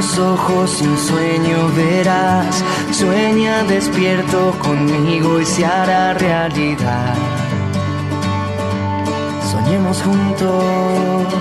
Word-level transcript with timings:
los 0.00 0.18
ojos, 0.18 0.80
un 0.80 0.96
sueño 0.96 1.68
verás. 1.76 2.64
Sueña 2.90 3.64
despierto 3.64 4.58
conmigo 4.58 5.38
y 5.38 5.44
se 5.44 5.66
hará 5.66 6.14
realidad. 6.14 7.14
Soñemos 9.42 10.00
juntos. 10.00 11.34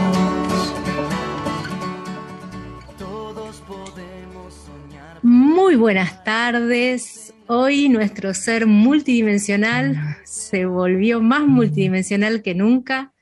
Todos 2.97 3.61
podemos 3.61 4.53
soñar. 4.53 5.19
Muy 5.21 5.77
buenas 5.77 6.21
tardes. 6.25 7.33
Hoy 7.47 7.87
nuestro 7.87 8.33
ser 8.33 8.67
multidimensional 8.67 10.17
se 10.25 10.65
volvió 10.65 11.21
más 11.21 11.47
multidimensional 11.47 12.41
que 12.41 12.55
nunca 12.55 13.13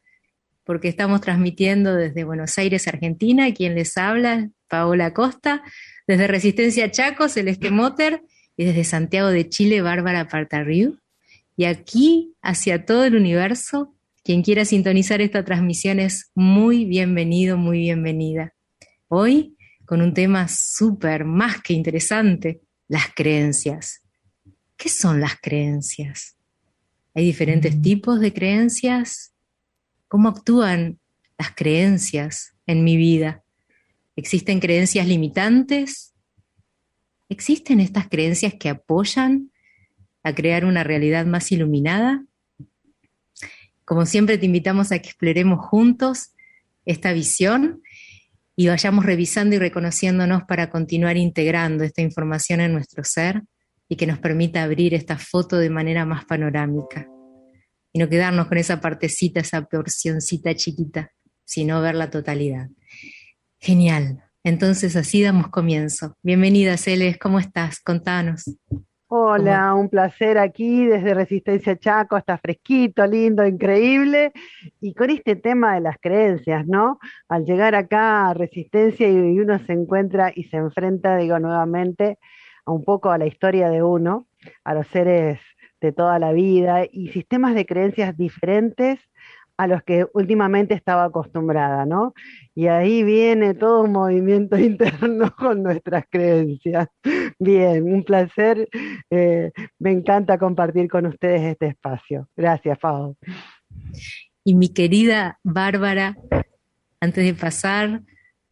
porque 0.64 0.88
estamos 0.88 1.22
transmitiendo 1.22 1.94
desde 1.94 2.24
Buenos 2.24 2.58
Aires, 2.58 2.88
Argentina. 2.88 3.54
Quien 3.54 3.76
les 3.76 3.98
habla, 4.00 4.50
Paola 4.68 5.14
Costa. 5.14 5.64
Desde 6.08 6.28
Resistencia 6.28 6.92
Chaco, 6.92 7.30
Celeste 7.30 7.72
Motter. 7.72 8.24
Y 8.56 8.66
desde 8.66 8.84
Santiago 8.84 9.30
de 9.30 9.50
Chile, 9.50 9.82
Bárbara 9.82 10.28
Partarriu. 10.28 11.00
Y 11.56 11.66
aquí, 11.66 12.36
hacia 12.42 12.86
todo 12.86 13.04
el 13.06 13.16
universo, 13.16 13.96
quien 14.24 14.44
quiera 14.44 14.66
sintonizar 14.66 15.22
esta 15.22 15.46
transmisión 15.46 16.00
es 16.00 16.32
muy 16.36 16.86
bienvenido, 16.86 17.58
muy 17.58 17.80
bienvenida. 17.80 18.54
Hoy, 19.08 19.56
con 19.86 20.02
un 20.02 20.14
tema 20.14 20.50
súper, 20.50 21.24
más 21.24 21.62
que 21.62 21.74
interesante, 21.74 22.62
las 22.90 23.06
creencias. 23.16 24.02
¿Qué 24.76 24.90
son 24.90 25.22
las 25.22 25.40
creencias? 25.42 26.36
Hay 27.16 27.26
diferentes 27.26 27.82
tipos 27.82 28.20
de 28.20 28.34
creencias, 28.34 29.34
cómo 30.08 30.30
actúan 30.30 31.00
las 31.38 31.56
creencias 31.56 32.54
en 32.66 32.84
mi 32.84 32.98
vida. 32.98 33.44
¿Existen 34.18 34.60
creencias 34.60 35.08
limitantes? 35.08 36.16
¿Existen 37.30 37.80
estas 37.80 38.10
creencias 38.10 38.56
que 38.56 38.68
apoyan 38.68 39.52
a 40.24 40.34
crear 40.34 40.66
una 40.66 40.84
realidad 40.84 41.28
más 41.28 41.52
iluminada? 41.52 42.26
Como 43.86 44.08
siempre 44.08 44.40
te 44.40 44.48
invitamos 44.48 44.92
a 44.92 44.98
que 44.98 45.10
exploremos 45.10 45.64
juntos 45.64 46.32
esta 46.84 47.14
visión 47.14 47.84
y 48.56 48.68
vayamos 48.68 49.06
revisando 49.06 49.56
y 49.56 49.60
reconociéndonos 49.60 50.46
para 50.46 50.72
continuar 50.72 51.16
integrando 51.16 51.84
esta 51.84 52.02
información 52.02 52.60
en 52.60 52.74
nuestro 52.74 53.04
ser 53.04 53.44
y 53.88 53.98
que 53.98 54.08
nos 54.08 54.18
permita 54.18 54.64
abrir 54.64 54.96
esta 54.96 55.20
foto 55.20 55.58
de 55.58 55.70
manera 55.70 56.08
más 56.08 56.26
panorámica 56.26 57.08
y 57.94 58.00
no 58.00 58.10
quedarnos 58.10 58.48
con 58.48 58.58
esa 58.58 58.82
partecita, 58.82 59.42
esa 59.42 59.64
porcioncita 59.66 60.56
chiquita, 60.56 61.12
sino 61.46 61.82
ver 61.82 61.94
la 61.94 62.10
totalidad. 62.10 62.68
Genial. 63.68 64.24
Entonces 64.46 64.96
así 64.96 65.22
damos 65.22 65.50
comienzo. 65.50 66.14
Bienvenida, 66.24 66.78
Celes, 66.78 67.18
¿cómo 67.18 67.38
estás? 67.38 67.82
Contanos. 67.82 68.58
Hola, 69.08 69.74
un 69.74 69.90
placer 69.90 70.38
aquí 70.38 70.86
desde 70.86 71.14
Resistencia 71.14 71.76
Chaco, 71.76 72.16
está 72.16 72.38
fresquito, 72.38 73.06
lindo, 73.06 73.46
increíble. 73.46 74.32
Y 74.80 74.94
con 74.94 75.10
este 75.10 75.36
tema 75.36 75.76
de 75.76 75.82
las 75.82 75.98
creencias, 76.00 76.66
¿no? 76.66 76.98
Al 77.28 77.44
llegar 77.44 77.76
acá 77.76 78.30
a 78.30 78.34
Resistencia 78.34 79.10
y 79.10 79.38
uno 79.38 79.60
se 79.60 79.74
encuentra 79.74 80.32
y 80.34 80.46
se 80.46 80.56
enfrenta, 80.56 81.18
digo 81.18 81.38
nuevamente, 81.38 82.20
a 82.66 82.72
un 82.72 82.86
poco 82.86 83.12
a 83.12 83.18
la 83.18 83.26
historia 83.26 83.70
de 83.70 83.84
uno, 83.84 84.30
a 84.64 84.76
los 84.76 84.88
seres 84.88 85.42
de 85.82 85.92
toda 85.92 86.20
la 86.20 86.32
vida 86.32 86.86
y 86.90 87.10
sistemas 87.10 87.54
de 87.54 87.66
creencias 87.66 88.16
diferentes 88.16 89.02
a 89.58 89.68
los 89.68 89.84
que 89.84 90.06
últimamente 90.14 90.76
estaba 90.76 91.06
acostumbrada, 91.06 91.86
¿no? 91.86 92.14
Y 92.54 92.68
ahí 92.68 93.04
viene 93.04 93.56
todo 93.56 93.82
un 93.84 93.92
movimiento 93.92 94.58
interno 94.58 95.36
con 95.36 95.64
nuestras 95.64 96.06
creencias. 96.10 96.88
Bien, 97.40 97.84
un 97.84 98.04
placer. 98.04 98.70
eh, 99.10 99.52
me 99.80 99.92
encanta 99.92 100.38
compartir 100.38 100.88
con 100.88 101.08
ustedes 101.08 101.42
este 101.42 101.68
espacio. 101.68 102.28
Gracias, 102.36 102.78
Pau. 102.78 103.16
Y 104.44 104.54
mi 104.54 104.70
querida 104.70 105.40
Bárbara, 105.44 106.16
antes 107.02 107.26
de 107.26 107.34
pasar 107.34 108.02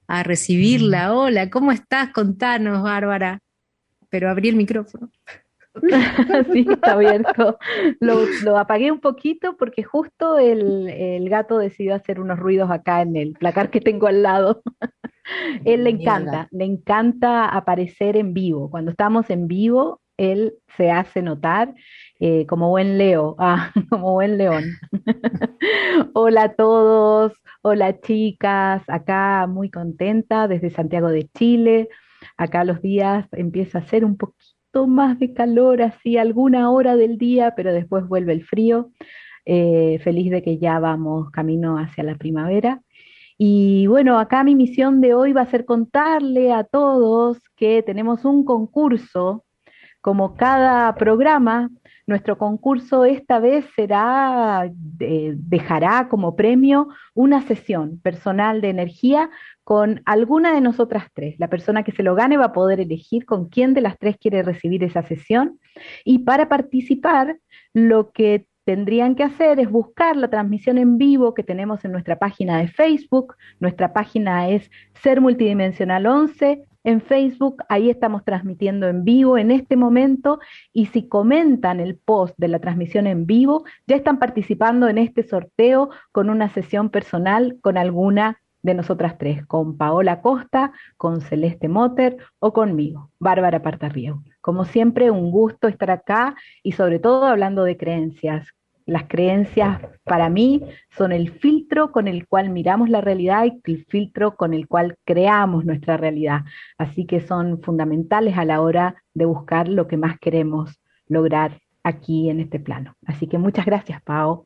a 0.07 0.23
recibirla, 0.23 1.13
hola, 1.13 1.49
¿cómo 1.49 1.71
estás? 1.71 2.09
Contanos, 2.11 2.81
Bárbara. 2.83 3.39
Pero 4.09 4.29
abrí 4.29 4.49
el 4.49 4.55
micrófono. 4.55 5.09
sí, 6.53 6.65
está 6.69 6.93
abierto. 6.93 7.57
Lo, 7.99 8.19
lo 8.43 8.57
apagué 8.57 8.91
un 8.91 8.99
poquito 8.99 9.55
porque 9.57 9.83
justo 9.83 10.37
el, 10.37 10.89
el 10.89 11.29
gato 11.29 11.57
decidió 11.57 11.95
hacer 11.95 12.19
unos 12.19 12.39
ruidos 12.39 12.71
acá 12.71 13.01
en 13.01 13.15
el 13.15 13.33
placar 13.33 13.69
que 13.69 13.81
tengo 13.81 14.07
al 14.07 14.23
lado. 14.23 14.61
Él 15.65 15.83
le 15.83 15.89
encanta, 15.91 16.47
le 16.51 16.65
encanta 16.65 17.45
aparecer 17.47 18.15
en 18.15 18.33
vivo. 18.33 18.69
Cuando 18.69 18.91
estamos 18.91 19.29
en 19.29 19.47
vivo, 19.47 20.01
él 20.17 20.53
se 20.77 20.91
hace 20.91 21.21
notar 21.21 21.73
eh, 22.19 22.45
como 22.45 22.69
buen 22.69 22.97
Leo, 22.97 23.35
ah, 23.39 23.71
como 23.89 24.13
buen 24.13 24.37
león. 24.37 24.63
hola 26.13 26.43
a 26.43 26.53
todos, 26.53 27.33
hola 27.61 27.99
chicas, 27.99 28.83
acá 28.87 29.47
muy 29.47 29.69
contenta 29.69 30.47
desde 30.47 30.69
Santiago 30.69 31.09
de 31.09 31.27
Chile. 31.35 31.89
Acá 32.37 32.63
los 32.63 32.81
días 32.81 33.27
empieza 33.33 33.79
a 33.79 33.87
ser 33.87 34.05
un 34.05 34.17
poquito 34.17 34.54
más 34.83 35.17
de 35.19 35.33
calor, 35.33 35.81
así 35.81 36.17
alguna 36.17 36.69
hora 36.69 36.97
del 36.97 37.17
día, 37.17 37.53
pero 37.55 37.73
después 37.73 38.07
vuelve 38.07 38.33
el 38.33 38.43
frío. 38.43 38.91
Eh, 39.45 39.99
feliz 40.03 40.31
de 40.31 40.41
que 40.41 40.57
ya 40.57 40.79
vamos 40.79 41.29
camino 41.31 41.77
hacia 41.77 42.03
la 42.03 42.15
primavera. 42.15 42.81
Y 43.37 43.87
bueno, 43.87 44.19
acá 44.19 44.43
mi 44.43 44.55
misión 44.55 45.01
de 45.01 45.13
hoy 45.13 45.33
va 45.33 45.41
a 45.41 45.45
ser 45.45 45.65
contarle 45.65 46.51
a 46.51 46.63
todos 46.63 47.39
que 47.55 47.83
tenemos 47.83 48.25
un 48.25 48.43
concurso, 48.45 49.44
como 50.05 50.35
cada 50.35 50.93
programa, 50.93 51.71
nuestro 52.05 52.37
concurso 52.37 53.05
esta 53.05 53.39
vez 53.39 53.65
será, 53.75 54.71
eh, 54.99 55.33
dejará 55.35 56.09
como 56.09 56.35
premio 56.35 56.89
una 57.15 57.41
sesión 57.41 57.99
personal 58.01 58.61
de 58.61 58.69
energía 58.69 59.31
con 59.63 60.03
alguna 60.05 60.53
de 60.53 60.61
nosotras 60.61 61.05
tres. 61.11 61.39
La 61.39 61.47
persona 61.47 61.81
que 61.81 61.91
se 61.91 62.03
lo 62.03 62.13
gane 62.13 62.37
va 62.37 62.45
a 62.45 62.53
poder 62.53 62.81
elegir 62.81 63.25
con 63.25 63.49
quién 63.49 63.73
de 63.73 63.81
las 63.81 63.97
tres 63.97 64.17
quiere 64.19 64.43
recibir 64.43 64.83
esa 64.83 65.01
sesión. 65.01 65.59
Y 66.03 66.19
para 66.19 66.49
participar, 66.49 67.39
lo 67.73 68.11
que 68.11 68.45
tendrían 68.63 69.15
que 69.15 69.23
hacer 69.23 69.59
es 69.59 69.71
buscar 69.71 70.17
la 70.17 70.29
transmisión 70.29 70.77
en 70.77 70.99
vivo 70.99 71.33
que 71.33 71.41
tenemos 71.41 71.83
en 71.83 71.91
nuestra 71.91 72.19
página 72.19 72.59
de 72.59 72.67
Facebook. 72.67 73.33
Nuestra 73.59 73.91
página 73.91 74.49
es 74.49 74.69
Ser 75.01 75.19
Multidimensional 75.19 76.05
11 76.05 76.63
en 76.85 77.01
Facebook, 77.01 77.63
ahí 77.67 77.89
estamos 77.89 78.23
transmitiendo 78.23 78.87
en 78.87 79.03
vivo 79.03 79.37
en 79.37 79.51
este 79.51 79.75
momento 79.75 80.39
y 80.71 80.85
si 80.85 81.09
comentan 81.09 81.79
el 81.79 81.97
post 81.97 82.35
de 82.37 82.47
la 82.47 82.59
transmisión 82.59 83.07
en 83.07 83.25
vivo, 83.25 83.65
ya 83.87 83.95
están 83.95 84.19
participando 84.19 84.87
en 84.87 84.99
este 84.99 85.23
sorteo 85.23 85.89
con 86.11 86.29
una 86.29 86.47
sesión 86.49 86.89
personal 86.89 87.57
con 87.61 87.77
alguna 87.77 88.39
de 88.61 88.75
nosotras 88.75 89.17
tres, 89.17 89.45
con 89.45 89.77
Paola 89.77 90.21
Costa, 90.21 90.71
con 90.97 91.21
Celeste 91.21 91.69
Motter 91.69 92.17
o 92.39 92.53
conmigo, 92.53 93.11
Bárbara 93.19 93.61
Partarrieu. 93.61 94.23
Como 94.41 94.65
siempre, 94.65 95.09
un 95.09 95.31
gusto 95.31 95.67
estar 95.67 95.89
acá 95.89 96.35
y 96.63 96.73
sobre 96.73 96.99
todo 96.99 97.25
hablando 97.25 97.63
de 97.63 97.77
creencias, 97.77 98.47
las 98.85 99.05
creencias 99.07 99.81
para 100.03 100.29
mí 100.29 100.61
son 100.95 101.11
el 101.11 101.31
filtro 101.31 101.91
con 101.91 102.07
el 102.07 102.27
cual 102.27 102.49
miramos 102.51 102.89
la 102.89 103.01
realidad 103.01 103.45
y 103.45 103.71
el 103.71 103.85
filtro 103.85 104.35
con 104.35 104.53
el 104.53 104.67
cual 104.67 104.97
creamos 105.05 105.65
nuestra 105.65 105.97
realidad. 105.97 106.41
Así 106.77 107.05
que 107.05 107.19
son 107.21 107.61
fundamentales 107.61 108.37
a 108.37 108.45
la 108.45 108.61
hora 108.61 109.03
de 109.13 109.25
buscar 109.25 109.67
lo 109.67 109.87
que 109.87 109.97
más 109.97 110.19
queremos 110.19 110.79
lograr 111.07 111.59
aquí 111.83 112.29
en 112.29 112.39
este 112.39 112.59
plano. 112.59 112.95
Así 113.05 113.27
que 113.27 113.37
muchas 113.37 113.65
gracias, 113.65 114.01
Pau. 114.03 114.45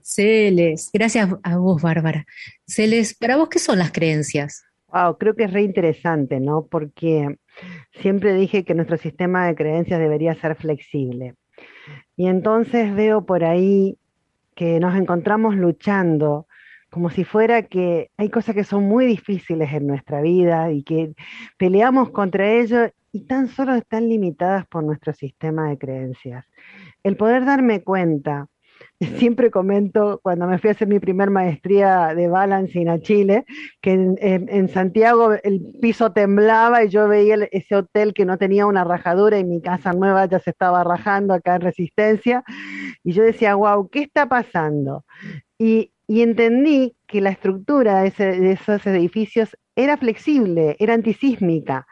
Celes, 0.00 0.90
gracias 0.92 1.28
a 1.42 1.56
vos, 1.56 1.82
Bárbara. 1.82 2.24
Celes, 2.66 3.16
¿para 3.16 3.36
vos 3.36 3.48
qué 3.48 3.58
son 3.58 3.78
las 3.78 3.90
creencias? 3.90 4.64
Wow, 4.92 5.18
creo 5.18 5.34
que 5.34 5.44
es 5.44 5.52
re 5.52 5.62
interesante, 5.62 6.38
¿no? 6.38 6.66
Porque 6.66 7.36
siempre 8.00 8.34
dije 8.34 8.64
que 8.64 8.74
nuestro 8.74 8.96
sistema 8.96 9.46
de 9.46 9.56
creencias 9.56 9.98
debería 9.98 10.34
ser 10.34 10.54
flexible. 10.54 11.34
Y 12.16 12.26
entonces 12.26 12.94
veo 12.94 13.24
por 13.26 13.44
ahí 13.44 13.98
que 14.54 14.80
nos 14.80 14.96
encontramos 14.96 15.54
luchando, 15.54 16.46
como 16.90 17.10
si 17.10 17.24
fuera 17.24 17.62
que 17.62 18.10
hay 18.16 18.30
cosas 18.30 18.54
que 18.54 18.64
son 18.64 18.84
muy 18.84 19.06
difíciles 19.06 19.72
en 19.72 19.86
nuestra 19.86 20.22
vida 20.22 20.72
y 20.72 20.82
que 20.82 21.14
peleamos 21.58 22.10
contra 22.10 22.50
ello 22.50 22.90
y 23.12 23.26
tan 23.26 23.48
solo 23.48 23.74
están 23.74 24.08
limitadas 24.08 24.66
por 24.66 24.82
nuestro 24.84 25.12
sistema 25.12 25.68
de 25.68 25.78
creencias. 25.78 26.46
El 27.02 27.16
poder 27.16 27.44
darme 27.44 27.82
cuenta 27.82 28.46
Siempre 29.18 29.50
comento 29.50 30.20
cuando 30.22 30.46
me 30.46 30.58
fui 30.58 30.68
a 30.68 30.72
hacer 30.72 30.88
mi 30.88 30.98
primer 30.98 31.30
maestría 31.30 32.14
de 32.14 32.28
balancing 32.28 32.88
a 32.88 32.98
Chile, 33.00 33.44
que 33.82 33.92
en, 33.92 34.68
Santiago 34.68 35.32
el 35.42 35.60
piso 35.80 36.12
temblaba 36.12 36.84
y 36.84 36.88
yo 36.88 37.06
veía 37.06 37.36
ese 37.50 37.76
hotel 37.76 38.14
que 38.14 38.24
no 38.24 38.38
tenía 38.38 38.66
una 38.66 38.84
rajadura 38.84 39.38
y 39.38 39.44
mi 39.44 39.60
casa 39.60 39.92
nueva 39.92 40.26
ya 40.26 40.38
se 40.38 40.50
estaba 40.50 40.82
rajando 40.82 41.34
acá 41.34 41.56
en 41.56 41.60
Resistencia. 41.62 42.42
Y 43.04 43.12
yo 43.12 43.22
decía, 43.22 43.54
wow, 43.54 43.88
¿qué 43.90 44.02
está 44.02 44.28
pasando? 44.28 45.04
Y, 45.58 45.92
entendí 46.08 46.96
que 47.06 47.20
la 47.20 47.30
estructura 47.30 48.02
de, 48.02 48.10
de 48.10 48.52
esos 48.52 48.86
edificios 48.86 49.56
era 49.74 49.96
flexible, 49.96 50.76
era 50.78 50.94
antisísmica. 50.94 51.86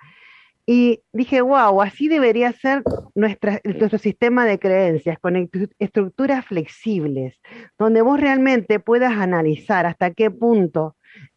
Y 0.67 1.03
dije, 1.13 1.43
wow, 1.43 1.83
así 1.83 2.09
debería 2.09 2.53
ser 2.53 2.83
nuestra, 3.15 3.61
nuestro 3.65 3.99
sistema 3.99 4.47
de 4.47 4.59
creencias, 4.59 5.19
con 5.19 5.51
estructuras 5.79 6.47
flexibles, 6.47 7.39
donde 7.79 8.01
vos 8.01 8.19
realmente 8.19 8.81
puedas 8.81 9.13
analizar 9.13 9.85
hasta 9.85 10.13
qué 10.13 10.31
punto 10.31 10.97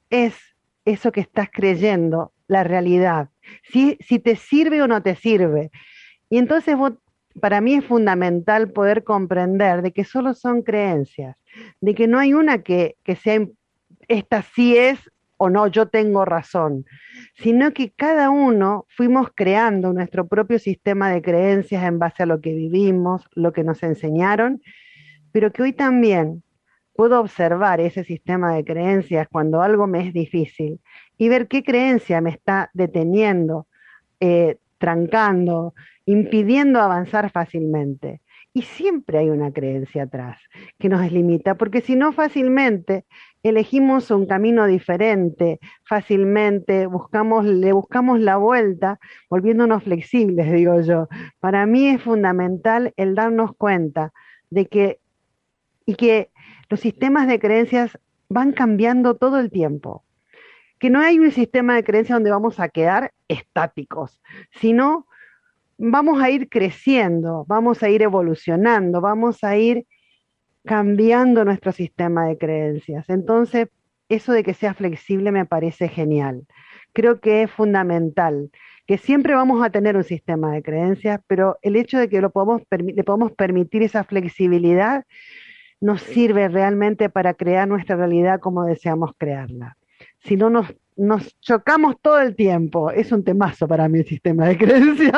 es 0.10 0.36
eso 0.86 1.12
que 1.12 1.20
estás 1.20 1.50
creyendo 1.52 2.32
la 2.48 2.64
realidad, 2.64 3.30
si, 3.64 3.98
si 4.00 4.20
te 4.20 4.38
sirve 4.38 4.82
o 4.82 4.88
no 4.88 5.04
te 5.04 5.16
sirve. 5.16 5.72
Y 6.30 6.38
entonces 6.38 6.78
para 7.42 7.60
mí 7.60 7.76
es 7.76 7.86
fundamental 7.86 8.72
poder 8.72 9.04
comprender 9.04 9.82
de 9.82 9.92
que 9.92 10.06
solo 10.06 10.34
son 10.34 10.62
creencias, 10.62 11.36
de 11.82 11.94
que 11.94 12.08
no 12.08 12.20
hay 12.20 12.34
una 12.34 12.64
que, 12.64 12.96
que 13.04 13.18
sea, 13.18 13.46
esta 14.08 14.42
sí 14.42 14.78
es 14.78 15.00
o 15.38 15.50
no, 15.50 15.68
yo 15.68 15.88
tengo 15.88 16.26
razón, 16.26 16.86
sino 17.36 17.72
que 17.72 17.92
cada 17.92 18.30
uno 18.30 18.86
fuimos 18.90 19.30
creando 19.34 19.94
nuestro 19.94 20.28
propio 20.28 20.60
sistema 20.60 21.12
de 21.12 21.22
creencias 21.22 21.84
en 21.84 22.00
base 22.00 22.24
a 22.24 22.26
lo 22.26 22.42
que 22.42 22.54
vivimos, 22.54 23.28
lo 23.34 23.54
que 23.54 23.64
nos 23.64 23.84
enseñaron, 23.84 24.62
pero 25.32 25.52
que 25.52 25.62
hoy 25.62 25.74
también 25.74 26.44
puedo 26.98 27.20
observar 27.22 27.80
ese 27.80 28.04
sistema 28.04 28.56
de 28.56 28.66
creencias 28.66 29.28
cuando 29.32 29.62
algo 29.62 29.86
me 29.86 30.08
es 30.08 30.14
difícil 30.14 30.82
y 31.18 31.30
ver 31.30 31.48
qué 31.48 31.64
creencia 31.64 32.20
me 32.22 32.32
está 32.32 32.72
deteniendo, 32.74 33.68
eh, 34.20 34.58
trancando, 34.80 35.76
impidiendo 36.06 36.82
avanzar 36.82 37.30
fácilmente. 37.30 38.22
Y 38.52 38.64
siempre 38.64 39.20
hay 39.20 39.30
una 39.30 39.52
creencia 39.52 40.04
atrás 40.04 40.40
que 40.80 40.90
nos 40.90 41.12
limita, 41.12 41.56
porque 41.56 41.82
si 41.82 41.96
no 41.96 42.12
fácilmente 42.12 43.06
elegimos 43.48 44.12
un 44.12 44.26
camino 44.26 44.66
diferente, 44.66 45.60
fácilmente, 45.84 46.88
buscamos, 46.88 47.46
le 47.46 47.72
buscamos 47.72 48.20
la 48.20 48.38
vuelta, 48.38 49.00
volviéndonos 49.30 49.84
flexibles, 49.84 50.52
digo 50.52 50.80
yo. 50.82 51.08
Para 51.40 51.66
mí 51.66 51.88
es 51.88 52.02
fundamental 52.02 52.94
el 52.98 53.16
darnos 53.16 53.56
cuenta 53.56 54.14
de 54.50 54.68
que, 54.68 55.00
y 55.86 55.96
que 55.96 56.30
los 56.70 56.80
sistemas 56.80 57.28
de 57.28 57.40
creencias 57.40 57.98
van 58.30 58.52
cambiando 58.52 59.16
todo 59.16 59.40
el 59.40 59.52
tiempo. 59.52 60.04
Que 60.80 60.90
no 60.90 61.00
hay 61.00 61.20
un 61.20 61.32
sistema 61.32 61.76
de 61.76 61.84
creencias 61.84 62.18
donde 62.18 62.32
vamos 62.32 62.60
a 62.60 62.70
quedar 62.70 63.14
estáticos, 63.28 64.22
sino 64.52 65.08
vamos 65.78 66.22
a 66.22 66.30
ir 66.30 66.50
creciendo, 66.50 67.46
vamos 67.48 67.84
a 67.84 67.90
ir 67.90 68.02
evolucionando, 68.02 69.02
vamos 69.02 69.44
a 69.44 69.58
ir 69.58 69.86
cambiando 70.68 71.44
nuestro 71.44 71.72
sistema 71.72 72.28
de 72.28 72.38
creencias. 72.38 73.10
Entonces, 73.10 73.70
eso 74.10 74.32
de 74.32 74.44
que 74.44 74.54
sea 74.54 74.74
flexible 74.74 75.32
me 75.32 75.46
parece 75.46 75.88
genial. 75.88 76.46
Creo 76.94 77.20
que 77.20 77.44
es 77.44 77.52
fundamental, 77.52 78.52
que 78.86 78.98
siempre 78.98 79.34
vamos 79.34 79.66
a 79.66 79.70
tener 79.70 79.98
un 79.98 80.04
sistema 80.04 80.54
de 80.54 80.62
creencias, 80.62 81.20
pero 81.28 81.58
el 81.62 81.76
hecho 81.76 81.98
de 81.98 82.10
que 82.10 82.22
lo 82.22 82.30
podemos, 82.30 82.62
le 82.70 83.04
podemos 83.04 83.32
permitir 83.32 83.84
esa 83.84 84.04
flexibilidad 84.04 85.06
nos 85.80 86.02
sirve 86.02 86.48
realmente 86.48 87.10
para 87.10 87.34
crear 87.34 87.68
nuestra 87.68 87.96
realidad 87.96 88.40
como 88.40 88.64
deseamos 88.64 89.12
crearla. 89.18 89.78
Si 90.20 90.36
no 90.36 90.50
nos 90.50 90.74
nos 90.98 91.40
chocamos 91.40 91.96
todo 92.02 92.20
el 92.20 92.36
tiempo. 92.36 92.92
Es 92.92 93.12
un 93.12 93.24
temazo 93.24 93.68
para 93.68 93.88
mí 93.88 94.00
el 94.00 94.08
sistema 94.08 94.48
de 94.48 94.58
creencias. 94.58 95.14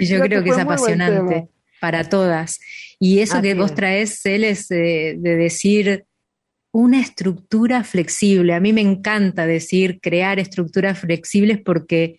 Y 0.00 0.06
yo 0.06 0.20
creo, 0.20 0.42
que, 0.42 0.50
es 0.50 0.58
apasionante 0.58 1.48
para 1.82 2.04
todas. 2.04 2.60
Y 3.00 3.18
eso 3.18 3.42
que 3.42 3.54
vos 3.54 3.74
traes, 3.74 4.24
él 4.24 4.44
es 4.44 4.68
de, 4.68 5.18
decir 5.20 6.04
una 6.70 7.00
estructura 7.00 7.82
flexible. 7.82 8.54
A 8.54 8.60
mí 8.60 8.72
me 8.72 8.82
encanta 8.82 9.46
decir 9.46 9.98
crear 10.00 10.38
estructuras 10.38 11.00
flexibles 11.00 11.58
porque 11.60 12.18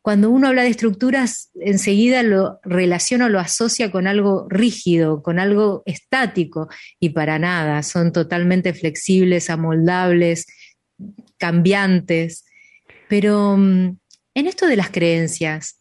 cuando 0.00 0.30
uno 0.30 0.48
habla 0.48 0.62
de 0.62 0.70
estructuras, 0.70 1.50
enseguida 1.60 2.22
lo 2.22 2.60
relaciona, 2.62 3.28
lo 3.28 3.40
asocia 3.40 3.90
con 3.90 4.06
algo 4.06 4.46
rígido, 4.48 5.22
con 5.22 5.38
algo 5.38 5.82
estático, 5.84 6.70
y 6.98 7.10
para 7.10 7.38
nada, 7.38 7.82
son 7.82 8.10
totalmente 8.10 8.72
flexibles, 8.72 9.50
amoldables, 9.50 10.46
cambiantes. 11.36 12.46
Pero 13.06 13.54
mm, 13.58 13.98
en 14.34 14.46
esto 14.46 14.66
de 14.66 14.76
las 14.76 14.88
creencias, 14.88 15.78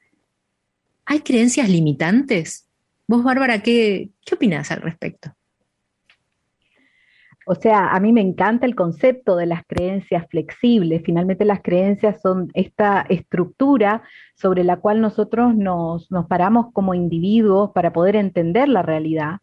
¿hay 1.06 1.22
creencias 1.22 1.70
limitantes? 1.70 2.67
Vos, 3.08 3.24
Bárbara, 3.24 3.64
¿qué, 3.64 4.10
qué 4.26 4.36
opinás 4.36 4.72
al 4.72 4.82
respecto? 4.82 5.32
O 7.50 7.56
sea, 7.56 7.92
a 7.96 8.00
mí 8.02 8.12
me 8.12 8.20
encanta 8.20 8.66
el 8.66 8.76
concepto 8.76 9.38
de 9.38 9.46
las 9.46 9.64
creencias 9.66 10.26
flexibles. 10.30 11.02
Finalmente 11.06 11.46
las 11.46 11.62
creencias 11.62 12.20
son 12.22 12.50
esta 12.54 13.06
estructura 13.08 14.04
sobre 14.36 14.66
la 14.66 14.76
cual 14.82 15.00
nosotros 15.00 15.56
nos, 15.56 16.10
paramos 16.28 16.74
como 16.74 16.94
individuos 16.94 17.72
para 17.72 17.94
poder 17.94 18.18
entender 18.18 18.68
la 18.68 18.82
realidad. 18.82 19.38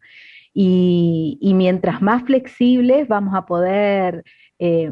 Y, 0.53 1.51
mientras 1.55 1.99
más 2.03 2.23
flexibles 2.23 3.07
vamos 3.07 3.33
a 3.33 3.47
poder 3.47 4.23
eh, 4.59 4.91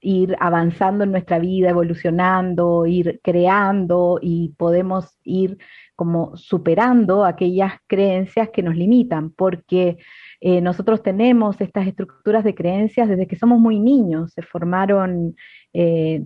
ir 0.00 0.34
avanzando 0.40 1.04
en 1.04 1.12
nuestra 1.12 1.38
vida, 1.38 1.68
evolucionando, 1.68 2.86
ir 2.86 3.20
creando 3.22 4.18
y 4.22 4.54
podemos 4.56 5.18
ir 5.22 5.58
como 5.94 6.36
superando 6.36 7.24
aquellas 7.24 7.74
creencias 7.86 8.50
que 8.50 8.62
nos 8.62 8.76
limitan, 8.76 9.30
porque 9.30 9.98
eh, 10.40 10.60
nosotros 10.60 11.02
tenemos 11.02 11.60
estas 11.60 11.86
estructuras 11.86 12.44
de 12.44 12.54
creencias 12.54 13.08
desde 13.08 13.26
que 13.26 13.36
somos 13.36 13.60
muy 13.60 13.80
niños, 13.80 14.32
se 14.32 14.42
formaron, 14.42 15.36
eh, 15.72 16.24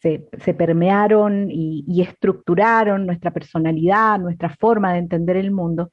se, 0.00 0.54
permearon 0.54 1.48
y 1.50 2.00
estructuraron 2.00 3.06
nuestra 3.06 3.30
personalidad, 3.32 4.18
nuestra 4.18 4.48
forma 4.48 4.92
de 4.92 4.98
entender 4.98 5.36
el 5.36 5.50
mundo. 5.50 5.90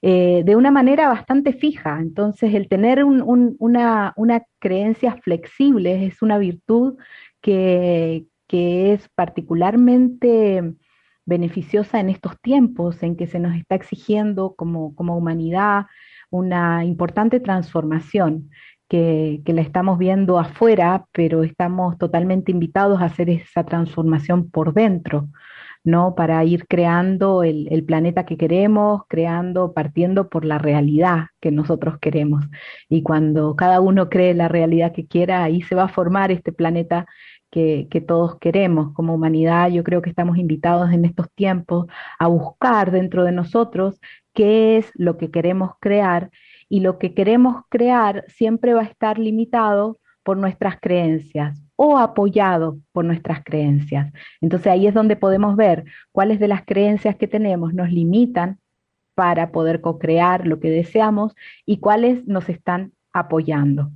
Eh, 0.00 0.42
de 0.44 0.54
una 0.54 0.70
manera 0.70 1.08
bastante 1.08 1.52
fija. 1.52 1.98
Entonces, 2.00 2.54
el 2.54 2.68
tener 2.68 3.04
una, 3.04 4.14
creencia 4.60 5.16
flexible 5.22 6.06
es 6.06 6.22
una 6.22 6.38
virtud 6.38 6.96
que, 7.40 8.26
es 8.50 9.08
particularmente 9.10 10.74
beneficiosa 11.28 12.00
en 12.00 12.08
estos 12.08 12.40
tiempos 12.40 13.02
en 13.02 13.16
que 13.16 13.26
se 13.26 13.38
nos 13.38 13.54
está 13.54 13.74
exigiendo 13.74 14.54
como, 14.56 14.94
humanidad 14.96 15.86
una 16.30 16.84
importante 16.84 17.40
transformación. 17.40 18.50
Que, 18.90 19.42
que, 19.44 19.52
la 19.52 19.60
estamos 19.60 19.98
viendo 19.98 20.38
afuera, 20.38 21.04
pero 21.12 21.42
estamos 21.42 21.98
totalmente 21.98 22.52
invitados 22.52 23.02
a 23.02 23.04
hacer 23.04 23.28
esa 23.28 23.62
transformación 23.62 24.50
por 24.50 24.72
dentro. 24.72 25.28
¿no? 25.84 26.14
Para 26.14 26.44
ir 26.44 26.66
creando 26.66 27.42
el, 27.42 27.84
planeta 27.84 28.26
que 28.26 28.36
queremos, 28.36 29.02
creando, 29.08 29.72
partiendo 29.72 30.28
por 30.28 30.44
la 30.44 30.58
realidad 30.58 31.26
que 31.40 31.50
nosotros 31.50 31.98
queremos. 31.98 32.44
Y 32.88 33.02
cuando 33.02 33.56
cada 33.56 33.80
uno 33.80 34.08
cree 34.08 34.34
la 34.34 34.48
realidad 34.48 34.92
que 34.92 35.06
quiera, 35.06 35.42
ahí 35.42 35.62
se 35.62 35.74
va 35.74 35.84
a 35.84 35.88
formar 35.88 36.30
este 36.30 36.52
planeta 36.52 37.06
que, 37.50 38.04
todos 38.06 38.38
queremos. 38.38 38.92
Como 38.94 39.14
humanidad, 39.14 39.70
yo 39.70 39.84
creo 39.84 40.02
que 40.02 40.10
estamos 40.10 40.38
invitados 40.38 40.92
en 40.92 41.04
estos 41.04 41.30
tiempos 41.34 41.86
a 42.18 42.26
buscar 42.26 42.90
dentro 42.90 43.24
de 43.24 43.32
nosotros 43.32 44.00
qué 44.34 44.76
es 44.76 44.90
lo 44.94 45.16
que 45.18 45.30
queremos 45.30 45.72
crear 45.80 46.30
y 46.68 46.80
lo 46.80 46.98
que 46.98 47.14
queremos 47.14 47.62
crear 47.68 48.24
siempre 48.28 48.74
va 48.74 48.82
a 48.82 48.84
estar 48.84 49.18
limitado 49.18 49.98
por 50.22 50.36
nuestras 50.36 50.78
creencias 50.80 51.62
o 51.76 51.96
apoyado 51.96 52.78
por 52.92 53.04
nuestras 53.04 53.42
creencias. 53.44 54.12
Entonces 54.40 54.66
ahí 54.66 54.86
es 54.86 54.94
donde 54.94 55.16
podemos 55.16 55.56
ver 55.56 55.84
cuáles 56.12 56.38
de 56.38 56.48
las 56.48 56.64
creencias 56.64 57.16
que 57.16 57.28
tenemos 57.28 57.72
nos 57.72 57.90
limitan 57.90 58.58
para 59.14 59.50
poder 59.50 59.80
co-crear 59.80 60.46
lo 60.46 60.60
que 60.60 60.70
deseamos 60.70 61.34
y 61.64 61.78
cuáles 61.78 62.26
nos 62.26 62.48
están 62.48 62.92
apoyando. 63.12 63.90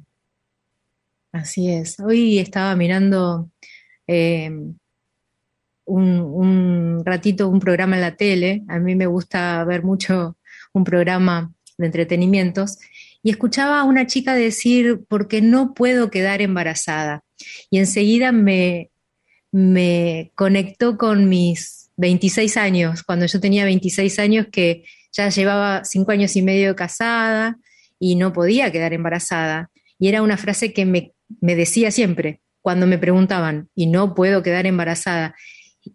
Así 1.33 1.71
es. 1.71 1.99
Hoy 1.99 2.39
estaba 2.39 2.77
mirando 2.77 3.51
em, 4.07 4.75
un, 5.87 7.03
ratito 7.05 7.49
un 7.49 7.59
programa 7.59 7.97
en 7.97 8.03
la 8.03 8.17
tele. 8.17 8.63
A 8.69 8.79
mí 8.79 8.95
me 8.95 9.07
gusta 9.07 9.65
ver 9.65 9.83
mucho 9.83 10.37
un 10.75 10.85
programa 10.85 11.53
de 11.79 11.87
entretenimientos 11.87 12.79
y 13.23 13.31
escuchaba 13.31 13.81
a 13.81 13.85
una 13.85 14.07
chica 14.07 14.35
decir, 14.35 15.05
porque 15.09 15.41
no 15.41 15.73
puedo 15.73 16.11
quedar 16.11 16.43
embarazada. 16.43 17.25
Y 17.71 17.79
enseguida 17.79 18.31
me, 18.31 18.91
me 19.53 20.33
conectó 20.35 20.99
con 20.99 21.31
mis 21.31 21.91
26 21.97 22.57
años, 22.59 23.03
cuando 23.03 23.27
yo 23.27 23.41
tenía 23.41 23.65
26 23.65 24.19
años 24.19 24.47
que 24.53 24.85
ya 25.13 25.31
llevaba 25.31 25.85
cinco 25.85 26.13
años 26.13 26.37
y 26.37 26.43
medio 26.43 26.77
casada 26.77 27.59
y 27.99 28.17
no 28.17 28.33
podía 28.33 28.71
quedar 28.71 28.93
embarazada. 28.93 29.71
Y 29.99 30.09
era 30.09 30.23
una 30.23 30.37
frase 30.37 30.73
que 30.73 30.85
me, 30.85 31.13
me 31.41 31.57
decía 31.57 31.91
siempre 31.91 32.41
cuando 32.61 32.87
me 32.87 32.97
preguntaban, 32.97 33.69
y 33.75 33.87
no 33.87 34.15
puedo 34.15 34.43
quedar 34.43 34.67
embarazada. 34.67 35.35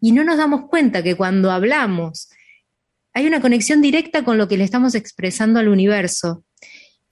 Y 0.02 0.12
no 0.12 0.26
nos 0.26 0.38
damos 0.38 0.66
cuenta 0.70 1.02
que 1.02 1.16
cuando 1.16 1.50
hablamos 1.50 2.30
hay 3.14 3.26
una 3.26 3.42
conexión 3.42 3.82
directa 3.82 4.24
con 4.24 4.38
lo 4.38 4.48
que 4.48 4.58
le 4.58 4.64
estamos 4.64 4.94
expresando 4.94 5.60
al 5.60 5.70
universo. 5.70 6.44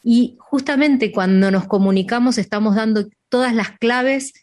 Y 0.03 0.35
justamente 0.39 1.11
cuando 1.11 1.49
nos 1.49 1.65
comunicamos 1.65 2.37
estamos 2.37 2.75
dando 2.75 3.07
todas 3.29 3.55
las 3.55 3.71
claves 3.79 4.33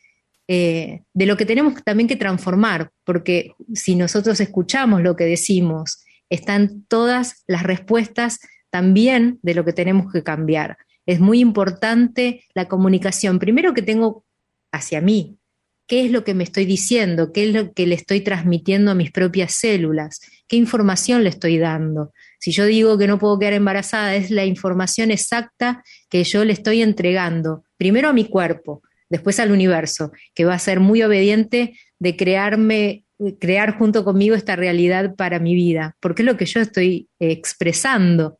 eh, 0.49 1.03
de 1.15 1.27
lo 1.27 1.37
que 1.37 1.47
tenemos 1.47 1.75
también 1.85 2.09
que 2.09 2.17
transformar, 2.17 2.91
porque 3.05 3.53
si 3.75 3.95
nosotros 3.95 4.41
escuchamos 4.41 5.03
lo 5.03 5.15
que 5.15 5.25
decimos, 5.25 6.03
están 6.31 6.85
todas 6.89 7.45
las 7.47 7.63
respuestas 7.63 8.41
también 8.71 9.39
de 9.43 9.55
lo 9.55 9.65
que 9.65 9.73
tenemos 9.73 10.13
que 10.13 10.25
cambiar. 10.25 10.79
Es 11.07 11.21
muy 11.21 11.41
importante 11.41 12.45
la 12.55 12.69
comunicación, 12.69 13.39
primero 13.39 13.75
que 13.75 13.83
tengo 13.83 14.25
hacia 14.73 15.01
mí, 15.01 15.39
qué 15.87 16.05
es 16.05 16.11
lo 16.11 16.25
que 16.25 16.35
me 16.35 16.45
estoy 16.45 16.65
diciendo, 16.65 17.33
qué 17.33 17.45
es 17.45 17.53
lo 17.53 17.73
que 17.73 17.87
le 17.87 17.95
estoy 17.95 18.21
transmitiendo 18.21 18.91
a 18.91 18.95
mis 18.95 19.11
propias 19.11 19.53
células, 19.53 20.21
qué 20.49 20.57
información 20.57 21.23
le 21.23 21.31
estoy 21.31 21.59
dando. 21.59 22.13
Si 22.39 22.53
yo 22.53 22.65
digo 22.65 22.97
que 22.97 23.07
no 23.07 23.19
puedo 23.19 23.39
quedar 23.39 23.53
embarazada, 23.53 24.15
es 24.15 24.31
la 24.31 24.45
información 24.45 25.11
exacta 25.11 25.83
que 26.09 26.25
yo 26.25 26.45
le 26.45 26.53
estoy 26.53 26.83
entregando, 26.83 27.65
primero 27.77 28.09
a 28.09 28.13
mi 28.13 28.25
cuerpo, 28.25 28.83
después 29.11 29.39
al 29.41 29.53
universo, 29.53 30.13
que 30.35 30.47
va 30.47 30.55
a 30.55 30.59
ser 30.59 30.81
muy 30.81 31.03
obediente 31.03 31.79
de 31.99 32.17
crearme, 32.17 33.05
crear 33.39 33.77
junto 33.77 34.05
conmigo 34.05 34.35
esta 34.35 34.57
realidad 34.57 35.15
para 35.17 35.39
mi 35.39 35.55
vida, 35.55 35.97
porque 36.01 36.23
es 36.23 36.27
lo 36.27 36.39
que 36.39 36.47
yo 36.47 36.61
estoy 36.61 37.09
expresando. 37.19 38.39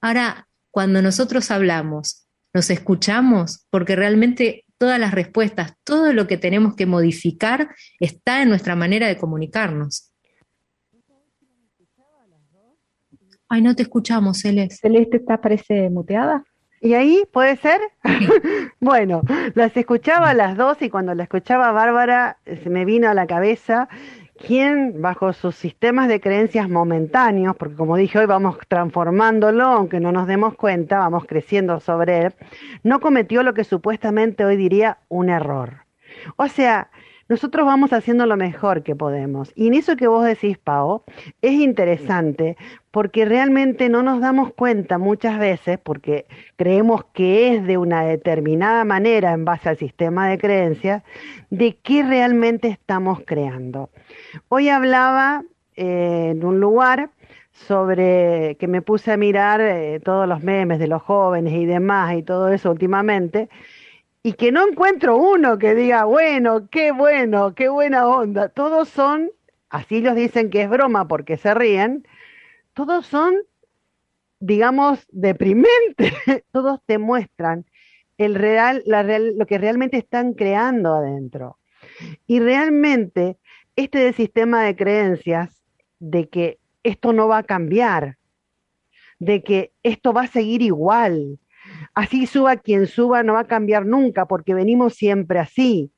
Ahora, 0.00 0.48
cuando 0.76 1.00
nosotros 1.00 1.50
hablamos, 1.50 2.28
nos 2.52 2.68
escuchamos, 2.68 3.66
porque 3.70 3.96
realmente 3.96 4.66
todas 4.76 5.00
las 5.00 5.14
respuestas, 5.14 5.72
todo 5.84 6.12
lo 6.12 6.26
que 6.26 6.36
tenemos 6.36 6.76
que 6.76 6.84
modificar 6.84 7.70
está 7.98 8.42
en 8.42 8.50
nuestra 8.50 8.76
manera 8.76 9.06
de 9.08 9.16
comunicarnos. 9.16 10.12
Ay, 13.48 13.62
no 13.62 13.74
te 13.74 13.84
escuchamos, 13.84 14.40
Celeste. 14.40 14.76
Celeste 14.76 15.16
está, 15.16 15.40
parece 15.40 15.88
muteada. 15.88 16.44
¿Y 16.82 16.92
ahí 16.92 17.22
puede 17.32 17.56
ser? 17.56 17.80
bueno, 18.78 19.22
las 19.54 19.74
escuchaba 19.78 20.28
a 20.28 20.34
las 20.34 20.58
dos 20.58 20.82
y 20.82 20.90
cuando 20.90 21.14
la 21.14 21.22
escuchaba 21.22 21.72
Bárbara 21.72 22.36
se 22.44 22.68
me 22.68 22.84
vino 22.84 23.08
a 23.08 23.14
la 23.14 23.26
cabeza 23.26 23.88
quien 24.38 25.00
bajo 25.00 25.32
sus 25.32 25.56
sistemas 25.56 26.08
de 26.08 26.20
creencias 26.20 26.68
momentáneos, 26.68 27.56
porque 27.56 27.76
como 27.76 27.96
dije 27.96 28.18
hoy 28.18 28.26
vamos 28.26 28.58
transformándolo, 28.68 29.64
aunque 29.64 30.00
no 30.00 30.12
nos 30.12 30.26
demos 30.26 30.54
cuenta, 30.54 30.98
vamos 30.98 31.24
creciendo 31.26 31.80
sobre 31.80 32.26
él, 32.26 32.34
no 32.82 33.00
cometió 33.00 33.42
lo 33.42 33.54
que 33.54 33.64
supuestamente 33.64 34.44
hoy 34.44 34.56
diría 34.56 34.98
un 35.08 35.30
error. 35.30 35.86
O 36.36 36.48
sea, 36.48 36.90
nosotros 37.28 37.66
vamos 37.66 37.92
haciendo 37.92 38.26
lo 38.26 38.36
mejor 38.36 38.82
que 38.82 38.94
podemos. 38.94 39.52
Y 39.54 39.68
en 39.68 39.74
eso 39.74 39.96
que 39.96 40.06
vos 40.06 40.24
decís, 40.24 40.58
Pau, 40.58 41.02
es 41.42 41.52
interesante 41.52 42.56
porque 42.90 43.24
realmente 43.24 43.88
no 43.88 44.02
nos 44.02 44.20
damos 44.20 44.54
cuenta 44.54 44.98
muchas 44.98 45.38
veces, 45.38 45.78
porque 45.82 46.26
creemos 46.56 47.04
que 47.12 47.54
es 47.54 47.66
de 47.66 47.78
una 47.78 48.04
determinada 48.04 48.84
manera 48.84 49.32
en 49.32 49.44
base 49.44 49.68
al 49.68 49.76
sistema 49.76 50.28
de 50.28 50.38
creencias, 50.38 51.02
de 51.50 51.76
qué 51.76 52.02
realmente 52.02 52.68
estamos 52.68 53.20
creando. 53.26 53.90
Hoy 54.48 54.68
hablaba 54.68 55.42
eh, 55.74 56.28
en 56.30 56.44
un 56.44 56.60
lugar 56.60 57.10
sobre 57.52 58.56
que 58.58 58.68
me 58.68 58.82
puse 58.82 59.12
a 59.12 59.16
mirar 59.16 59.60
eh, 59.60 60.00
todos 60.00 60.28
los 60.28 60.42
memes 60.42 60.78
de 60.78 60.86
los 60.86 61.02
jóvenes 61.02 61.54
y 61.54 61.66
demás 61.66 62.14
y 62.14 62.22
todo 62.22 62.48
eso 62.48 62.70
últimamente, 62.70 63.48
y 64.26 64.32
que 64.32 64.50
no 64.50 64.66
encuentro 64.66 65.16
uno 65.16 65.56
que 65.56 65.76
diga, 65.76 66.02
bueno, 66.02 66.68
qué 66.68 66.90
bueno, 66.90 67.54
qué 67.54 67.68
buena 67.68 68.08
onda. 68.08 68.48
Todos 68.48 68.88
son, 68.88 69.30
así 69.70 70.00
los 70.00 70.16
dicen 70.16 70.50
que 70.50 70.62
es 70.62 70.68
broma 70.68 71.06
porque 71.06 71.36
se 71.36 71.54
ríen, 71.54 72.04
todos 72.74 73.06
son, 73.06 73.36
digamos, 74.40 75.06
deprimentes. 75.12 76.12
todos 76.50 76.80
te 76.86 76.98
muestran 76.98 77.66
el 78.18 78.34
real, 78.34 78.82
lo 78.84 79.46
que 79.46 79.58
realmente 79.58 79.96
están 79.96 80.32
creando 80.34 80.96
adentro. 80.96 81.60
Y 82.26 82.40
realmente 82.40 83.38
este 83.76 84.12
sistema 84.12 84.64
de 84.64 84.74
creencias 84.74 85.62
de 86.00 86.28
que 86.28 86.58
esto 86.82 87.12
no 87.12 87.28
va 87.28 87.38
a 87.38 87.42
cambiar, 87.44 88.18
de 89.20 89.44
que 89.44 89.70
esto 89.84 90.12
va 90.12 90.22
a 90.22 90.26
seguir 90.26 90.62
igual, 90.62 91.38
así 91.96 92.26
suba 92.26 92.56
quien 92.56 92.86
suba, 92.86 93.22
no 93.22 93.32
va 93.32 93.40
a 93.40 93.46
cambiar 93.46 93.86
nunca, 93.86 94.26
porque 94.26 94.54
venimos 94.54 94.94
siempre 94.94 95.38
así. 95.40 95.92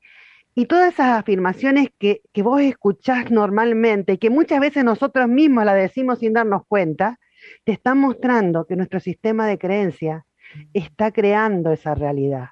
Y 0.55 0.65
todas 0.65 0.93
esas 0.93 1.19
afirmaciones 1.19 1.89
que, 1.99 2.21
que 2.33 2.41
vos 2.41 2.61
escuchás 2.61 3.29
normalmente, 3.29 4.17
que 4.17 4.29
muchas 4.29 4.61
veces 4.61 4.85
nosotros 4.85 5.27
mismos 5.27 5.65
las 5.65 5.75
decimos 5.75 6.19
sin 6.19 6.33
darnos 6.33 6.65
cuenta, 6.67 7.19
te 7.65 7.73
están 7.73 7.99
mostrando 7.99 8.65
que 8.65 8.77
nuestro 8.77 9.01
sistema 9.01 9.45
de 9.45 9.57
creencia 9.57 10.25
está 10.73 11.11
creando 11.11 11.71
esa 11.71 11.95
realidad. 11.95 12.49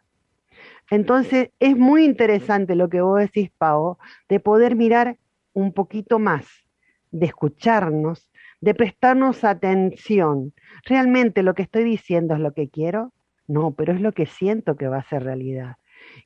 Entonces, 0.89 1.49
es 1.59 1.77
muy 1.77 2.03
interesante 2.03 2.75
lo 2.75 2.89
que 2.89 3.01
vos 3.01 3.19
decís, 3.19 3.49
Pau, 3.57 3.97
de 4.27 4.41
poder 4.41 4.75
mirar 4.75 5.17
un 5.53 5.71
poquito 5.73 6.19
más, 6.19 6.45
de 7.11 7.27
escucharnos, 7.27 8.29
de 8.59 8.75
prestarnos 8.75 9.45
atención. 9.45 10.53
¿Realmente 10.85 11.43
lo 11.43 11.53
que 11.53 11.63
estoy 11.63 11.85
diciendo 11.85 12.35
es 12.35 12.41
lo 12.41 12.53
que 12.53 12.69
quiero? 12.69 13.13
No, 13.47 13.71
pero 13.71 13.93
es 13.93 14.01
lo 14.01 14.11
que 14.11 14.25
siento 14.25 14.75
que 14.75 14.87
va 14.87 14.97
a 14.97 15.09
ser 15.09 15.23
realidad. 15.23 15.77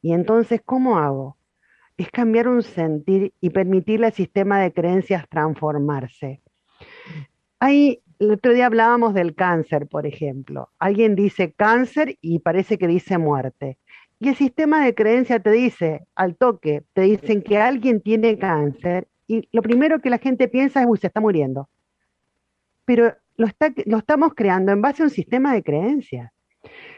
Y 0.01 0.13
entonces, 0.13 0.61
¿cómo 0.65 0.97
hago? 0.97 1.37
Es 1.97 2.09
cambiar 2.09 2.47
un 2.47 2.63
sentir 2.63 3.33
y 3.39 3.51
permitirle 3.51 4.07
al 4.07 4.13
sistema 4.13 4.59
de 4.59 4.73
creencias 4.73 5.27
transformarse. 5.29 6.41
Ahí, 7.59 8.01
el 8.19 8.31
otro 8.31 8.53
día 8.53 8.65
hablábamos 8.65 9.13
del 9.13 9.35
cáncer, 9.35 9.87
por 9.87 10.07
ejemplo. 10.07 10.69
Alguien 10.79 11.15
dice 11.15 11.53
cáncer 11.53 12.17
y 12.21 12.39
parece 12.39 12.77
que 12.77 12.87
dice 12.87 13.17
muerte. 13.17 13.77
Y 14.19 14.29
el 14.29 14.35
sistema 14.35 14.83
de 14.83 14.93
creencia 14.93 15.39
te 15.39 15.51
dice, 15.51 16.05
al 16.15 16.35
toque, 16.35 16.83
te 16.93 17.01
dicen 17.01 17.41
que 17.41 17.57
alguien 17.57 18.01
tiene 18.01 18.37
cáncer 18.37 19.07
y 19.27 19.47
lo 19.51 19.61
primero 19.61 19.99
que 20.01 20.09
la 20.09 20.17
gente 20.17 20.47
piensa 20.47 20.81
es, 20.81 20.87
uy, 20.87 20.97
se 20.97 21.07
está 21.07 21.21
muriendo. 21.21 21.69
Pero 22.85 23.15
lo, 23.37 23.47
está, 23.47 23.73
lo 23.85 23.97
estamos 23.97 24.33
creando 24.35 24.71
en 24.71 24.81
base 24.81 25.01
a 25.01 25.05
un 25.05 25.09
sistema 25.09 25.53
de 25.53 25.63
creencias. 25.63 26.31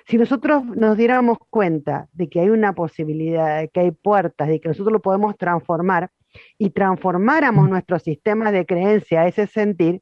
Si 0.06 0.18
nosotros 0.18 0.66
nos 0.66 0.98
diéramos 0.98 1.38
cuenta 1.50 2.10
de 2.14 2.28
que 2.30 2.42
hay 2.42 2.50
una 2.50 2.74
posibilidad, 2.74 3.62
de 3.62 3.70
que 3.70 3.80
hay 3.80 3.92
puertas, 3.92 4.48
de 4.48 4.60
que 4.60 4.68
nosotros 4.68 4.92
lo 4.92 5.02
podemos 5.02 5.38
transformar 5.38 6.12
y 6.58 6.72
transformáramos 6.72 7.70
nuestro 7.70 8.00
sistema 8.00 8.52
de 8.52 8.66
creencia, 8.66 9.28
ese 9.28 9.48
sentir, 9.48 10.02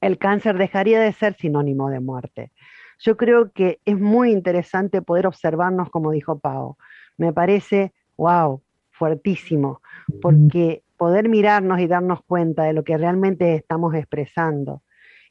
el 0.00 0.18
cáncer 0.18 0.56
dejaría 0.58 1.00
de 1.00 1.12
ser 1.12 1.34
sinónimo 1.34 1.90
de 1.90 2.00
muerte. 2.00 2.52
Yo 3.00 3.16
creo 3.16 3.52
que 3.52 3.80
es 3.84 3.98
muy 3.98 4.30
interesante 4.30 5.02
poder 5.02 5.26
observarnos, 5.26 5.90
como 5.90 6.12
dijo 6.12 6.38
Pau. 6.38 6.76
Me 7.16 7.32
parece, 7.32 7.92
wow, 8.16 8.62
fuertísimo, 8.90 9.80
porque 10.20 10.82
poder 10.96 11.28
mirarnos 11.28 11.80
y 11.80 11.86
darnos 11.86 12.22
cuenta 12.24 12.64
de 12.64 12.72
lo 12.72 12.84
que 12.84 12.96
realmente 12.96 13.54
estamos 13.54 13.94
expresando 13.94 14.82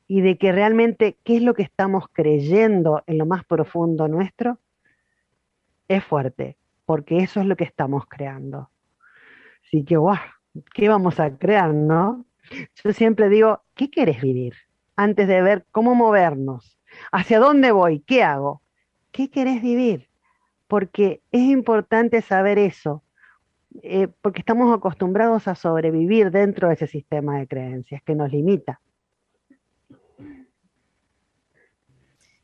y 0.07 0.21
de 0.21 0.37
que 0.37 0.51
realmente 0.51 1.17
qué 1.23 1.37
es 1.37 1.43
lo 1.43 1.53
que 1.53 1.63
estamos 1.63 2.05
creyendo 2.11 3.03
en 3.07 3.17
lo 3.17 3.25
más 3.25 3.45
profundo 3.45 4.07
nuestro, 4.07 4.59
es 5.87 6.03
fuerte, 6.03 6.57
porque 6.85 7.17
eso 7.17 7.41
es 7.41 7.45
lo 7.45 7.55
que 7.55 7.65
estamos 7.65 8.05
creando. 8.07 8.69
Así 9.65 9.83
que, 9.83 9.97
guau, 9.97 10.17
¿qué 10.73 10.87
vamos 10.87 11.19
a 11.19 11.37
crear, 11.37 11.73
no? 11.73 12.25
Yo 12.83 12.93
siempre 12.93 13.29
digo, 13.29 13.61
¿qué 13.75 13.89
quieres 13.89 14.21
vivir? 14.21 14.53
Antes 14.95 15.27
de 15.27 15.41
ver 15.41 15.65
cómo 15.71 15.93
movernos, 15.93 16.79
hacia 17.11 17.39
dónde 17.39 17.71
voy, 17.71 17.99
qué 17.99 18.23
hago, 18.23 18.61
¿qué 19.11 19.29
querés 19.29 19.61
vivir? 19.61 20.09
Porque 20.67 21.21
es 21.31 21.41
importante 21.41 22.21
saber 22.21 22.57
eso, 22.57 23.03
eh, 23.83 24.07
porque 24.21 24.39
estamos 24.39 24.75
acostumbrados 24.75 25.47
a 25.47 25.55
sobrevivir 25.55 26.31
dentro 26.31 26.69
de 26.69 26.75
ese 26.75 26.87
sistema 26.87 27.39
de 27.39 27.47
creencias 27.47 28.01
que 28.03 28.15
nos 28.15 28.31
limita. 28.31 28.79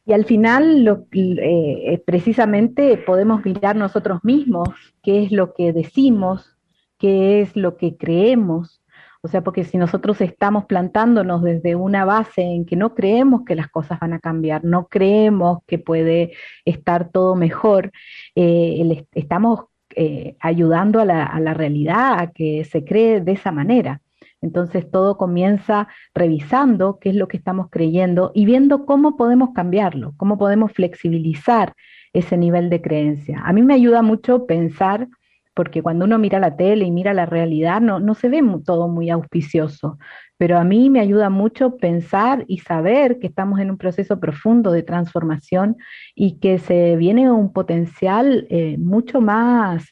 Y 0.06 0.14
al 0.14 0.26
final, 0.26 0.84
lo, 0.84 1.06
eh, 1.14 2.02
precisamente 2.06 2.98
podemos 2.98 3.44
mirar 3.46 3.76
nosotros 3.76 4.20
mismos 4.24 4.70
qué 5.02 5.24
es 5.24 5.32
lo 5.32 5.54
que 5.54 5.72
decimos, 5.72 6.58
qué 6.98 7.42
es 7.42 7.56
lo 7.56 7.78
que 7.78 7.96
creemos. 7.96 8.82
O 9.22 9.30
sea, 9.30 9.42
porque 9.42 9.64
si 9.64 9.78
nosotros 9.78 10.20
estamos 10.20 10.66
plantándonos 10.66 11.42
desde 11.42 11.76
una 11.76 12.04
base 12.04 12.42
en 12.42 12.66
que 12.66 12.76
no 12.76 12.94
creemos 12.94 13.44
que 13.46 13.56
las 13.56 13.70
cosas 13.70 14.00
van 14.02 14.12
a 14.12 14.20
cambiar, 14.20 14.66
no 14.66 14.88
creemos 14.88 15.60
que 15.66 15.80
puede 15.80 16.34
estar 16.66 17.10
todo 17.10 17.36
mejor, 17.36 17.92
eh, 18.36 19.06
estamos 19.14 19.66
eh, 19.96 20.36
ayudando 20.42 21.00
a 21.00 21.06
la 21.06 21.54
realidad 21.54 22.20
a 22.20 22.32
que 22.32 22.66
se 22.66 22.84
cree 22.84 23.22
de 23.22 23.32
esa 23.34 23.52
manera. 23.54 24.03
Entonces 24.44 24.90
todo 24.92 25.18
comienza 25.18 25.88
revisando 26.14 27.00
qué 27.00 27.10
es 27.10 27.16
lo 27.16 27.28
que 27.28 27.38
estamos 27.38 27.68
creyendo 27.72 28.32
y 28.36 28.46
viendo 28.46 28.86
cómo 28.86 29.16
podemos 29.16 29.52
cambiarlo, 29.56 30.14
cómo 30.18 30.38
podemos 30.38 30.74
flexibilizar 30.74 31.74
ese 32.12 32.38
nivel 32.38 32.70
de 32.70 32.82
creencia. 32.82 33.42
A 33.44 33.54
mí 33.54 33.64
me 33.64 33.74
ayuda 33.74 34.02
mucho 34.02 34.46
pensar, 34.46 35.08
porque 35.56 35.82
cuando 35.82 36.06
uno 36.06 36.20
mira 36.20 36.40
la 36.40 36.58
tele 36.58 36.86
y 36.86 36.92
mira 36.92 37.14
la 37.14 37.26
realidad, 37.26 37.80
no, 37.80 38.00
no 38.00 38.16
se 38.16 38.28
ve 38.28 38.44
todo 38.66 38.88
muy 38.88 39.10
auspicioso, 39.10 39.98
pero 40.38 40.60
a 40.60 40.64
mí 40.64 40.90
me 40.90 41.00
ayuda 41.00 41.30
mucho 41.30 41.78
pensar 41.78 42.44
y 42.48 42.60
saber 42.60 43.20
que 43.20 43.28
estamos 43.28 43.60
en 43.60 43.72
un 43.72 43.78
proceso 43.78 44.20
profundo 44.20 44.72
de 44.72 44.84
transformación 44.84 45.78
y 46.16 46.40
que 46.40 46.60
se 46.60 46.98
viene 46.98 47.32
un 47.32 47.54
potencial 47.54 48.46
eh, 48.50 48.78
mucho 48.78 49.22
más 49.22 49.86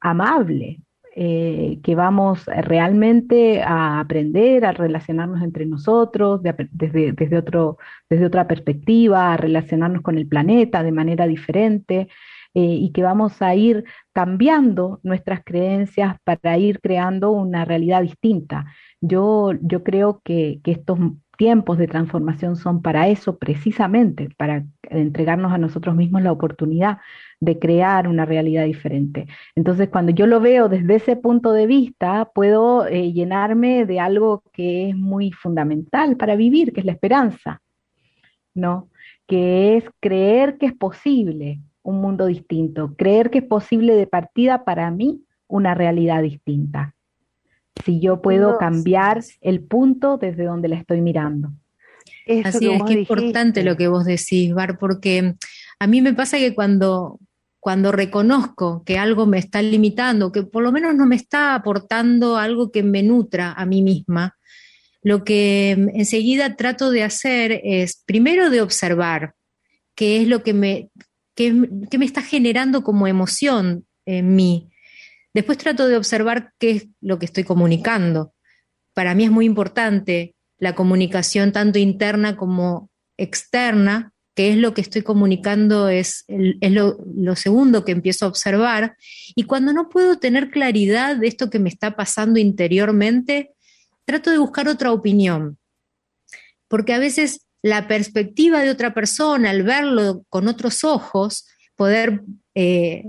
amable, 0.00 0.80
eh, 1.16 1.78
que 1.84 1.94
vamos 1.94 2.44
realmente 2.46 3.62
a 3.62 4.00
aprender 4.00 4.64
a 4.64 4.72
relacionarnos 4.72 5.42
entre 5.42 5.64
nosotros 5.64 6.40
desde, 6.42 7.38
otro, 7.38 7.78
desde 8.10 8.26
otra 8.26 8.48
perspectiva, 8.48 9.32
a 9.32 9.36
relacionarnos 9.36 10.02
con 10.02 10.18
el 10.18 10.26
planeta 10.26 10.82
de 10.82 10.90
manera 10.90 11.28
diferente. 11.28 12.08
Eh, 12.56 12.60
y 12.60 12.92
que 12.92 13.02
vamos 13.02 13.42
a 13.42 13.56
ir 13.56 13.84
cambiando 14.12 15.00
nuestras 15.02 15.42
creencias 15.44 16.16
para 16.22 16.56
ir 16.56 16.80
creando 16.80 17.32
una 17.32 17.64
realidad 17.64 18.02
distinta. 18.02 18.66
Yo, 19.00 19.52
yo 19.60 19.82
creo 19.82 20.20
que, 20.24 20.60
que 20.62 20.70
estos 20.70 20.98
tiempos 21.36 21.78
de 21.78 21.88
transformación 21.88 22.56
son 22.56 22.82
para 22.82 23.08
eso 23.08 23.38
precisamente, 23.38 24.28
para 24.36 24.64
entregarnos 24.82 25.52
a 25.52 25.58
nosotros 25.58 25.96
mismos 25.96 26.22
la 26.22 26.32
oportunidad 26.32 26.98
de 27.40 27.58
crear 27.58 28.08
una 28.08 28.24
realidad 28.24 28.64
diferente. 28.64 29.26
Entonces, 29.54 29.88
cuando 29.88 30.12
yo 30.12 30.26
lo 30.26 30.40
veo 30.40 30.68
desde 30.68 30.94
ese 30.96 31.16
punto 31.16 31.52
de 31.52 31.66
vista, 31.66 32.30
puedo 32.34 32.86
eh, 32.86 33.12
llenarme 33.12 33.84
de 33.84 34.00
algo 34.00 34.42
que 34.52 34.90
es 34.90 34.96
muy 34.96 35.32
fundamental 35.32 36.16
para 36.16 36.36
vivir, 36.36 36.72
que 36.72 36.80
es 36.80 36.86
la 36.86 36.92
esperanza, 36.92 37.60
¿no? 38.54 38.90
Que 39.26 39.76
es 39.76 39.84
creer 40.00 40.58
que 40.58 40.66
es 40.66 40.74
posible 40.74 41.60
un 41.84 42.00
mundo 42.00 42.26
distinto, 42.26 42.94
creer 42.96 43.30
que 43.30 43.38
es 43.38 43.44
posible 43.44 43.94
de 43.94 44.06
partida 44.06 44.64
para 44.64 44.90
mí 44.90 45.22
una 45.46 45.74
realidad 45.74 46.22
distinta. 46.22 46.94
Si 47.84 48.00
yo 48.00 48.22
puedo 48.22 48.56
cambiar 48.58 49.22
el 49.42 49.60
punto 49.60 50.16
desde 50.16 50.44
donde 50.44 50.68
la 50.68 50.76
estoy 50.76 51.00
mirando. 51.00 51.52
Así 52.44 52.70
es, 52.70 52.82
que 52.84 52.92
importante 52.94 53.62
lo 53.62 53.76
que 53.76 53.88
vos 53.88 54.06
decís, 54.06 54.54
Bar, 54.54 54.78
porque 54.78 55.34
a 55.78 55.86
mí 55.86 56.00
me 56.00 56.14
pasa 56.14 56.38
que 56.38 56.54
cuando, 56.54 57.20
cuando 57.60 57.92
reconozco 57.92 58.82
que 58.84 58.98
algo 58.98 59.26
me 59.26 59.38
está 59.38 59.60
limitando, 59.60 60.32
que 60.32 60.42
por 60.42 60.62
lo 60.62 60.72
menos 60.72 60.94
no 60.94 61.04
me 61.04 61.16
está 61.16 61.54
aportando 61.54 62.38
algo 62.38 62.70
que 62.70 62.82
me 62.82 63.02
nutra 63.02 63.52
a 63.52 63.66
mí 63.66 63.82
misma, 63.82 64.36
lo 65.02 65.22
que 65.22 65.72
enseguida 65.72 66.56
trato 66.56 66.90
de 66.90 67.02
hacer 67.02 67.60
es 67.62 68.02
primero 68.06 68.48
de 68.48 68.62
observar 68.62 69.34
qué 69.94 70.22
es 70.22 70.28
lo 70.28 70.42
que 70.42 70.54
me, 70.54 70.88
me 71.36 72.04
está 72.04 72.22
generando 72.22 72.82
como 72.82 73.06
emoción 73.06 73.86
en 74.06 74.34
mí. 74.34 74.70
Después 75.32 75.58
trato 75.58 75.88
de 75.88 75.96
observar 75.96 76.52
qué 76.58 76.70
es 76.70 76.88
lo 77.00 77.18
que 77.18 77.26
estoy 77.26 77.44
comunicando. 77.44 78.34
Para 78.94 79.14
mí 79.14 79.24
es 79.24 79.30
muy 79.30 79.46
importante 79.46 80.34
la 80.58 80.74
comunicación 80.74 81.52
tanto 81.52 81.78
interna 81.78 82.36
como 82.36 82.90
externa, 83.16 84.12
que 84.34 84.50
es 84.50 84.56
lo 84.56 84.74
que 84.74 84.80
estoy 84.80 85.02
comunicando, 85.02 85.88
es, 85.88 86.24
lo, 86.28 87.36
segundo 87.36 87.84
que 87.84 87.92
empiezo 87.92 88.24
a 88.24 88.28
observar. 88.28 88.96
Y 89.36 89.44
cuando 89.44 89.72
no 89.72 89.88
puedo 89.88 90.18
tener 90.18 90.50
claridad 90.50 91.16
de 91.16 91.28
esto 91.28 91.50
que 91.50 91.60
me 91.60 91.68
está 91.68 91.96
pasando 91.96 92.38
interiormente, 92.40 93.50
trato 94.04 94.30
de 94.30 94.38
buscar 94.38 94.68
otra 94.68 94.92
opinión. 94.92 95.58
Porque 96.68 96.94
a 96.94 96.98
veces 96.98 97.43
la 97.64 97.88
perspectiva 97.88 98.60
de 98.60 98.68
otra 98.68 98.92
persona, 98.92 99.48
al 99.48 99.62
verlo 99.62 100.26
con 100.28 100.48
otros 100.48 100.84
ojos, 100.84 101.46
poder 101.76 102.20
eh, 102.54 103.04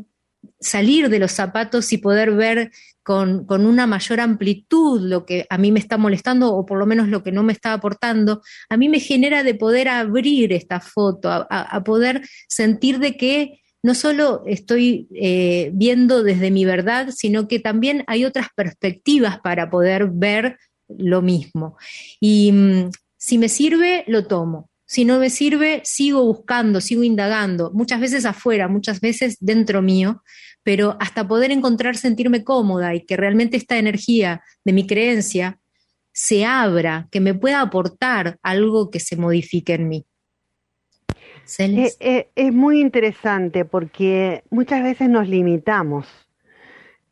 salir 0.61 1.09
de 1.09 1.19
los 1.19 1.33
zapatos 1.33 1.91
y 1.91 1.97
poder 1.97 2.31
ver 2.31 2.71
con, 3.03 3.45
una 3.49 3.85
mayor 3.85 4.21
amplitud 4.21 5.01
lo 5.01 5.25
que 5.25 5.45
a 5.49 5.57
mí 5.57 5.73
me 5.73 5.79
está 5.81 5.97
molestando 5.97 6.55
o 6.55 6.65
por 6.65 6.77
lo 6.77 6.85
menos 6.85 7.09
lo 7.09 7.21
que 7.21 7.33
no 7.33 7.43
me 7.43 7.51
está 7.51 7.73
aportando, 7.73 8.41
a 8.69 8.77
mí 8.77 8.87
me 8.87 9.01
genera 9.01 9.43
de 9.43 9.55
poder 9.55 9.89
abrir 9.89 10.53
esta 10.53 10.79
foto, 10.79 11.29
a, 11.29 11.83
poder 11.83 12.21
sentir 12.47 12.99
de 12.99 13.17
que 13.17 13.59
no 13.83 13.93
solo 13.93 14.43
estoy 14.47 15.09
eh, 15.15 15.69
viendo 15.73 16.23
desde 16.23 16.49
mi 16.49 16.63
verdad, 16.63 17.09
sino 17.13 17.49
que 17.49 17.59
también 17.59 18.05
hay 18.07 18.23
otras 18.23 18.47
perspectivas 18.55 19.37
para 19.41 19.69
poder 19.69 20.07
ver 20.13 20.57
lo 20.87 21.21
mismo. 21.21 21.77
Y 22.21 22.53
mm, 22.53 22.89
si 23.25 23.39
me 23.39 23.49
sirve, 23.49 24.03
lo 24.05 24.27
tomo. 24.27 24.69
Si 24.85 25.03
no 25.03 25.17
me 25.17 25.31
sirve, 25.31 25.81
sigo 25.83 26.23
buscando, 26.23 26.79
sigo 26.79 27.03
indagando, 27.03 27.71
muchas 27.73 27.99
veces 27.99 28.23
afuera, 28.23 28.67
muchas 28.67 29.01
veces 29.01 29.37
dentro 29.39 29.81
mío, 29.81 30.21
pero 30.61 30.95
hasta 30.99 31.27
poder 31.27 31.49
encontrar 31.49 31.97
sentirme 31.97 32.43
cómoda 32.43 32.93
y 32.93 33.03
que 33.03 33.17
realmente 33.17 33.57
esta 33.57 33.79
energía 33.79 34.43
de 34.63 34.73
mi 34.73 34.85
creencia 34.85 35.57
se 36.11 36.45
abra, 36.45 37.07
que 37.09 37.19
me 37.19 37.33
pueda 37.33 37.61
aportar 37.61 38.37
algo 38.43 38.91
que 38.91 38.99
se 38.99 39.15
modifique 39.15 39.73
en 39.73 39.89
mí. 39.89 40.05
Es, 41.57 41.97
es, 41.99 42.53
muy 42.53 42.79
interesante 42.79 43.65
porque 43.65 44.43
muchas 44.51 44.83
veces 44.83 45.09
nos 45.09 45.27
limitamos 45.27 46.05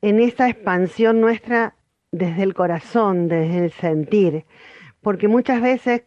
en 0.03 0.19
esa 0.19 0.47
expansión 0.47 1.21
nuestra 1.21 1.75
desde 2.11 2.43
el 2.43 2.53
corazón, 2.53 3.27
desde 3.27 3.65
el 3.65 3.71
sentir, 3.71 4.45
porque 5.03 5.27
muchas 5.27 5.61
veces 5.61 6.03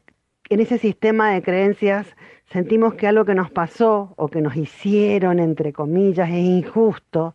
en 0.49 0.61
ese 0.61 0.79
sistema 0.79 1.33
de 1.33 1.43
creencias 1.43 2.07
sentimos 2.51 2.95
que 2.95 3.07
algo 3.07 3.25
que 3.25 3.35
nos 3.35 3.51
pasó 3.51 4.15
o 4.17 4.29
que 4.29 4.41
nos 4.41 4.57
hicieron, 4.57 5.39
entre 5.39 5.73
comillas, 5.73 6.29
es 6.31 6.37
injusto. 6.37 7.35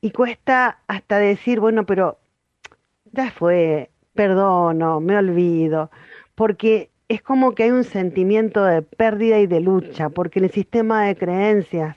Y 0.00 0.10
cuesta 0.12 0.80
hasta 0.86 1.18
decir, 1.18 1.60
bueno, 1.60 1.84
pero 1.84 2.18
ya 3.12 3.30
fue, 3.30 3.90
perdono, 4.14 5.00
me 5.00 5.16
olvido, 5.16 5.90
porque 6.34 6.90
es 7.08 7.22
como 7.22 7.54
que 7.54 7.64
hay 7.64 7.70
un 7.70 7.84
sentimiento 7.84 8.64
de 8.64 8.82
pérdida 8.82 9.38
y 9.38 9.46
de 9.46 9.60
lucha, 9.60 10.08
porque 10.08 10.38
en 10.38 10.46
el 10.46 10.50
sistema 10.52 11.04
de 11.04 11.16
creencias 11.16 11.96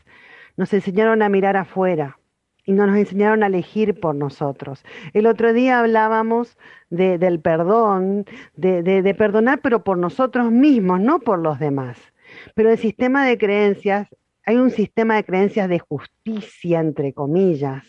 nos 0.58 0.74
enseñaron 0.74 1.22
a 1.22 1.30
mirar 1.30 1.58
afuera 1.58 2.18
y 2.66 2.74
no 2.74 2.86
nos 2.88 2.98
enseñaron 2.98 3.44
a 3.44 3.48
elegir 3.48 4.00
por 4.00 4.16
nosotros. 4.16 4.84
El 5.14 5.28
otro 5.28 5.54
día 5.54 5.80
hablábamos 5.80 6.58
de, 6.90 7.18
del 7.18 7.40
perdón, 7.40 8.26
de, 8.56 9.16
perdonar, 9.18 9.62
pero 9.62 9.84
por 9.84 9.98
nosotros 9.98 10.52
mismos, 10.52 11.00
no 11.00 11.20
por 11.20 11.40
los 11.40 11.60
demás. 11.60 11.98
Pero 12.56 12.72
el 12.72 12.78
sistema 12.78 13.26
de 13.26 13.38
creencias, 13.38 14.08
hay 14.46 14.58
un 14.58 14.72
sistema 14.72 15.16
de 15.16 15.24
creencias 15.24 15.70
de 15.70 15.80
justicia, 15.80 16.80
entre 16.80 17.14
comillas, 17.14 17.84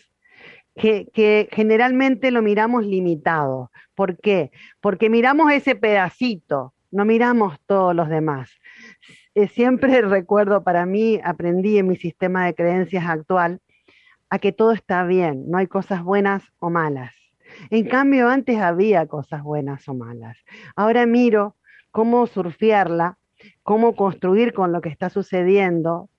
que, 0.75 1.07
que, 1.13 1.47
generalmente 1.51 2.31
lo 2.31 2.41
miramos 2.41 2.85
limitado. 2.85 3.71
¿Por 3.95 4.17
qué? 4.19 4.51
Porque 4.81 5.09
miramos 5.09 5.51
ese 5.51 5.75
pedacito, 5.75 6.73
no 6.91 7.05
miramos 7.05 7.59
todos 7.67 7.95
los 7.95 8.09
demás. 8.09 8.49
Eh, 9.35 9.47
siempre 9.47 10.01
recuerdo, 10.01 10.63
para 10.63 10.85
mí, 10.85 11.19
aprendí 11.23 11.77
en 11.77 11.87
mi 11.87 11.95
sistema 11.95 12.45
de 12.45 12.55
creencias 12.55 13.05
actual, 13.05 13.59
a 14.33 14.39
que 14.39 14.51
todo 14.51 14.71
está 14.71 15.03
bien, 15.03 15.43
no 15.51 15.59
hay 15.59 15.67
cosas 15.67 16.03
buenas 16.03 16.41
o 16.57 16.71
malas. 16.71 17.13
En 17.69 17.87
cambio, 17.87 18.29
antes 18.29 18.57
había 18.57 19.05
cosas 19.05 19.43
buenas 19.43 19.87
o 19.87 19.93
malas. 19.93 20.39
Ahora 20.75 21.05
miro 21.05 21.55
cómo 21.91 22.25
surfearla, 22.25 23.19
cómo 23.61 23.95
construir 23.95 24.51
con 24.53 24.71
lo 24.71 24.81
que 24.81 24.89
está 24.89 25.11
sucediendo 25.11 26.09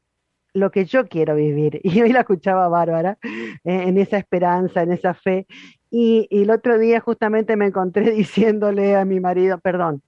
lo 0.53 0.71
que 0.71 0.85
yo 0.85 1.09
quiero 1.09 1.35
vivir. 1.35 1.81
Y 1.83 2.03
hoy 2.03 2.13
la 2.13 2.21
escuchaba 2.21 2.69
Bárbara 2.69 3.19
eh, 3.25 3.59
en 3.65 3.99
esa 3.99 4.17
esperanza, 4.19 4.83
en 4.83 4.93
esa 4.93 5.15
fe. 5.15 5.49
Y, 5.91 6.29
y 6.31 6.43
el 6.43 6.53
otro 6.53 6.79
día 6.79 7.01
justamente 7.01 7.57
me 7.57 7.67
encontré 7.67 8.11
diciéndole 8.13 8.95
a 8.95 9.05
mi 9.05 9.19
marido, 9.19 9.59
perdón, 9.59 10.03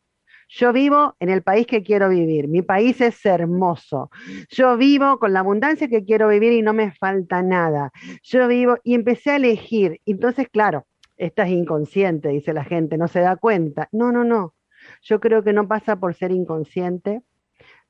yo 0.49 0.73
vivo 0.73 1.17
en 1.21 1.29
el 1.29 1.43
país 1.43 1.67
que 1.67 1.83
quiero 1.83 2.09
vivir. 2.09 2.49
Mi 2.49 2.63
país 2.63 3.01
es 3.01 3.25
hermoso. 3.27 4.11
Yo 4.49 4.77
vivo 4.77 5.19
con 5.19 5.33
la 5.33 5.41
abundancia 5.41 5.89
que 5.89 6.05
quiero 6.05 6.29
vivir 6.29 6.53
y 6.53 6.63
no 6.63 6.73
me 6.73 6.93
falta 6.93 7.43
nada. 7.43 7.93
Yo 8.23 8.47
vivo 8.49 8.77
y 8.85 8.95
empecé 8.95 9.31
a 9.31 9.37
elegir. 9.37 10.01
Entonces, 10.07 10.49
claro, 10.49 10.87
esta 11.17 11.45
es 11.45 11.51
inconsciente, 11.51 12.29
dice 12.29 12.53
la 12.53 12.65
gente, 12.65 12.99
no 12.99 13.09
se 13.09 13.21
da 13.21 13.37
cuenta. 13.37 13.89
No, 13.93 14.13
no, 14.13 14.25
no. 14.25 14.55
Yo 15.03 15.21
creo 15.21 15.43
que 15.43 15.53
no 15.53 15.67
pasa 15.67 15.97
por 15.97 16.15
ser 16.15 16.31
inconsciente. 16.31 17.23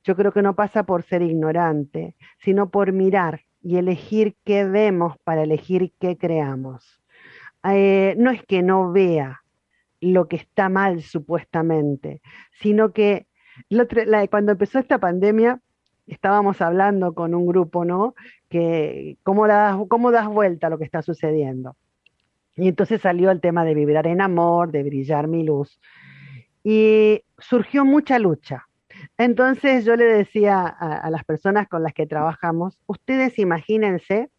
Yo 0.03 0.15
creo 0.15 0.31
que 0.31 0.41
no 0.41 0.55
pasa 0.55 0.83
por 0.83 1.03
ser 1.03 1.21
ignorante, 1.21 2.15
sino 2.39 2.69
por 2.69 2.91
mirar 2.91 3.41
y 3.61 3.77
elegir 3.77 4.35
qué 4.45 4.63
vemos 4.63 5.15
para 5.23 5.43
elegir 5.43 5.93
qué 5.99 6.17
creamos. 6.17 7.01
Eh, 7.63 8.15
no 8.17 8.31
es 8.31 8.43
que 8.45 8.63
no 8.63 8.91
vea, 8.91 9.41
lo 9.99 10.27
que 10.27 10.35
está 10.37 10.69
mal 10.69 11.01
supuestamente, 11.01 12.21
sino 12.59 12.93
que 12.93 13.27
cuando 14.29 14.51
empezó 14.51 14.79
esta 14.79 14.99
pandemia 14.99 15.59
estábamos 16.05 16.61
hablando 16.61 17.13
con 17.13 17.33
un 17.35 17.45
grupo, 17.45 17.83
¿no? 17.85 18.15
Que 18.49 19.17
cómo 19.23 19.47
das, 19.47 19.77
cómo 19.89 20.11
das 20.11 20.27
vuelta 20.27 20.67
a 20.67 20.69
lo 20.69 20.77
que 20.77 20.85
está 20.85 21.01
sucediendo. 21.01 21.75
Y 22.55 22.69
entonces 22.69 23.01
salió 23.01 23.29
el 23.29 23.41
tema 23.41 23.65
de 23.65 23.75
vibrar 23.75 24.07
en 24.07 24.21
amor, 24.21 24.71
de 24.71 24.83
brillar 24.83 25.27
mi 25.27 25.43
luz. 25.43 25.79
Y 26.63 27.23
surgió 27.37 27.85
mucha 27.85 28.19
lucha. 28.19 28.67
Entonces 29.17 29.85
yo 29.85 29.95
le 29.95 30.05
decía 30.05 30.65
a, 30.65 31.09
las 31.11 31.23
personas 31.23 31.67
con 31.67 31.83
las 31.83 31.93
que 31.93 32.07
trabajamos, 32.07 32.79
ustedes 32.87 33.37
imagínense 33.37 34.29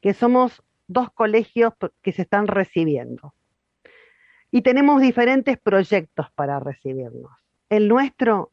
que 0.00 0.12
somos 0.12 0.62
dos 0.88 1.10
colegios 1.12 1.74
que 2.02 2.12
se 2.12 2.22
están 2.22 2.48
recibiendo 2.48 3.34
y 4.52 4.60
tenemos 4.60 5.00
diferentes 5.00 5.58
proyectos 5.58 6.30
para 6.34 6.60
recibirnos. 6.60 7.32
El 7.70 7.88
nuestro 7.88 8.52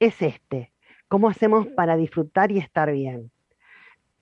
es 0.00 0.20
este, 0.20 0.72
cómo 1.08 1.28
hacemos 1.28 1.68
para 1.68 1.96
disfrutar 1.96 2.50
y 2.50 2.58
estar 2.58 2.90
bien. 2.90 3.30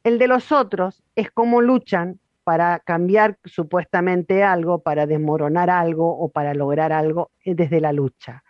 El 0.05 0.19
de 0.19 0.29
los 0.29 0.53
otros 0.53 1.03
es 1.17 1.31
cómo 1.31 1.63
luchan 1.63 2.21
para 2.45 2.79
cambiar 2.81 3.39
supuestamente 3.45 4.45
algo, 4.45 4.83
para 4.83 5.07
desmoronar 5.07 5.71
algo 5.71 6.11
o 6.11 6.29
para 6.29 6.53
lograr 6.55 6.93
algo 6.93 7.31
eh, 7.43 7.55
desde 7.55 7.81
la 7.81 7.93
lucha. 7.93 8.45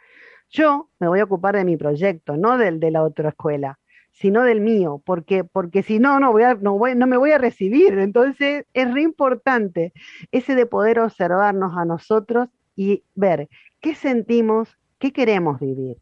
Yo 0.50 0.88
me 0.98 1.06
voy 1.06 1.20
a 1.20 1.24
ocupar 1.24 1.54
de 1.54 1.64
mi 1.64 1.76
proyecto, 1.76 2.36
no 2.36 2.58
del 2.58 2.80
de 2.80 2.90
la 2.90 3.04
otra 3.04 3.30
escuela, 3.30 3.78
sino 4.18 4.42
del 4.42 4.61
mío, 4.61 5.00
porque, 5.04 5.44
porque 5.44 5.83
si 5.83 6.00
no, 6.00 6.18
no, 6.18 6.33
voy 6.33 6.42
a, 6.42 6.54
no, 6.54 6.76
no 6.76 7.07
me 7.07 7.16
voy 7.16 7.31
a 7.31 7.38
recibir. 7.38 7.98
Entonces 7.98 8.66
es 8.72 8.92
re 8.92 9.02
importante 9.02 9.92
ese 10.33 10.57
de 10.57 10.66
poder 10.66 10.98
observarnos 10.98 11.76
a 11.76 11.85
nosotros 11.85 12.48
y 12.74 13.04
ver 13.14 13.48
qué 13.81 13.94
sentimos, 13.94 14.76
qué 14.98 15.12
queremos 15.12 15.61
vivir, 15.61 15.98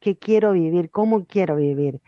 qué 0.00 0.16
quiero 0.16 0.52
vivir, 0.52 0.90
cómo 0.90 1.26
quiero 1.26 1.56
vivir 1.56 2.00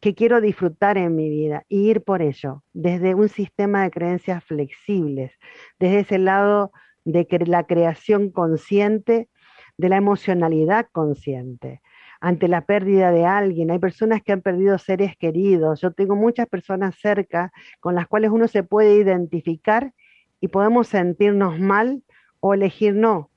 que 0.00 0.14
quiero 0.14 0.40
disfrutar 0.40 0.96
en 0.96 1.16
mi 1.16 1.28
vida 1.28 1.64
y 1.68 1.90
ir 1.90 2.02
por 2.02 2.22
ello, 2.22 2.62
desde 2.72 3.14
un 3.14 3.28
sistema 3.28 3.82
de 3.82 3.90
creencias 3.90 4.44
flexibles, 4.44 5.32
desde 5.80 6.00
ese 6.00 6.18
lado 6.18 6.70
de 7.04 7.26
la 7.46 7.64
creación 7.66 8.30
consciente, 8.30 9.28
de 9.76 9.88
la 9.88 9.96
emocionalidad 9.96 10.86
consciente. 10.92 11.80
Ante 12.20 12.48
la 12.48 12.62
pérdida 12.62 13.12
de 13.12 13.24
alguien, 13.26 13.70
hay 13.70 13.78
personas 13.78 14.22
que 14.22 14.32
han 14.32 14.42
perdido 14.42 14.76
seres 14.78 15.16
queridos. 15.16 15.80
Yo 15.80 15.92
tengo 15.92 16.16
muchas 16.16 16.46
personas 16.48 16.96
cerca 17.00 17.52
con 17.80 17.94
las 17.94 18.06
cuales 18.08 18.30
uno 18.30 18.48
se 18.48 18.62
puede 18.62 18.94
identificar 18.94 19.92
y 20.40 20.48
podemos 20.48 20.88
sentirnos 20.88 21.58
mal 21.58 22.02
o 22.40 22.54
elegir 22.54 22.94
no. 22.94 23.30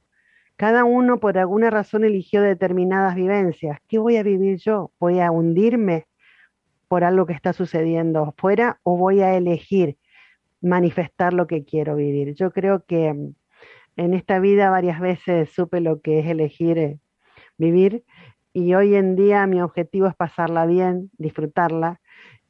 Cada 0.55 0.83
uno 0.83 1.19
por 1.19 1.37
alguna 1.37 1.69
razón 1.69 2.03
eligió 2.03 2.41
determinadas 2.41 3.15
vivencias. 3.15 3.79
¿Qué 3.87 3.97
voy 3.97 4.17
a 4.17 4.23
vivir 4.23 4.57
yo? 4.57 4.91
¿Voy 4.99 5.19
a 5.19 5.31
hundirme 5.31 6.07
por 6.87 7.05
algo 7.05 7.25
que 7.25 7.31
está 7.31 7.53
sucediendo 7.53 8.23
afuera 8.23 8.81
o 8.83 8.97
voy 8.97 9.21
a 9.21 9.37
elegir 9.37 9.97
manifestar 10.61 11.33
lo 11.33 11.47
que 11.47 11.63
quiero 11.63 11.95
vivir. 11.95 12.35
Yo 12.35 12.51
creo 12.51 12.85
que 12.85 13.13
mm, 13.13 13.33
en 13.95 14.13
esta 14.13 14.39
vida 14.39 14.69
varias 14.69 14.99
veces 14.99 15.49
supe 15.51 15.79
lo 15.81 16.01
que 16.01 16.19
es 16.19 16.27
elegir 16.27 16.77
eh, 16.77 16.99
vivir 17.57 18.03
y 18.53 18.73
hoy 18.73 18.95
en 18.95 19.15
día 19.15 19.47
mi 19.47 19.61
objetivo 19.61 20.07
es 20.07 20.15
pasarla 20.15 20.65
bien, 20.65 21.09
disfrutarla 21.17 22.01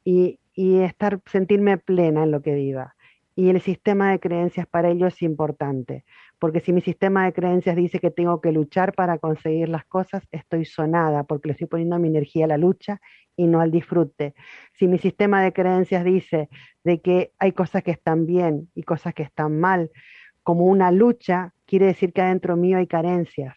y, 0.04 0.38
estar, 0.56 1.20
sentirme 1.26 1.78
plena 1.78 2.24
en 2.24 2.30
lo 2.30 2.42
que 2.42 2.54
viva. 2.54 2.94
Y 3.34 3.48
el 3.48 3.60
sistema 3.60 4.10
de 4.10 4.20
creencias 4.20 4.66
para 4.66 4.90
ello 4.90 5.06
es 5.06 5.22
importante, 5.22 6.04
porque 6.38 6.60
si 6.60 6.72
mi 6.72 6.82
sistema 6.82 7.24
de 7.24 7.32
creencias 7.32 7.76
dice 7.76 7.98
que 7.98 8.10
tengo 8.10 8.40
que 8.40 8.52
luchar 8.52 8.94
para 8.94 9.18
conseguir 9.18 9.70
las 9.70 9.86
cosas, 9.86 10.26
estoy 10.32 10.66
sonada, 10.66 11.24
porque 11.24 11.48
le 11.48 11.52
estoy 11.52 11.68
poniendo 11.68 11.98
mi 11.98 12.08
energía 12.08 12.44
a 12.44 12.48
la 12.48 12.58
lucha 12.58 13.00
y 13.36 13.46
no 13.46 13.60
al 13.60 13.70
disfrute. 13.70 14.34
Si 14.74 14.88
mi 14.88 14.98
sistema 14.98 15.42
de 15.42 15.52
creencias 15.52 16.04
dice 16.04 16.50
de 16.84 17.00
que 17.00 17.32
hay 17.38 17.52
cosas 17.52 17.82
que 17.82 17.92
están 17.92 18.26
bien 18.26 18.70
y 18.74 18.82
cosas 18.82 19.14
que 19.14 19.22
están 19.22 19.58
mal, 19.60 19.90
como 20.42 20.66
una 20.66 20.90
lucha, 20.90 21.54
quiere 21.64 21.86
decir 21.86 22.12
que 22.12 22.20
adentro 22.20 22.56
mío 22.56 22.76
hay 22.78 22.86
carencias 22.86 23.56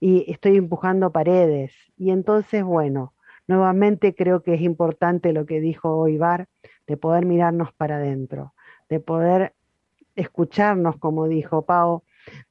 y 0.00 0.30
estoy 0.32 0.56
empujando 0.56 1.12
paredes. 1.12 1.72
Y 1.96 2.10
entonces, 2.10 2.64
bueno, 2.64 3.12
nuevamente 3.46 4.14
creo 4.14 4.42
que 4.42 4.54
es 4.54 4.62
importante 4.62 5.32
lo 5.32 5.46
que 5.46 5.60
dijo 5.60 6.08
Ibar, 6.08 6.48
de 6.86 6.96
poder 6.96 7.26
mirarnos 7.26 7.72
para 7.74 7.96
adentro, 7.96 8.54
de 8.88 8.98
poder 8.98 9.54
escucharnos, 10.16 10.96
como 10.96 11.28
dijo 11.28 11.62
Pau, 11.62 12.02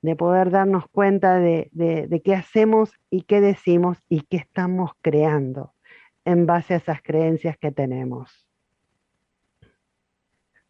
de 0.01 0.15
poder 0.15 0.51
darnos 0.51 0.87
cuenta 0.87 1.39
de, 1.39 1.69
de 1.73 2.21
qué 2.23 2.35
hacemos 2.35 2.93
y 3.09 3.23
qué 3.23 3.41
decimos 3.41 3.97
y 4.07 4.21
qué 4.21 4.37
estamos 4.37 4.91
creando 5.01 5.73
en 6.25 6.45
base 6.45 6.75
a 6.75 6.77
esas 6.77 7.01
creencias 7.01 7.57
que 7.57 7.71
tenemos. 7.71 8.48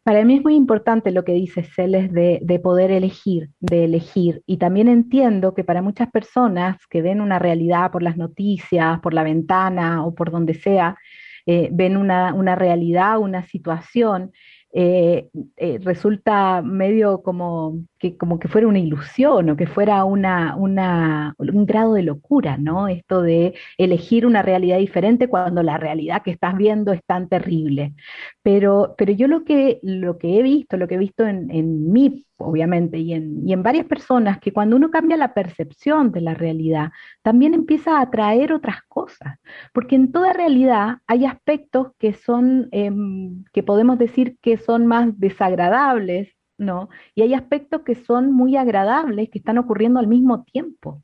Para 0.10 0.26
mí 0.26 0.38
es 0.38 0.42
muy 0.42 0.56
importante 0.56 1.12
lo 1.12 1.24
que 1.24 1.34
dice 1.34 1.62
Celes 1.62 2.12
de, 2.12 2.40
de, 2.42 2.58
poder 2.58 2.90
elegir, 2.90 3.52
de 3.60 3.84
elegir. 3.84 4.42
Y 4.48 4.58
también 4.58 4.88
entiendo 4.88 5.54
que 5.54 5.64
para 5.64 5.84
muchas 5.84 6.10
personas 6.10 6.78
que 6.88 7.04
ven 7.04 7.22
una 7.22 7.38
realidad 7.38 7.92
por 7.92 8.02
las 8.02 8.18
noticias, 8.18 9.00
por 9.02 9.14
la 9.14 9.22
ventana 9.22 10.04
o 10.04 10.16
por 10.16 10.32
donde 10.32 10.56
sea, 10.56 10.98
eh, 11.46 11.70
ven 11.72 11.96
una, 11.96 12.34
una 12.34 12.56
realidad, 12.56 13.20
una 13.20 13.44
situación 13.44 14.32
eh, 14.74 15.30
eh, 15.58 15.78
resulta 15.84 16.64
medio 16.64 17.22
como 17.22 17.80
que, 18.00 18.18
como 18.18 18.40
que 18.40 18.48
fuera 18.48 18.68
una 18.68 18.80
ilusión 18.80 19.50
o 19.50 19.58
que 19.58 19.68
fuera 19.68 20.04
una, 20.06 20.56
un 20.58 21.66
grado 21.66 21.94
de 21.94 22.04
locura, 22.04 22.58
¿no? 22.58 22.88
Esto 22.88 23.22
de 23.22 23.54
elegir 23.78 24.26
una 24.26 24.42
realidad 24.42 24.78
diferente 24.80 25.28
cuando 25.28 25.64
la 25.64 25.78
realidad 25.78 26.24
que 26.24 26.32
estás 26.32 26.56
viendo 26.58 26.94
es 26.94 27.04
tan 27.06 27.30
terrible. 27.30 27.94
Pero, 28.42 28.96
pero 28.98 29.12
yo 29.14 29.28
lo 29.28 29.44
que, 29.44 29.80
lo 29.84 30.18
que 30.18 30.40
he 30.40 30.44
visto, 30.44 30.78
lo 30.78 30.88
que 30.88 30.96
he 30.96 30.98
visto 30.98 31.28
en, 31.28 31.52
en 31.52 31.92
mí 31.92 32.26
obviamente, 32.40 32.98
y 32.98 33.14
en, 33.14 33.48
y 33.48 33.54
en 33.54 33.64
varias 33.64 33.86
personas, 33.86 34.40
que 34.40 34.54
cuando 34.54 34.76
uno 34.76 34.90
cambia 34.90 35.18
la 35.18 35.34
percepción 35.34 36.12
de 36.12 36.22
la 36.22 36.34
realidad, 36.34 36.92
también 37.22 37.54
empieza 37.54 37.98
a 37.98 38.02
atraer 38.02 38.54
otras 38.54 38.82
cosas, 38.88 39.38
porque 39.74 39.96
en 39.96 40.12
toda 40.12 40.34
realidad 40.34 40.98
hay 41.08 41.26
aspectos 41.26 41.90
que 42.00 42.14
son, 42.14 42.70
em, 42.72 43.44
que 43.54 43.64
podemos 43.64 43.98
decir 44.00 44.38
que 44.42 44.58
son 44.58 44.88
más 44.88 45.20
desagradables, 45.20 46.30
¿no? 46.60 46.90
Y 47.16 47.24
hay 47.24 47.34
aspectos 47.34 47.82
que 47.82 47.96
son 47.96 48.32
muy 48.32 48.58
agradables, 48.58 49.30
que 49.30 49.40
están 49.40 49.58
ocurriendo 49.58 50.00
al 50.00 50.08
mismo 50.08 50.44
tiempo, 50.44 51.04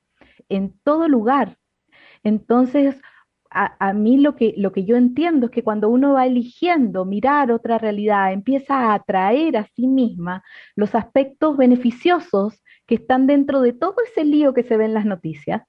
en 0.50 0.78
todo 0.84 1.08
lugar. 1.08 1.58
Entonces, 2.24 3.02
a, 3.58 3.94
mí 3.94 4.18
lo 4.18 4.36
que, 4.36 4.54
lo 4.58 4.74
que 4.74 4.84
yo 4.84 4.98
entiendo 4.98 5.46
es 5.46 5.52
que 5.52 5.63
cuando 5.63 5.88
uno 5.88 6.13
va 6.13 6.26
eligiendo 6.26 7.06
mirar 7.06 7.52
otra 7.52 7.78
realidad, 7.78 8.34
empieza 8.34 8.76
a 8.76 8.94
atraer 8.96 9.56
a 9.56 9.68
sí 9.76 9.88
misma 9.88 10.44
los 10.76 10.94
aspectos 10.94 11.56
beneficiosos 11.56 12.62
que 12.86 12.96
están 12.96 13.28
dentro 13.28 13.62
de 13.62 13.72
todo 13.72 13.96
ese 14.06 14.26
lío 14.26 14.54
que 14.54 14.63
se 14.63 14.76
ve 14.76 14.86
en 14.86 14.94
las 14.94 15.06
noticias, 15.06 15.63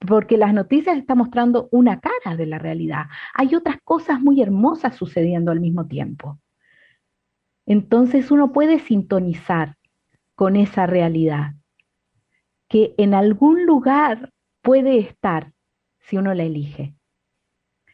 porque 0.00 0.36
las 0.36 0.52
noticias 0.52 0.98
están 0.98 1.18
mostrando 1.18 1.68
una 1.70 2.00
cara 2.00 2.36
de 2.36 2.46
la 2.46 2.58
realidad. 2.58 3.06
Hay 3.34 3.54
otras 3.54 3.76
cosas 3.84 4.20
muy 4.20 4.42
hermosas 4.42 4.96
sucediendo 4.96 5.52
al 5.52 5.60
mismo 5.60 5.86
tiempo. 5.86 6.40
Entonces 7.68 8.30
uno 8.30 8.50
puede 8.50 8.78
sintonizar 8.78 9.76
con 10.34 10.56
esa 10.56 10.86
realidad, 10.86 11.52
que 12.66 12.94
en 12.96 13.12
algún 13.12 13.66
lugar 13.66 14.32
puede 14.62 14.98
estar 14.98 15.52
si 16.00 16.16
uno 16.16 16.32
la 16.32 16.44
elige. 16.44 16.94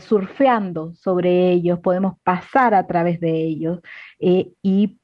surfeando 0.00 0.94
sobre 0.94 1.50
ellos, 1.52 1.80
podemos 1.80 2.14
pasar 2.22 2.74
a 2.74 2.86
través 2.86 3.20
de 3.20 3.32
ellos 3.32 3.80
y 4.18 4.98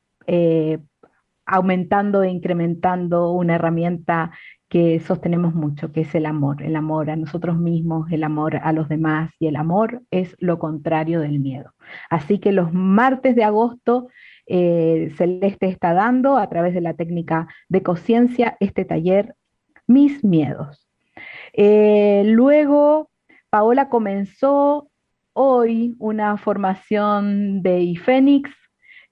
aumentando 1.47 2.23
e 2.23 2.31
incrementando 2.31 3.33
una 3.33 3.57
herramienta 3.57 4.33
que 4.73 5.01
sostenemos 5.01 5.55
mucho, 5.55 5.93
que 5.93 6.01
es 6.01 6.15
el 6.15 6.25
amor, 6.25 6.63
el 6.63 6.77
amor 6.77 7.11
a 7.11 7.17
nosotros 7.17 7.59
mismos, 7.59 8.11
el 8.11 8.25
amor 8.25 8.57
a 8.57 8.73
los 8.73 8.89
demás 8.89 9.31
y 9.39 9.49
el 9.49 9.57
amor 9.57 10.01
es 10.11 10.35
lo 10.39 10.59
contrario 10.59 11.21
del 11.21 11.41
miedo. 11.41 11.75
Así 12.09 12.39
que 12.39 12.53
los 12.53 12.73
martes 12.73 13.37
de 13.37 13.45
agosto 13.45 14.09
eh, 14.47 15.13
Celeste 15.19 15.67
está 15.67 15.93
dando 15.93 16.39
a 16.39 16.49
través 16.49 16.73
de 16.73 16.81
la 16.81 16.95
técnica 16.95 17.49
de 17.69 17.83
conciencia 17.83 18.57
este 18.61 18.87
taller 18.87 19.35
Mis 19.87 20.25
Miedos. 20.25 20.89
Eh, 21.53 22.23
luego, 22.25 23.11
Paola 23.53 23.91
comenzó 23.91 24.91
hoy 25.35 25.95
una 25.99 26.39
formación 26.39 27.63
de 27.63 27.81
IFENIX. 27.83 28.49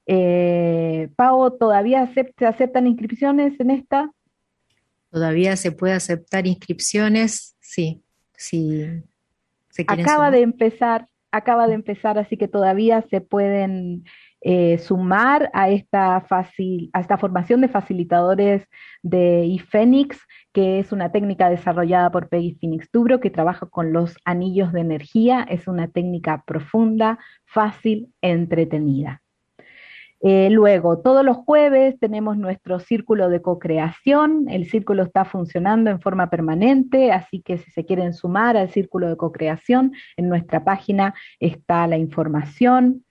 Eh, 0.06 1.10
Pao, 1.14 1.52
¿todavía 1.52 2.10
se 2.14 2.32
aceptan 2.46 2.86
inscripciones 2.86 3.60
en 3.60 3.70
esta? 3.70 4.10
Todavía 5.10 5.56
se 5.56 5.72
puede 5.72 5.92
aceptar 5.92 6.46
inscripciones, 6.46 7.54
sí, 7.60 8.02
sí. 8.34 9.02
acaba 9.86 10.30
de 10.30 10.40
empezar, 10.40 11.06
acaba 11.30 11.66
de 11.66 11.74
empezar, 11.74 12.16
así 12.16 12.38
que 12.38 12.48
todavía 12.48 13.04
se 13.10 13.20
pueden 13.20 14.04
eh, 14.42 14.78
sumar 14.78 15.50
a 15.52 15.68
esta, 15.68 16.24
formación 17.18 17.60
de 17.60 17.68
facilitadores 17.68 18.66
de 19.02 19.44
IFENIX, 19.44 20.18
que 20.52 20.78
es 20.78 20.92
una 20.92 21.12
técnica 21.12 21.50
desarrollada 21.50 22.10
por 22.10 22.28
Peggy 22.28 22.54
Phoenix 22.54 22.90
Dubro, 22.92 23.20
que 23.20 23.30
trabaja 23.30 23.66
con 23.66 23.92
los 23.92 24.16
anillos 24.24 24.72
de 24.72 24.80
energía. 24.80 25.46
Es 25.48 25.68
una 25.68 25.88
técnica 25.88 26.42
profunda, 26.46 27.18
fácil, 27.44 28.12
entretenida. 28.22 29.22
Eh, 30.22 30.50
luego, 30.50 30.98
todos 30.98 31.24
los 31.24 31.38
jueves 31.38 31.98
tenemos 31.98 32.36
nuestro 32.36 32.78
círculo 32.78 33.30
de 33.30 33.40
co-creación. 33.40 34.48
El 34.50 34.68
círculo 34.68 35.02
está 35.02 35.24
funcionando 35.24 35.90
en 35.90 36.00
forma 36.00 36.28
permanente, 36.28 37.10
así 37.10 37.40
que 37.40 37.56
si 37.56 37.70
se 37.70 37.86
quieren 37.86 38.12
sumar 38.12 38.56
al 38.56 38.68
círculo 38.68 39.08
de 39.08 39.16
co-creación, 39.16 39.92
en 40.18 40.28
nuestra 40.28 40.62
página 40.62 41.14
está 41.40 41.86
la 41.86 41.96
información. 41.96 43.04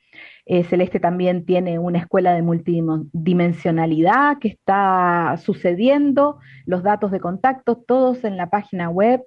Eh, 0.52 0.64
Celeste 0.64 1.00
también 1.00 1.46
tiene 1.46 1.78
una 1.78 2.00
escuela 2.00 2.34
de 2.34 2.42
multidimensionalidad 2.42 4.40
que 4.40 4.48
está 4.48 5.36
sucediendo, 5.38 6.40
los 6.66 6.82
datos 6.82 7.12
de 7.12 7.20
contacto, 7.20 7.76
todos 7.78 8.24
en 8.24 8.36
la 8.36 8.50
página 8.50 8.90
web. 8.90 9.22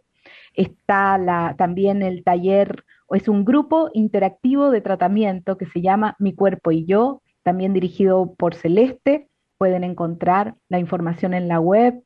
Está 0.53 1.55
también 1.57 2.03
el 2.03 2.25
taller, 2.25 2.83
es 3.11 3.29
un 3.29 3.45
grupo 3.45 3.89
interactivo 3.95 4.73
de 4.73 4.81
tratamiento 4.81 5.57
que 5.57 5.67
se 5.67 5.81
llama 5.81 6.17
Mi 6.19 6.35
Cuerpo 6.35 6.73
y 6.73 6.87
Yo, 6.87 7.23
también 7.45 7.73
dirigido 7.73 8.35
por 8.35 8.57
Celeste. 8.57 9.29
Pueden 9.59 9.85
encontrar 9.85 10.57
la 10.69 10.81
información 10.81 11.35
en 11.35 11.47
la 11.47 11.61
web. 11.61 12.03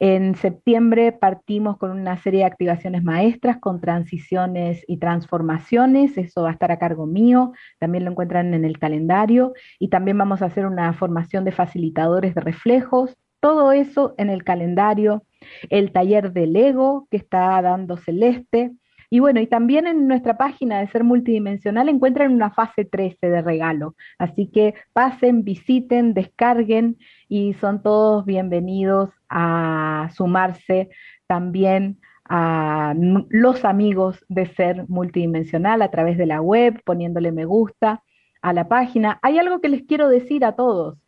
En 0.00 0.34
septiembre 0.34 1.12
partimos 1.12 1.78
con 1.78 1.92
una 1.92 2.16
serie 2.16 2.40
de 2.40 2.46
activaciones 2.46 3.04
maestras 3.04 3.58
con 3.60 3.80
transiciones 3.80 4.84
y 4.88 4.98
transformaciones, 4.98 6.18
eso 6.18 6.42
va 6.42 6.50
a 6.50 6.52
estar 6.52 6.72
a 6.72 6.78
cargo 6.78 7.06
mío, 7.06 7.52
también 7.78 8.04
lo 8.04 8.10
encuentran 8.10 8.54
en 8.54 8.64
el 8.64 8.78
calendario 8.78 9.52
y 9.78 9.88
también 9.88 10.18
vamos 10.18 10.42
a 10.42 10.46
hacer 10.46 10.66
una 10.66 10.92
formación 10.94 11.44
de 11.44 11.52
facilitadores 11.52 12.34
de 12.34 12.40
reflejos, 12.40 13.16
todo 13.40 13.72
eso 13.72 14.14
en 14.18 14.30
el 14.30 14.42
calendario, 14.42 15.24
el 15.70 15.92
taller 15.92 16.32
del 16.32 16.56
ego 16.56 17.06
que 17.10 17.18
está 17.18 17.60
dando 17.62 17.96
Celeste, 17.96 18.72
y 19.14 19.20
bueno, 19.20 19.40
y 19.40 19.46
también 19.46 19.86
en 19.86 20.08
nuestra 20.08 20.36
página 20.36 20.80
de 20.80 20.88
Ser 20.88 21.04
Multidimensional 21.04 21.88
encuentran 21.88 22.32
una 22.32 22.50
fase 22.50 22.84
13 22.84 23.30
de 23.30 23.42
regalo. 23.42 23.94
Así 24.18 24.48
que 24.48 24.74
pasen, 24.92 25.44
visiten, 25.44 26.14
descarguen 26.14 26.98
y 27.28 27.54
son 27.60 27.80
todos 27.80 28.24
bienvenidos 28.24 29.10
a 29.28 30.10
sumarse 30.16 30.88
también 31.28 32.00
a 32.28 32.92
los 33.28 33.64
amigos 33.64 34.18
de 34.28 34.46
Ser 34.46 34.84
Multidimensional 34.88 35.82
a 35.82 35.92
través 35.92 36.18
de 36.18 36.26
la 36.26 36.40
web, 36.40 36.82
poniéndole 36.84 37.30
me 37.30 37.44
gusta 37.44 38.02
a 38.42 38.52
la 38.52 38.66
página. 38.66 39.20
Hay 39.22 39.38
algo 39.38 39.60
que 39.60 39.68
les 39.68 39.84
quiero 39.84 40.08
decir 40.08 40.44
a 40.44 40.56
todos 40.56 40.98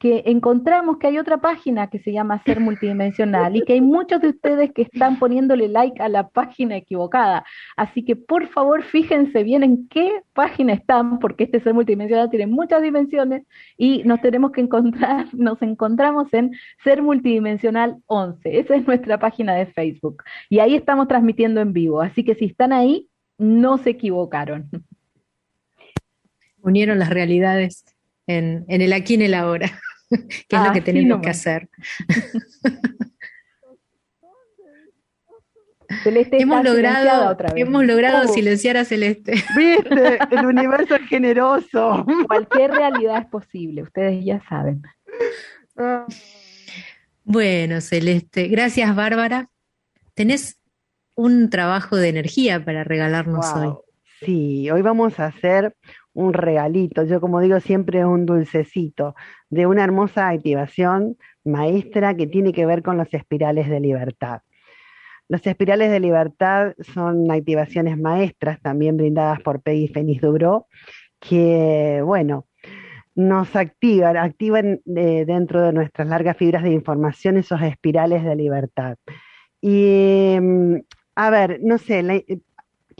que 0.00 0.22
encontramos 0.24 0.96
que 0.96 1.08
hay 1.08 1.18
otra 1.18 1.42
página 1.42 1.90
que 1.90 1.98
se 1.98 2.10
llama 2.10 2.42
Ser 2.44 2.58
Multidimensional 2.58 3.54
y 3.54 3.60
que 3.60 3.74
hay 3.74 3.82
muchos 3.82 4.22
de 4.22 4.28
ustedes 4.28 4.72
que 4.72 4.80
están 4.80 5.18
poniéndole 5.18 5.68
like 5.68 6.02
a 6.02 6.08
la 6.08 6.30
página 6.30 6.74
equivocada. 6.78 7.44
Así 7.76 8.02
que 8.02 8.16
por 8.16 8.48
favor 8.48 8.82
fíjense 8.82 9.42
bien 9.42 9.62
en 9.62 9.88
qué 9.88 10.22
página 10.32 10.72
están, 10.72 11.18
porque 11.18 11.44
este 11.44 11.60
Ser 11.60 11.74
Multidimensional 11.74 12.30
tiene 12.30 12.46
muchas 12.46 12.80
dimensiones 12.80 13.42
y 13.76 14.02
nos 14.04 14.22
tenemos 14.22 14.52
que 14.52 14.62
encontrar, 14.62 15.26
nos 15.34 15.60
encontramos 15.60 16.32
en 16.32 16.52
Ser 16.82 17.02
Multidimensional 17.02 17.98
11. 18.06 18.58
Esa 18.58 18.76
es 18.76 18.86
nuestra 18.86 19.18
página 19.18 19.54
de 19.54 19.66
Facebook. 19.66 20.24
Y 20.48 20.60
ahí 20.60 20.76
estamos 20.76 21.08
transmitiendo 21.08 21.60
en 21.60 21.74
vivo. 21.74 22.00
Así 22.00 22.24
que 22.24 22.34
si 22.36 22.46
están 22.46 22.72
ahí, 22.72 23.06
no 23.36 23.76
se 23.76 23.90
equivocaron. 23.90 24.70
Unieron 26.62 26.98
las 26.98 27.10
realidades 27.10 27.84
en, 28.26 28.64
en 28.68 28.80
el 28.80 28.94
aquí 28.94 29.12
y 29.12 29.16
en 29.16 29.22
el 29.22 29.34
ahora. 29.34 29.70
¿Qué 30.48 30.56
es 30.56 30.62
lo 30.64 30.72
que 30.72 30.80
tenemos 30.80 31.20
que 31.20 31.30
hacer? 31.30 31.68
Celeste 36.04 36.40
hemos 36.40 36.62
logrado, 36.64 37.36
hemos 37.56 37.84
logrado 37.84 38.28
silenciar 38.28 38.76
a 38.76 38.84
Celeste. 38.84 39.32
Viste, 39.56 40.18
el 40.30 40.46
universo 40.46 40.94
es 40.94 41.08
generoso. 41.08 42.06
Cualquier 42.28 42.70
realidad 42.70 43.18
es 43.22 43.26
posible, 43.26 43.82
ustedes 43.82 44.24
ya 44.24 44.40
saben. 44.48 44.82
Bueno, 47.24 47.80
Celeste, 47.80 48.46
gracias 48.46 48.94
Bárbara. 48.94 49.50
Tenés 50.14 50.60
un 51.14 51.50
trabajo 51.50 51.96
de 51.96 52.08
energía 52.08 52.64
para 52.64 52.84
regalarnos 52.84 53.52
hoy. 53.54 53.74
Sí, 54.20 54.70
hoy 54.70 54.82
vamos 54.82 55.18
a 55.18 55.26
hacer 55.26 55.74
un 56.14 56.32
regalito, 56.32 57.04
yo 57.04 57.20
como 57.20 57.40
digo 57.40 57.60
siempre 57.60 58.04
un 58.04 58.26
dulcecito, 58.26 59.14
de 59.48 59.66
una 59.66 59.84
hermosa 59.84 60.28
activación 60.28 61.16
maestra 61.44 62.16
que 62.16 62.26
tiene 62.26 62.52
que 62.52 62.66
ver 62.66 62.82
con 62.82 62.96
los 62.96 63.12
espirales 63.14 63.68
de 63.68 63.80
libertad. 63.80 64.42
Los 65.28 65.46
espirales 65.46 65.90
de 65.92 66.00
libertad 66.00 66.74
son 66.80 67.30
activaciones 67.30 67.96
maestras 67.96 68.60
también 68.60 68.96
brindadas 68.96 69.40
por 69.40 69.62
Peggy 69.62 69.86
Fénix 69.86 70.20
Dubro, 70.20 70.66
que, 71.20 72.02
bueno, 72.04 72.46
nos 73.14 73.54
activan, 73.54 74.16
activan 74.16 74.80
eh, 74.96 75.24
dentro 75.26 75.62
de 75.62 75.72
nuestras 75.72 76.08
largas 76.08 76.36
fibras 76.36 76.62
de 76.64 76.72
información 76.72 77.36
esos 77.36 77.62
espirales 77.62 78.24
de 78.24 78.34
libertad. 78.34 78.96
Y, 79.60 80.36
mm, 80.40 80.76
a 81.14 81.30
ver, 81.30 81.60
no 81.62 81.78
sé, 81.78 82.24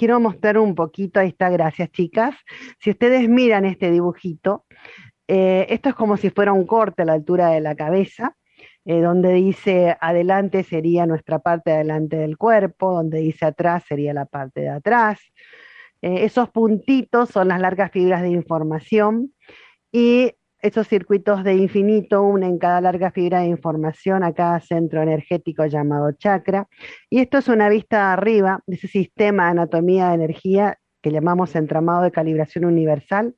quiero 0.01 0.19
mostrar 0.19 0.57
un 0.57 0.75
poquito, 0.75 1.21
ahí 1.21 1.29
está, 1.29 1.51
gracias 1.51 1.93
chicas. 1.93 2.35
Si 2.79 2.89
ustedes 2.89 3.29
miran 3.29 3.67
este 3.67 3.91
dibujito, 3.91 4.65
eh, 5.29 5.67
esto 5.69 5.91
es 5.91 5.95
como 5.95 6.17
si 6.17 6.31
fuera 6.31 6.55
un 6.55 6.67
corte 6.67 7.03
a 7.03 7.05
la 7.05 7.13
altura 7.13 7.51
de 7.51 7.61
la 7.61 7.75
cabeza, 7.75 8.35
eh, 8.87 9.03
donde 9.03 9.35
dice 9.35 9.99
adelante 10.01 10.63
sería 10.63 11.05
nuestra 11.05 11.41
parte 11.41 11.73
adelante 11.73 12.17
del 12.17 12.39
cuerpo, 12.39 12.95
donde 12.95 13.19
dice 13.19 13.45
atrás 13.45 13.85
sería 13.87 14.15
la 14.15 14.25
parte 14.25 14.63
de 14.63 14.71
atrás. 14.71 15.21
Eh, 16.01 16.25
esos 16.25 16.49
puntitos 16.49 17.29
son 17.29 17.49
las 17.49 17.61
largas 17.61 17.91
fibras 17.93 18.23
de 18.23 18.31
información 18.31 19.35
y 19.93 20.33
esos 20.63 20.89
circuitos 20.89 21.45
de 21.45 21.55
infinito 21.55 22.23
unen 22.23 22.59
cada 22.59 22.81
larga 22.81 23.11
fibra 23.11 23.41
de 23.41 23.47
información 23.47 24.23
a 24.23 24.33
cada 24.33 24.61
centro 24.61 25.03
energético 25.03 25.67
llamado 25.67 26.13
chakra. 26.13 26.69
Y 27.09 27.21
esto 27.21 27.39
es 27.39 27.49
una 27.49 27.69
vista 27.69 28.13
arriba 28.13 28.63
de 28.67 28.77
ese 28.77 28.89
sistema 28.89 29.45
de 29.45 29.51
anatomía 29.51 30.09
de 30.09 30.15
energía 30.15 30.79
que 31.03 31.11
llamamos 31.11 31.55
entramado 31.57 32.03
de 32.03 32.11
calibración 32.11 32.65
universal, 32.65 33.35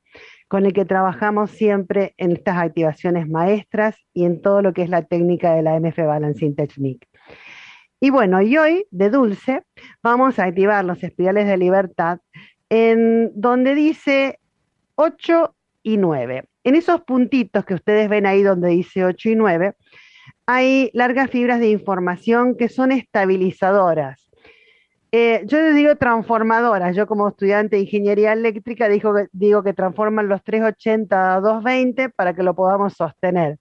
con 0.48 0.66
el 0.66 0.72
que 0.72 0.84
trabajamos 0.84 1.50
siempre 1.52 2.14
en 2.18 2.32
estas 2.32 2.58
activaciones 2.58 3.28
maestras 3.28 3.96
y 4.12 4.24
en 4.24 4.42
todo 4.42 4.60
lo 4.62 4.72
que 4.72 4.82
es 4.82 4.90
la 4.90 5.02
técnica 5.02 5.54
de 5.54 5.62
la 5.62 5.78
MF 5.78 5.96
Balancing 5.96 6.56
Technique. 6.56 7.06
Y 8.00 8.10
bueno, 8.10 8.42
y 8.42 8.58
hoy 8.58 8.84
de 8.90 9.10
dulce 9.10 9.62
vamos 10.02 10.38
a 10.38 10.44
activar 10.44 10.84
los 10.84 11.02
espirales 11.04 11.46
de 11.46 11.56
libertad 11.56 12.18
en 12.68 13.30
donde 13.40 13.74
dice 13.74 14.40
8 14.96 15.54
y 15.84 15.98
9. 15.98 16.48
En 16.64 16.74
esos 16.74 17.02
puntitos 17.02 17.64
que 17.64 17.74
ustedes 17.74 18.08
ven 18.08 18.26
ahí 18.26 18.42
donde 18.42 18.68
dice 18.68 19.04
8 19.04 19.30
y 19.30 19.34
9, 19.34 19.74
hay 20.46 20.90
largas 20.94 21.30
fibras 21.30 21.60
de 21.60 21.70
información 21.70 22.56
que 22.56 22.68
son 22.68 22.92
estabilizadoras. 22.92 24.30
Eh, 25.14 25.42
yo 25.44 25.60
les 25.60 25.74
digo 25.74 25.94
transformadoras. 25.96 26.96
Yo 26.96 27.06
como 27.06 27.28
estudiante 27.28 27.76
de 27.76 27.82
ingeniería 27.82 28.32
eléctrica 28.32 28.88
digo 28.88 29.14
que, 29.14 29.26
digo 29.32 29.62
que 29.62 29.74
transforman 29.74 30.28
los 30.28 30.42
380 30.42 31.34
a 31.34 31.40
220 31.40 32.08
para 32.08 32.34
que 32.34 32.42
lo 32.42 32.54
podamos 32.54 32.94
sostener. 32.94 33.58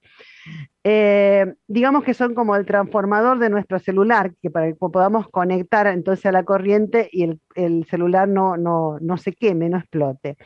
Eh, 0.83 1.53
digamos 1.67 2.03
que 2.03 2.15
son 2.15 2.33
como 2.33 2.55
el 2.55 2.65
transformador 2.65 3.37
de 3.37 3.51
nuestro 3.51 3.77
celular, 3.77 4.33
que 4.41 4.49
para 4.49 4.67
que 4.67 4.75
podamos 4.75 5.29
conectar 5.29 5.85
entonces 5.85 6.25
a 6.25 6.31
la 6.31 6.43
corriente 6.43 7.07
y 7.11 7.37
el, 7.55 7.85
celular 7.85 8.27
no, 8.27 8.57
no, 8.57 8.97
no, 8.99 9.17
se 9.17 9.33
queme, 9.33 9.69
no 9.69 9.77
explote. 9.77 10.37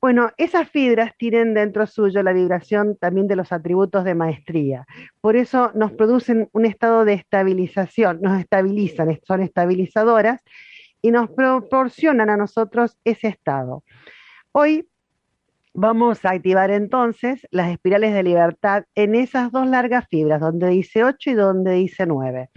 Bueno, 0.00 0.30
esas 0.36 0.68
fibras 0.68 1.12
tienen 1.18 1.54
dentro 1.54 1.86
suyo 1.86 2.22
la 2.22 2.32
vibración 2.32 2.96
también 2.96 3.26
de 3.26 3.36
los 3.36 3.50
atributos 3.50 4.04
de 4.04 4.14
maestría. 4.14 4.86
Por 5.20 5.34
eso 5.36 5.72
nos 5.74 5.92
producen 5.92 6.48
un 6.52 6.64
estado 6.64 7.04
de 7.04 7.14
estabilización, 7.14 8.20
nos 8.22 8.38
estabilizan, 8.38 9.18
son 9.24 9.42
estabilizadoras 9.42 10.42
y 11.00 11.10
nos 11.10 11.28
proporcionan 11.30 12.30
a 12.30 12.36
nosotros 12.36 12.96
ese 13.04 13.26
estado. 13.26 13.82
Hoy 14.52 14.86
Vamos 15.74 16.22
a 16.26 16.32
activar 16.32 16.70
entonces 16.70 17.46
las 17.50 17.70
espirales 17.70 18.12
de 18.12 18.22
libertad 18.22 18.84
en 18.94 19.14
esas 19.14 19.50
dos 19.50 19.66
largas 19.66 20.06
fibras, 20.06 20.38
donde 20.38 20.68
dice 20.68 21.02
8 21.02 21.30
y 21.30 21.34
donde 21.34 21.72
dice 21.72 22.04
9. 22.04 22.50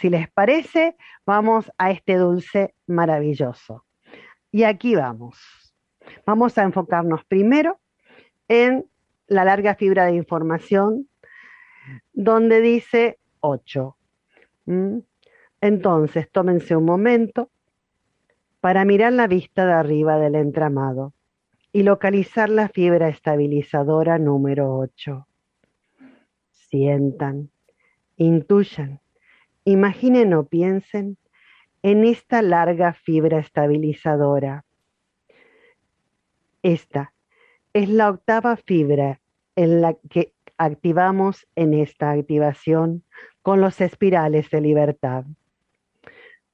Si 0.00 0.08
les 0.08 0.30
parece, 0.30 0.96
vamos 1.26 1.70
a 1.76 1.90
este 1.90 2.16
dulce 2.16 2.74
maravilloso. 2.86 3.84
Y 4.50 4.62
aquí 4.62 4.94
vamos. 4.94 5.38
Vamos 6.24 6.56
a 6.56 6.62
enfocarnos 6.62 7.26
primero 7.26 7.78
en 8.48 8.86
la 9.26 9.44
larga 9.44 9.74
fibra 9.74 10.06
de 10.06 10.14
información, 10.14 11.08
donde 12.14 12.62
dice 12.62 13.18
8. 13.40 13.96
¿Mm? 14.64 14.98
Entonces, 15.60 16.30
tómense 16.32 16.74
un 16.74 16.86
momento 16.86 17.50
para 18.60 18.86
mirar 18.86 19.12
la 19.12 19.26
vista 19.26 19.66
de 19.66 19.72
arriba 19.72 20.18
del 20.18 20.36
entramado 20.36 21.12
y 21.72 21.82
localizar 21.84 22.50
la 22.50 22.68
fibra 22.68 23.08
estabilizadora 23.08 24.18
número 24.18 24.76
8. 24.76 25.26
Sientan, 26.50 27.50
intuyan, 28.16 29.00
imaginen 29.64 30.34
o 30.34 30.44
piensen 30.44 31.16
en 31.82 32.04
esta 32.04 32.42
larga 32.42 32.92
fibra 32.92 33.38
estabilizadora. 33.38 34.64
Esta 36.62 37.14
es 37.72 37.88
la 37.88 38.10
octava 38.10 38.56
fibra 38.56 39.20
en 39.56 39.80
la 39.80 39.94
que 40.10 40.34
activamos 40.58 41.48
en 41.56 41.74
esta 41.74 42.10
activación 42.10 43.02
con 43.40 43.60
los 43.60 43.80
espirales 43.80 44.50
de 44.50 44.60
libertad. 44.60 45.24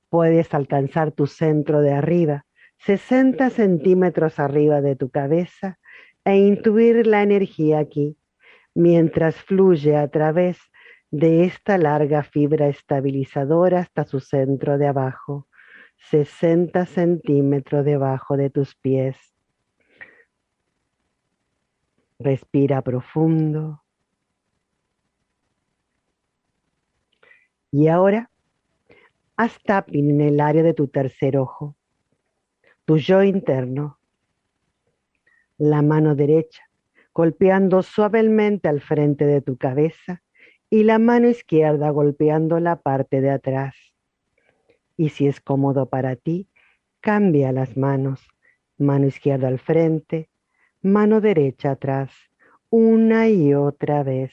Puedes 0.08 0.54
alcanzar 0.54 1.10
tu 1.12 1.26
centro 1.26 1.80
de 1.80 1.92
arriba 1.92 2.46
60 2.78 3.50
centímetros 3.50 4.38
arriba 4.38 4.80
de 4.80 4.96
tu 4.96 5.10
cabeza 5.10 5.78
e 6.24 6.36
intuir 6.36 7.06
la 7.06 7.22
energía 7.22 7.80
aquí, 7.80 8.16
mientras 8.74 9.36
fluye 9.36 9.96
a 9.96 10.08
través 10.08 10.58
de 11.10 11.44
esta 11.44 11.78
larga 11.78 12.22
fibra 12.22 12.68
estabilizadora 12.68 13.80
hasta 13.80 14.04
su 14.04 14.20
centro 14.20 14.78
de 14.78 14.86
abajo, 14.86 15.48
60 16.10 16.86
centímetros 16.86 17.84
debajo 17.84 18.36
de 18.36 18.50
tus 18.50 18.74
pies. 18.76 19.16
Respira 22.18 22.82
profundo. 22.82 23.82
Y 27.70 27.88
ahora, 27.88 28.30
haz 29.36 29.58
tapping 29.62 30.10
en 30.10 30.20
el 30.20 30.40
área 30.40 30.62
de 30.62 30.74
tu 30.74 30.88
tercer 30.88 31.36
ojo 31.36 31.77
tu 32.88 32.96
yo 32.96 33.22
interno. 33.22 33.98
La 35.58 35.82
mano 35.82 36.14
derecha 36.14 36.62
golpeando 37.12 37.82
suavemente 37.82 38.66
al 38.66 38.80
frente 38.80 39.26
de 39.26 39.42
tu 39.42 39.58
cabeza 39.58 40.22
y 40.70 40.84
la 40.84 40.98
mano 40.98 41.28
izquierda 41.28 41.90
golpeando 41.90 42.60
la 42.60 42.80
parte 42.80 43.20
de 43.20 43.28
atrás. 43.28 43.76
Y 44.96 45.10
si 45.10 45.26
es 45.26 45.38
cómodo 45.42 45.90
para 45.90 46.16
ti, 46.16 46.48
cambia 47.00 47.52
las 47.52 47.76
manos. 47.76 48.26
Mano 48.78 49.06
izquierda 49.06 49.48
al 49.48 49.58
frente, 49.58 50.30
mano 50.80 51.20
derecha 51.20 51.72
atrás, 51.72 52.10
una 52.70 53.28
y 53.28 53.52
otra 53.52 54.02
vez. 54.02 54.32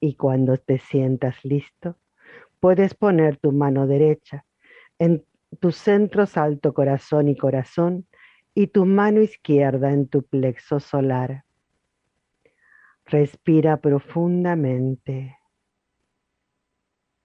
Y 0.00 0.14
cuando 0.14 0.56
te 0.56 0.78
sientas 0.78 1.44
listo, 1.44 1.94
puedes 2.58 2.94
poner 2.94 3.36
tu 3.36 3.52
mano 3.52 3.86
derecha 3.86 4.44
en 4.98 5.24
tu 5.60 5.72
centro 5.72 6.24
alto 6.34 6.74
corazón 6.74 7.28
y 7.28 7.36
corazón 7.36 8.06
y 8.54 8.68
tu 8.68 8.84
mano 8.84 9.20
izquierda 9.20 9.92
en 9.92 10.08
tu 10.08 10.22
plexo 10.22 10.80
solar. 10.80 11.44
Respira 13.06 13.78
profundamente. 13.78 15.38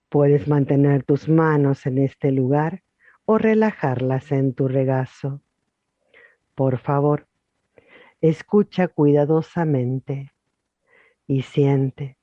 Puedes 0.10 0.48
mantener 0.48 1.04
tus 1.04 1.28
manos 1.28 1.86
en 1.86 1.98
este 1.98 2.32
lugar 2.32 2.84
o 3.26 3.38
relajarlas 3.38 4.32
en 4.32 4.54
tu 4.54 4.68
regazo. 4.68 5.42
Por 6.56 6.78
favor, 6.78 7.28
escucha 8.22 8.88
cuidadosamente 8.88 10.32
y 11.26 11.42
siente, 11.42 12.18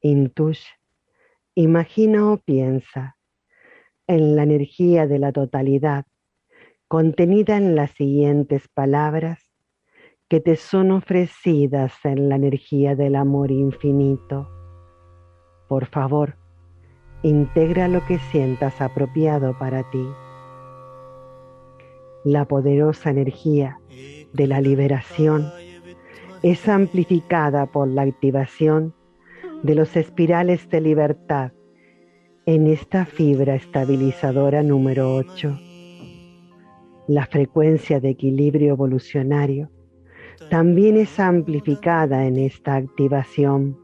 intuye, 0.00 0.68
imagina 1.54 2.30
o 2.30 2.36
piensa 2.36 3.15
en 4.06 4.36
la 4.36 4.44
energía 4.44 5.06
de 5.06 5.18
la 5.18 5.32
totalidad, 5.32 6.04
contenida 6.88 7.56
en 7.56 7.74
las 7.74 7.90
siguientes 7.92 8.68
palabras 8.68 9.40
que 10.28 10.40
te 10.40 10.56
son 10.56 10.90
ofrecidas 10.90 11.92
en 12.04 12.28
la 12.28 12.36
energía 12.36 12.94
del 12.94 13.16
amor 13.16 13.50
infinito. 13.50 14.48
Por 15.68 15.86
favor, 15.86 16.36
integra 17.22 17.88
lo 17.88 18.04
que 18.06 18.18
sientas 18.18 18.80
apropiado 18.80 19.56
para 19.58 19.88
ti. 19.90 20.06
La 22.24 22.44
poderosa 22.44 23.10
energía 23.10 23.78
de 24.32 24.46
la 24.46 24.60
liberación 24.60 25.50
es 26.42 26.68
amplificada 26.68 27.66
por 27.66 27.88
la 27.88 28.02
activación 28.02 28.94
de 29.62 29.74
los 29.74 29.96
espirales 29.96 30.68
de 30.68 30.80
libertad 30.80 31.52
en 32.48 32.68
esta 32.68 33.04
fibra 33.04 33.56
estabilizadora 33.56 34.62
número 34.62 35.16
8. 35.16 35.58
La 37.08 37.26
frecuencia 37.26 37.98
de 37.98 38.10
equilibrio 38.10 38.70
evolucionario 38.70 39.68
también 40.48 40.96
es 40.96 41.18
amplificada 41.18 42.24
en 42.24 42.38
esta 42.38 42.76
activación. 42.76 43.76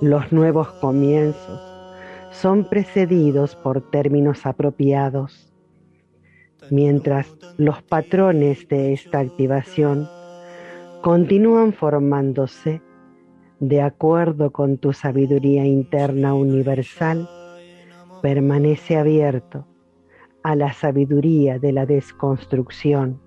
Los 0.00 0.32
nuevos 0.32 0.72
comienzos 0.80 1.60
son 2.32 2.68
precedidos 2.68 3.54
por 3.54 3.92
términos 3.92 4.44
apropiados, 4.44 5.54
mientras 6.68 7.32
los 7.58 7.80
patrones 7.80 8.66
de 8.66 8.92
esta 8.92 9.20
activación 9.20 10.08
continúan 11.02 11.72
formándose 11.72 12.82
de 13.60 13.82
acuerdo 13.82 14.52
con 14.52 14.78
tu 14.78 14.92
sabiduría 14.92 15.66
interna 15.66 16.34
universal, 16.34 17.28
permanece 18.22 18.96
abierto 18.96 19.66
a 20.42 20.54
la 20.54 20.72
sabiduría 20.72 21.58
de 21.58 21.72
la 21.72 21.84
desconstrucción, 21.84 23.20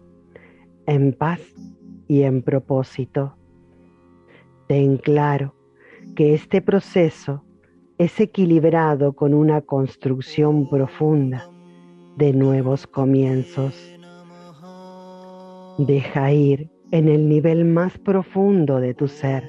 en 0.86 1.14
paz 1.14 1.42
y 2.08 2.24
en 2.24 2.42
propósito. 2.42 3.36
Ten 4.68 4.98
claro 4.98 5.54
que 6.16 6.34
este 6.34 6.62
proceso 6.62 7.44
es 7.98 8.20
equilibrado 8.20 9.14
con 9.14 9.34
una 9.34 9.62
construcción 9.62 10.70
profunda 10.70 11.46
de 12.18 12.34
nuevos 12.34 12.88
comienzos. 12.88 13.76
Deja 15.78 16.32
ir 16.32 16.70
en 16.92 17.10
el 17.10 17.28
nivel 17.28 17.66
más 17.66 17.98
profundo 17.98 18.80
de 18.80 18.94
tu 18.94 19.08
ser 19.08 19.44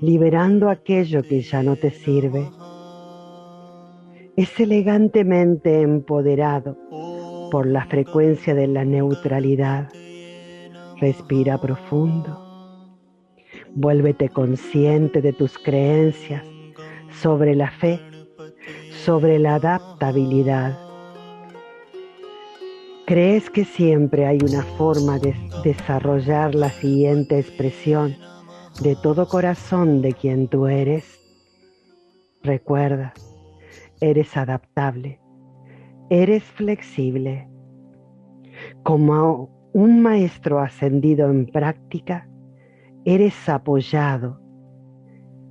liberando 0.00 0.68
aquello 0.68 1.22
que 1.22 1.40
ya 1.40 1.62
no 1.62 1.76
te 1.76 1.90
sirve. 1.90 2.50
Es 4.36 4.58
elegantemente 4.60 5.80
empoderado 5.80 6.76
por 7.50 7.66
la 7.66 7.86
frecuencia 7.86 8.54
de 8.54 8.66
la 8.66 8.84
neutralidad. 8.84 9.88
Respira 11.00 11.60
profundo. 11.60 12.42
Vuélvete 13.74 14.28
consciente 14.28 15.22
de 15.22 15.32
tus 15.32 15.58
creencias 15.58 16.44
sobre 17.10 17.54
la 17.54 17.70
fe 17.70 18.00
sobre 19.06 19.38
la 19.38 19.54
adaptabilidad. 19.54 20.76
¿Crees 23.06 23.48
que 23.50 23.64
siempre 23.64 24.26
hay 24.26 24.38
una 24.42 24.62
forma 24.62 25.20
de 25.20 25.32
desarrollar 25.62 26.56
la 26.56 26.70
siguiente 26.70 27.38
expresión 27.38 28.16
de 28.82 28.94
todo 28.94 29.28
corazón 29.28 30.02
de 30.02 30.12
quien 30.12 30.48
tú 30.48 30.66
eres? 30.66 31.18
Recuerda, 32.42 33.14
eres 34.00 34.36
adaptable, 34.36 35.18
eres 36.10 36.44
flexible. 36.44 37.48
Como 38.82 39.50
un 39.72 40.02
maestro 40.02 40.60
ascendido 40.60 41.30
en 41.30 41.46
práctica, 41.46 42.28
eres 43.04 43.48
apoyado. 43.48 44.40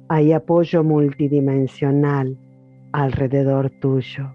Hay 0.07 0.32
apoyo 0.32 0.84
multidimensional 0.84 2.38
alrededor 2.91 3.71
tuyo. 3.82 4.32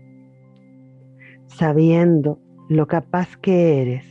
Sabiendo 1.46 2.40
lo 2.68 2.86
capaz 2.86 3.36
que 3.36 3.82
eres, 3.82 4.04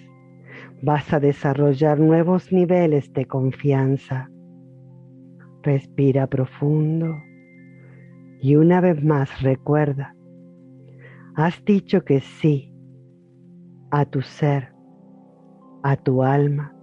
vas 0.82 1.14
a 1.14 1.20
desarrollar 1.20 2.00
nuevos 2.00 2.52
niveles 2.52 3.12
de 3.14 3.26
confianza. 3.26 4.30
Respira 5.62 6.28
profundo 6.28 7.22
y 8.42 8.56
una 8.56 8.80
vez 8.80 9.04
más 9.04 9.42
recuerda, 9.42 10.16
has 11.36 11.64
dicho 11.66 12.06
que 12.06 12.22
sí 12.22 12.74
a 13.92 14.06
tu 14.06 14.22
ser, 14.22 14.74
a 15.84 15.98
tu 15.98 16.24
alma, 16.24 16.74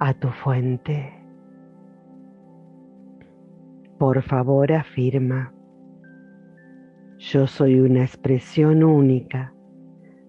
a 0.00 0.14
tu 0.14 0.28
fuente. 0.28 1.12
Por 3.98 4.22
favor 4.22 4.72
afirma, 4.72 5.52
yo 7.18 7.46
soy 7.46 7.80
una 7.80 8.04
expresión 8.04 8.82
única 8.82 9.52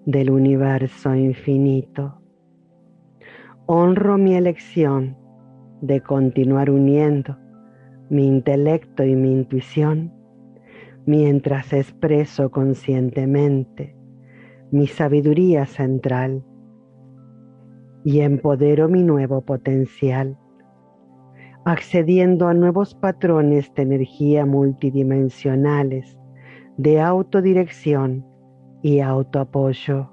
del 0.06 0.30
universo 0.30 1.16
infinito. 1.16 2.22
Honro 3.68 4.18
mi 4.18 4.36
elección 4.36 5.25
de 5.86 6.02
continuar 6.02 6.70
uniendo 6.70 7.38
mi 8.10 8.28
intelecto 8.28 9.04
y 9.04 9.16
mi 9.16 9.32
intuición 9.32 10.14
mientras 11.06 11.74
expreso 11.74 12.50
conscientemente 12.50 13.96
mi 14.72 14.88
sabiduría 14.88 15.66
central 15.66 16.44
y 18.04 18.20
empodero 18.20 18.88
mi 18.88 19.04
nuevo 19.04 19.42
potencial, 19.42 20.38
accediendo 21.66 22.48
a 22.48 22.54
nuevos 22.54 22.94
patrones 22.94 23.74
de 23.74 23.84
energía 23.84 24.46
multidimensionales 24.46 26.18
de 26.78 27.02
autodirección 27.02 28.26
y 28.84 29.00
autoapoyo 29.00 30.12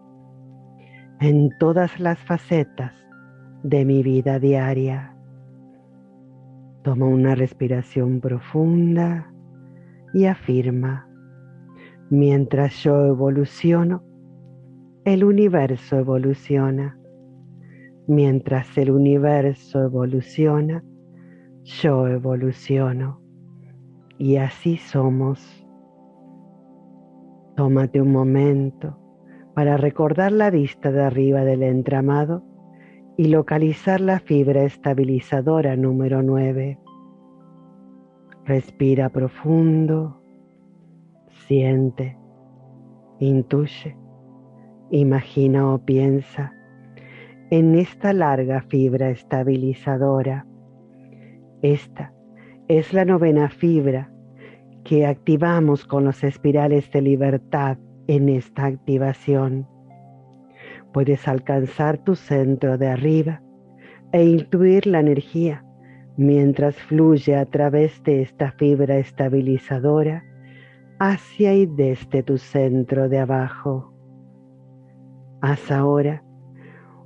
en 1.21 1.51
todas 1.59 2.01
las 2.01 2.19
facetas 2.19 2.93
de 3.63 3.85
mi 3.85 4.03
vida 4.03 4.39
diaria. 4.39 5.12
Toma 6.83 7.07
una 7.07 7.37
respiración 7.37 8.21
profunda 8.21 9.33
y 10.13 10.25
afirma, 10.25 11.09
mientras 12.11 12.83
yo 12.83 13.07
evoluciono, 13.07 14.03
el 15.05 15.23
universo 15.25 15.99
evoluciona. 15.99 16.99
Mientras 18.09 18.77
el 18.77 18.91
universo 18.91 19.85
evoluciona, 19.85 20.85
yo 21.63 22.09
evoluciono. 22.09 23.21
Y 24.19 24.37
así 24.37 24.77
somos. 24.77 25.65
Tómate 27.57 28.01
un 28.01 28.11
momento 28.11 28.99
para 29.55 29.77
recordar 29.77 30.33
la 30.33 30.51
vista 30.51 30.91
de 30.91 31.03
arriba 31.03 31.45
del 31.45 31.63
entramado 31.63 32.45
y 33.23 33.29
localizar 33.29 34.01
la 34.01 34.19
fibra 34.19 34.65
estabilizadora 34.65 35.77
número 35.77 36.25
9. 36.25 36.77
Respira 38.45 39.11
profundo, 39.11 40.21
siente, 41.47 42.19
intuye, 43.21 43.97
imagina 44.91 45.73
o 45.73 45.79
piensa 45.79 46.53
en 47.53 47.77
esta 47.77 48.13
larga 48.13 48.63
fibra 48.63 49.11
estabilizadora. 49.11 50.45
Esta 51.63 52.13
es 52.67 52.93
la 52.93 53.05
novena 53.05 53.51
fibra 53.51 54.13
que 54.83 55.07
activamos 55.07 55.87
con 55.87 56.03
los 56.03 56.25
espirales 56.25 56.91
de 56.91 57.03
libertad 57.03 57.79
en 58.09 58.29
esta 58.29 58.65
activación. 58.65 59.69
Puedes 60.93 61.27
alcanzar 61.27 61.99
tu 61.99 62.15
centro 62.15 62.77
de 62.77 62.89
arriba 62.89 63.43
e 64.13 64.25
intuir 64.25 64.87
la 64.87 65.01
energía 65.01 65.65
mientras 66.17 66.77
fluye 66.77 67.35
a 67.35 67.47
través 67.47 68.03
de 68.03 68.23
esta 68.23 68.53
fibra 68.53 68.99
estabilizadora 68.99 70.25
hacia 70.99 71.55
y 71.55 71.67
desde 71.67 72.23
tu 72.23 72.37
centro 72.37 73.09
de 73.09 73.19
abajo. 73.19 73.93
Haz 75.41 75.71
ahora 75.71 76.23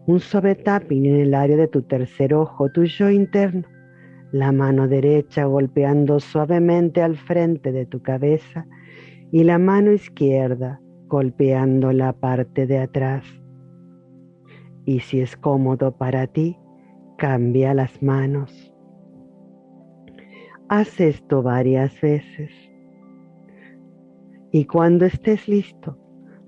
un 0.06 0.20
suave 0.20 0.54
tapping 0.54 1.06
en 1.06 1.16
el 1.16 1.34
área 1.34 1.56
de 1.56 1.68
tu 1.68 1.82
tercer 1.82 2.34
ojo, 2.34 2.70
tu 2.70 2.84
yo 2.84 3.10
interno, 3.10 3.66
la 4.32 4.52
mano 4.52 4.88
derecha 4.88 5.44
golpeando 5.44 6.20
suavemente 6.20 7.02
al 7.02 7.16
frente 7.16 7.72
de 7.72 7.86
tu 7.86 8.02
cabeza 8.02 8.66
y 9.32 9.44
la 9.44 9.58
mano 9.58 9.92
izquierda 9.92 10.80
golpeando 11.06 11.92
la 11.92 12.12
parte 12.12 12.66
de 12.66 12.78
atrás 12.78 13.24
y 14.86 15.00
si 15.00 15.20
es 15.20 15.36
cómodo 15.36 15.92
para 15.92 16.26
ti, 16.26 16.56
cambia 17.18 17.74
las 17.74 18.02
manos. 18.02 18.72
Haz 20.68 21.00
esto 21.00 21.42
varias 21.42 22.00
veces. 22.00 22.50
Y 24.52 24.64
cuando 24.64 25.04
estés 25.04 25.46
listo, 25.48 25.98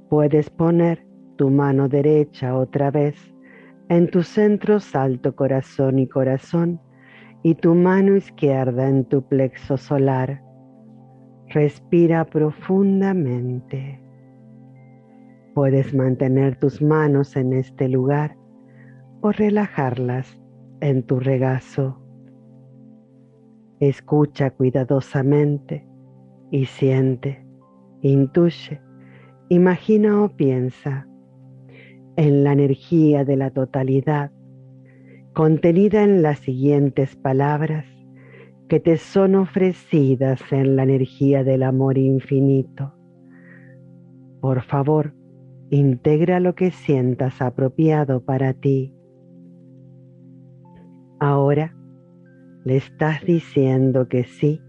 puedes 0.09 0.49
poner 0.49 1.07
tu 1.36 1.51
mano 1.51 1.89
derecha 1.89 2.57
otra 2.57 2.91
vez 2.91 3.16
en 3.89 4.09
tu 4.11 4.22
centro 4.22 4.80
salto 4.80 5.34
corazón 5.34 5.99
y 5.99 6.07
corazón 6.07 6.80
y 7.43 7.55
tu 7.55 7.74
mano 7.74 8.16
izquierda 8.16 8.89
en 8.89 9.05
tu 9.05 9.22
plexo 9.22 9.76
solar. 9.76 10.43
Respira 11.49 12.24
profundamente. 12.24 14.08
Puedes 15.59 15.93
mantener 15.93 16.55
tus 16.55 16.81
manos 16.81 17.35
en 17.35 17.53
este 17.53 17.89
lugar 17.89 18.37
o 19.23 19.33
relajarlas 19.33 20.41
en 20.81 21.03
tu 21.03 21.19
regazo. 21.19 22.01
Escucha 23.81 24.53
cuidadosamente 24.53 25.85
y 26.53 26.67
siente, 26.67 27.45
intuye, 28.03 28.81
imagina 29.49 30.23
o 30.23 30.29
piensa 30.29 31.09
en 32.15 32.45
la 32.45 32.53
energía 32.53 33.25
de 33.25 33.37
la 33.37 33.51
totalidad 33.51 34.31
contenida 35.33 36.05
en 36.05 36.23
las 36.23 36.39
siguientes 36.39 37.17
palabras 37.17 37.85
que 38.69 38.79
te 38.79 38.97
son 38.97 39.35
ofrecidas 39.35 40.41
en 40.53 40.77
la 40.77 40.85
energía 40.85 41.43
del 41.43 41.65
amor 41.65 41.99
infinito. 41.99 42.95
Por 44.41 44.63
favor, 44.63 45.18
Integra 45.71 46.41
lo 46.41 46.55
que 46.55 46.71
sientas 46.71 47.43
apropiado 47.43 48.25
para 48.25 48.55
ti. 48.55 48.95
Ahora 51.21 51.75
le 52.64 52.77
estás 52.77 53.25
diciendo 53.25 54.09
que 54.09 54.25
sí 54.25 54.62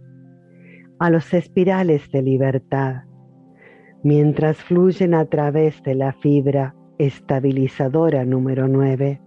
a 0.99 1.09
los 1.09 1.33
espirales 1.33 2.11
de 2.11 2.21
libertad 2.21 3.03
mientras 4.03 4.57
fluyen 4.57 5.13
a 5.13 5.25
través 5.25 5.81
de 5.83 5.95
la 5.95 6.13
fibra 6.13 6.75
estabilizadora 6.97 8.25
número 8.25 8.67
9. 8.67 9.21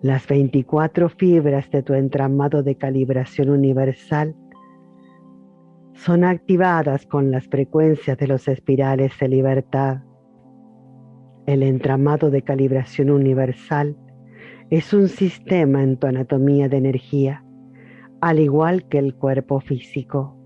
Las 0.00 0.26
24 0.26 1.08
fibras 1.10 1.70
de 1.70 1.82
tu 1.82 1.94
entramado 1.94 2.62
de 2.62 2.76
calibración 2.76 3.50
universal 3.50 4.34
son 5.96 6.24
activadas 6.24 7.06
con 7.06 7.30
las 7.30 7.46
frecuencias 7.48 8.18
de 8.18 8.26
los 8.26 8.48
espirales 8.48 9.12
de 9.18 9.28
libertad. 9.28 10.02
El 11.46 11.62
entramado 11.62 12.30
de 12.30 12.42
calibración 12.42 13.10
universal 13.10 13.96
es 14.70 14.92
un 14.92 15.08
sistema 15.08 15.82
en 15.82 15.96
tu 15.96 16.06
anatomía 16.06 16.68
de 16.68 16.76
energía, 16.76 17.44
al 18.20 18.40
igual 18.40 18.86
que 18.88 18.98
el 18.98 19.14
cuerpo 19.14 19.60
físico. 19.60 20.36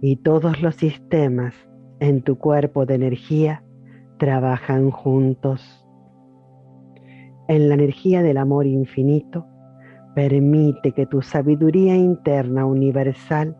Y 0.00 0.16
todos 0.16 0.60
los 0.60 0.74
sistemas 0.74 1.54
en 2.00 2.22
tu 2.22 2.36
cuerpo 2.36 2.84
de 2.84 2.94
energía 2.94 3.64
trabajan 4.18 4.90
juntos. 4.90 5.84
En 7.48 7.68
la 7.68 7.74
energía 7.74 8.22
del 8.22 8.36
amor 8.36 8.66
infinito, 8.66 9.46
permite 10.14 10.92
que 10.92 11.06
tu 11.06 11.22
sabiduría 11.22 11.96
interna 11.96 12.66
universal 12.66 13.56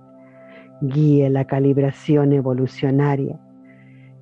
guíe 0.80 1.28
la 1.30 1.46
calibración 1.46 2.32
evolucionaria 2.32 3.40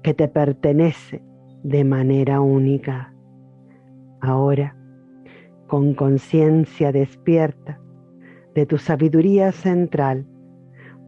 que 0.03 0.15
te 0.15 0.29
pertenece 0.29 1.23
de 1.63 1.85
manera 1.85 2.41
única. 2.41 3.13
Ahora, 4.21 4.77
con 5.67 5.95
conciencia 5.95 6.93
despierta 6.93 7.81
de 8.55 8.67
tu 8.67 8.79
sabiduría 8.79 9.53
central, 9.53 10.27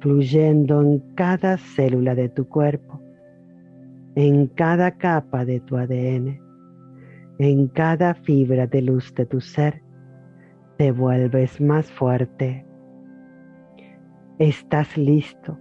fluyendo 0.01 0.83
en 0.83 0.99
cada 1.15 1.59
célula 1.59 2.15
de 2.15 2.29
tu 2.29 2.49
cuerpo, 2.49 3.01
en 4.15 4.49
cada 4.49 4.97
capa 4.97 5.45
de 5.45 5.61
tu 5.61 5.77
ADN, 5.77 6.41
en 7.39 7.69
cada 7.69 8.15
fibra 8.15 8.67
de 8.67 8.83
luz 8.83 9.15
de 9.15 9.27
tu 9.27 9.41
ser, 9.41 9.83
te 10.77 10.93
vuelves 10.93 11.61
más 11.61 11.91
fuerte. 11.91 12.68
Estás 14.39 14.97
listo 14.97 15.59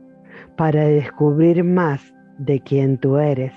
para 0.56 0.86
descubrir 0.86 1.64
más 1.64 2.14
de 2.38 2.60
quién 2.60 3.00
tú 3.00 3.18
eres 3.18 3.54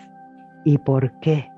y 0.64 0.78
por 0.78 1.12
qué. 1.20 1.50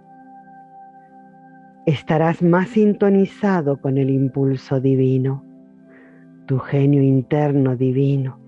Estarás 1.86 2.42
más 2.42 2.70
sintonizado 2.70 3.80
con 3.80 3.98
el 3.98 4.10
impulso 4.10 4.80
divino, 4.80 5.44
tu 6.46 6.58
genio 6.58 7.02
interno 7.02 7.76
divino. 7.76 8.40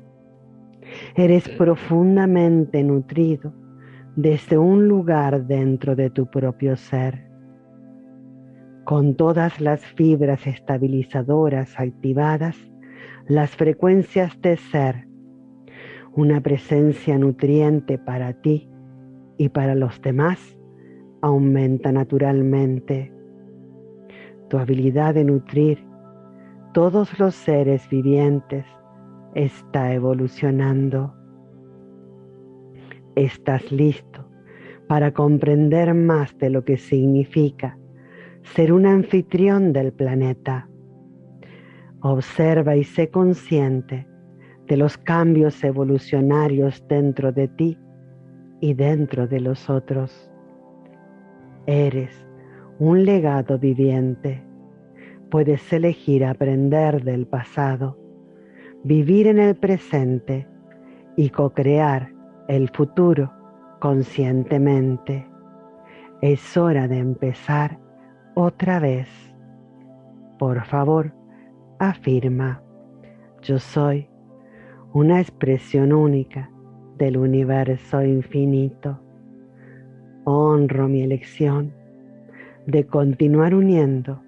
Eres 1.14 1.48
profundamente 1.48 2.82
nutrido 2.82 3.52
desde 4.16 4.58
un 4.58 4.88
lugar 4.88 5.46
dentro 5.46 5.94
de 5.94 6.10
tu 6.10 6.26
propio 6.26 6.76
ser, 6.76 7.24
con 8.84 9.14
todas 9.14 9.60
las 9.60 9.84
fibras 9.84 10.46
estabilizadoras 10.46 11.78
activadas, 11.78 12.56
las 13.26 13.50
frecuencias 13.56 14.38
de 14.42 14.56
ser 14.56 15.08
una 16.12 16.40
presencia 16.40 17.18
nutriente 17.18 17.98
para 17.98 18.34
ti 18.34 18.68
y 19.38 19.48
para 19.48 19.74
los 19.74 20.00
demás 20.02 20.58
aumenta 21.22 21.90
naturalmente. 21.90 23.12
Tu 24.48 24.58
habilidad 24.58 25.14
de 25.14 25.24
nutrir 25.24 25.84
todos 26.74 27.18
los 27.18 27.34
seres 27.34 27.88
vivientes 27.88 28.66
está 29.34 29.92
evolucionando. 29.94 31.14
Estás 33.16 33.72
listo 33.72 34.28
para 34.86 35.12
comprender 35.12 35.94
más 35.94 36.36
de 36.38 36.50
lo 36.50 36.64
que 36.64 36.76
significa 36.76 37.78
ser 38.42 38.72
un 38.72 38.84
anfitrión 38.86 39.72
del 39.72 39.92
planeta. 39.92 40.68
Observa 42.06 42.76
y 42.76 42.84
sé 42.84 43.08
consciente 43.08 44.06
de 44.66 44.76
los 44.76 44.98
cambios 44.98 45.64
evolucionarios 45.64 46.86
dentro 46.86 47.32
de 47.32 47.48
ti 47.48 47.78
y 48.60 48.74
dentro 48.74 49.26
de 49.26 49.40
los 49.40 49.70
otros. 49.70 50.30
Eres 51.64 52.10
un 52.78 53.06
legado 53.06 53.58
viviente. 53.58 54.44
Puedes 55.30 55.72
elegir 55.72 56.26
aprender 56.26 57.02
del 57.02 57.26
pasado, 57.26 57.96
vivir 58.82 59.26
en 59.26 59.38
el 59.38 59.56
presente 59.56 60.46
y 61.16 61.30
co-crear 61.30 62.12
el 62.48 62.68
futuro 62.68 63.32
conscientemente. 63.80 65.26
Es 66.20 66.54
hora 66.58 66.86
de 66.86 66.98
empezar 66.98 67.78
otra 68.34 68.78
vez. 68.78 69.08
Por 70.38 70.62
favor, 70.66 71.23
afirma, 71.78 72.62
yo 73.42 73.58
soy 73.58 74.08
una 74.92 75.20
expresión 75.20 75.92
única 75.92 76.50
del 76.98 77.16
universo 77.16 78.02
infinito. 78.02 79.00
Honro 80.24 80.88
mi 80.88 81.02
elección 81.02 81.72
de 82.66 82.86
continuar 82.86 83.54
uniendo 83.54 84.22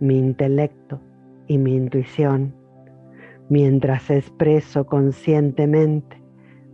mi 0.00 0.18
intelecto 0.18 1.00
y 1.46 1.58
mi 1.58 1.74
intuición 1.76 2.54
mientras 3.48 4.10
expreso 4.10 4.86
conscientemente 4.86 6.22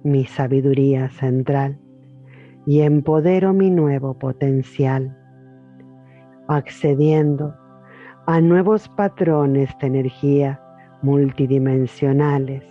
mi 0.05 0.24
sabiduría 0.26 1.09
central 1.09 1.79
y 2.66 2.83
empodero 2.83 3.53
mi 3.53 3.70
nuevo 3.70 4.18
potencial, 4.18 5.16
accediendo 6.47 7.55
a 8.29 8.43
nuevos 8.43 8.91
patrones 8.91 9.70
de 9.81 9.87
energía 9.87 10.61
multidimensionales 11.01 12.62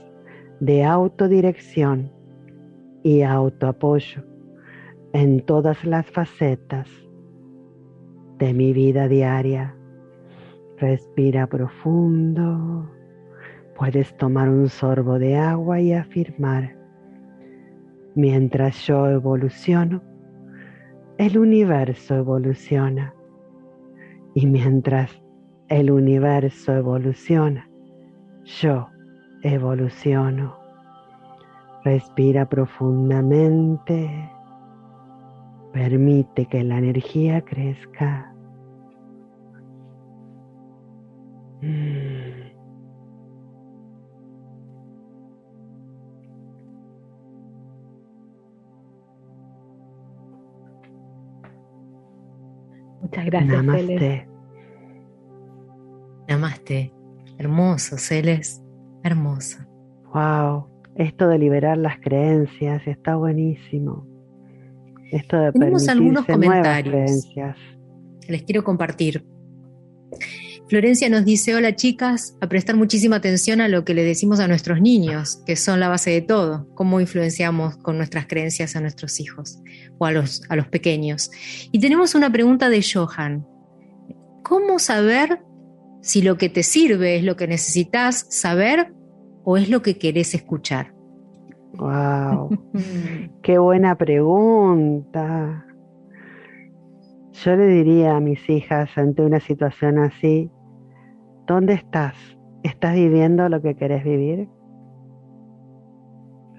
de 0.60 0.84
autodirección 0.84 2.12
y 3.02 3.24
autoapoyo 3.24 4.24
en 5.14 5.44
todas 5.44 5.84
las 5.84 6.06
facetas 6.12 6.88
de 8.38 8.54
mi 8.54 8.72
vida 8.72 9.08
diaria. 9.08 9.76
Respira 10.78 11.48
profundo. 11.48 12.88
Puedes 13.76 14.16
tomar 14.18 14.50
un 14.50 14.70
sorbo 14.70 15.18
de 15.18 15.38
agua 15.38 15.82
y 15.82 15.92
afirmar, 15.92 16.78
mientras 18.14 18.86
yo 18.86 19.08
evoluciono, 19.08 20.04
el 21.18 21.36
universo 21.36 22.14
evoluciona. 22.14 23.16
Y 24.36 24.46
mientras 24.46 25.20
el 25.70 25.92
universo 25.92 26.74
evoluciona, 26.74 27.70
yo 28.62 28.88
evoluciono. 29.44 30.58
Respira 31.84 32.48
profundamente. 32.48 34.30
Permite 35.74 36.46
que 36.48 36.64
la 36.64 36.78
energía 36.80 37.42
crezca. 37.42 38.34
Muchas 53.02 53.26
gracias. 53.26 53.64
Namaste. 53.64 54.37
Hermoso, 57.38 57.98
Celes. 57.98 58.62
Hermoso. 59.04 59.60
Wow 60.14 60.78
esto 60.98 61.28
de 61.28 61.38
liberar 61.38 61.78
las 61.78 62.00
creencias 62.00 62.86
está 62.88 63.16
buenísimo. 63.16 64.08
Esto 65.12 65.38
de 65.38 65.52
Tenemos 65.52 65.88
algunos 65.88 66.26
comentarios. 66.26 67.28
Les 68.28 68.44
quiero 68.44 68.64
compartir. 68.64 69.24
Florencia 70.68 71.08
nos 71.10 71.24
dice, 71.24 71.56
hola 71.56 71.76
chicas, 71.76 72.36
a 72.42 72.50
prestar 72.50 72.76
muchísima 72.76 73.18
atención 73.18 73.62
a 73.62 73.70
lo 73.70 73.86
que 73.86 73.94
le 73.94 74.04
decimos 74.04 74.42
a 74.42 74.50
nuestros 74.50 74.82
niños, 74.82 75.42
que 75.46 75.56
son 75.56 75.80
la 75.80 75.88
base 75.88 76.10
de 76.10 76.22
todo, 76.22 76.68
cómo 76.74 77.00
influenciamos 77.00 77.78
con 77.78 77.98
nuestras 77.98 78.26
creencias 78.26 78.76
a 78.76 78.82
nuestros 78.82 79.22
hijos 79.22 79.60
o 79.98 80.06
a 80.06 80.12
los, 80.12 80.42
a 80.50 80.58
los 80.58 80.68
pequeños. 80.68 81.32
Y 81.72 81.80
tenemos 81.80 82.16
una 82.16 82.30
pregunta 82.32 82.70
de 82.70 82.84
Johan. 82.84 83.46
¿Cómo 84.44 84.80
saber 84.80 85.40
si 86.02 86.22
lo 86.22 86.38
que 86.38 86.50
te 86.50 86.64
sirve 86.64 87.18
es 87.18 87.24
lo 87.24 87.36
que 87.36 87.48
necesitas 87.48 88.26
saber 88.30 88.94
o 89.44 89.58
es 89.58 89.70
lo 89.70 89.82
que 89.82 89.98
querés 89.98 90.34
escuchar? 90.34 90.94
Wow, 91.78 92.50
qué 93.42 93.58
buena 93.58 93.96
pregunta. 93.96 95.66
Yo 97.44 97.56
le 97.56 97.68
diría 97.68 98.16
a 98.16 98.20
mis 98.20 98.50
hijas 98.50 98.98
ante 98.98 99.22
una 99.22 99.40
situación 99.40 100.00
así, 100.00 100.50
¿dónde 101.46 101.74
estás? 101.74 102.16
¿Estás 102.64 102.96
viviendo 102.96 103.48
lo 103.48 103.62
que 103.62 103.76
querés 103.76 104.04
vivir? 104.04 104.50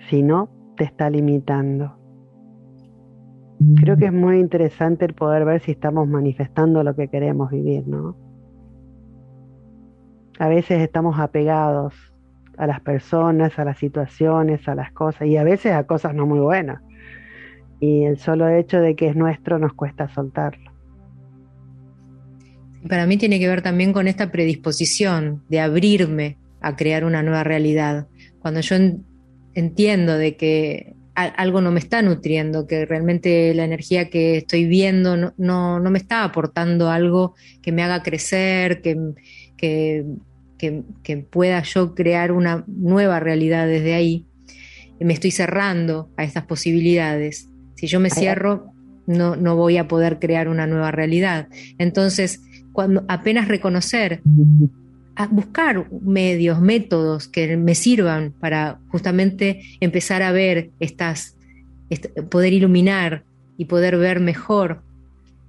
Si 0.09 0.23
no, 0.23 0.49
te 0.77 0.85
está 0.85 1.11
limitando. 1.11 1.99
Creo 3.77 3.97
que 3.97 4.07
es 4.07 4.13
muy 4.13 4.39
interesante 4.39 5.05
el 5.05 5.15
poder 5.15 5.45
ver 5.45 5.61
si 5.61 5.73
estamos 5.73 6.07
manifestando 6.07 6.85
lo 6.85 6.95
que 6.95 7.09
queremos 7.09 7.51
vivir, 7.51 7.89
¿no? 7.89 8.17
A 10.39 10.49
veces 10.49 10.81
estamos 10.81 11.19
apegados 11.19 11.95
a 12.57 12.67
las 12.67 12.81
personas, 12.81 13.59
a 13.59 13.65
las 13.65 13.79
situaciones, 13.79 14.67
a 14.69 14.75
las 14.75 14.93
cosas, 14.93 15.29
y 15.29 15.37
a 15.37 15.45
veces 15.45 15.73
a 15.73 15.85
cosas 15.85 16.15
no 16.15 16.27
muy 16.27 16.41
buenas. 16.41 16.83
Y 17.81 18.05
el 18.05 18.19
solo 18.19 18.49
hecho 18.49 18.81
de 18.81 18.97
que 18.97 19.09
es 19.09 19.17
nuestro 19.17 19.59
nos 19.59 19.75
cuesta 19.75 20.09
soltarlo. 20.09 20.73
Para 22.89 23.07
mí 23.07 23.17
tiene 23.17 23.39
que 23.39 23.49
ver 23.49 23.63
también 23.63 23.93
con 23.93 24.09
esta 24.09 24.31
predisposición 24.31 25.43
de 25.49 25.61
abrirme 25.61 26.39
a 26.61 26.77
crear 26.77 27.05
una 27.05 27.23
nueva 27.23 27.45
realidad. 27.45 28.09
Cuando 28.41 28.61
yo 28.61 28.77
entiendo 29.55 30.17
de 30.17 30.37
que 30.37 30.95
algo 31.15 31.61
no 31.61 31.73
me 31.73 31.81
está 31.81 32.01
nutriendo, 32.01 32.67
que 32.67 32.87
realmente 32.87 33.53
la 33.53 33.65
energía 33.65 34.09
que 34.09 34.37
estoy 34.37 34.67
viendo 34.67 35.17
no, 35.17 35.33
no, 35.37 35.91
me 35.91 35.99
está 35.99 36.23
aportando 36.23 36.91
algo 36.91 37.35
que 37.61 37.73
me 37.73 37.83
haga 37.83 38.05
crecer, 38.05 38.81
que, 38.83 38.97
que, 39.57 40.05
que, 40.59 40.83
pueda 41.31 41.63
yo 41.63 41.95
crear 41.95 42.33
una 42.33 42.65
nueva 42.67 43.21
realidad 43.21 43.67
desde 43.67 43.95
ahí. 43.95 44.27
me 45.01 45.15
estoy 45.15 45.31
cerrando 45.31 46.11
a 46.17 46.25
estas 46.25 46.45
posibilidades. 46.45 47.49
Si 47.77 47.87
yo 47.87 48.01
me 48.01 48.11
cierro, 48.11 48.73
no, 49.07 49.37
no 49.37 49.57
voy 49.57 49.79
a 49.79 49.89
poder 49.89 50.19
crear 50.19 50.49
una 50.49 50.67
nueva 50.67 50.91
realidad. 50.91 51.49
Entonces, 51.79 52.43
cuando 52.73 53.05
apenas 53.09 53.49
reconocer, 53.49 54.21
buscar 55.31 55.91
medios, 55.91 56.61
métodos 56.61 57.27
que 57.29 57.57
me 57.57 57.75
sirvan 57.75 58.33
para 58.39 58.79
justamente 58.89 59.63
empezar 59.81 60.23
a 60.23 60.33
ver 60.33 60.71
estas, 60.79 61.37
poder 62.31 62.53
iluminar 62.53 63.25
y 63.57 63.65
poder 63.65 63.97
ver 63.97 64.21
mejor 64.21 64.83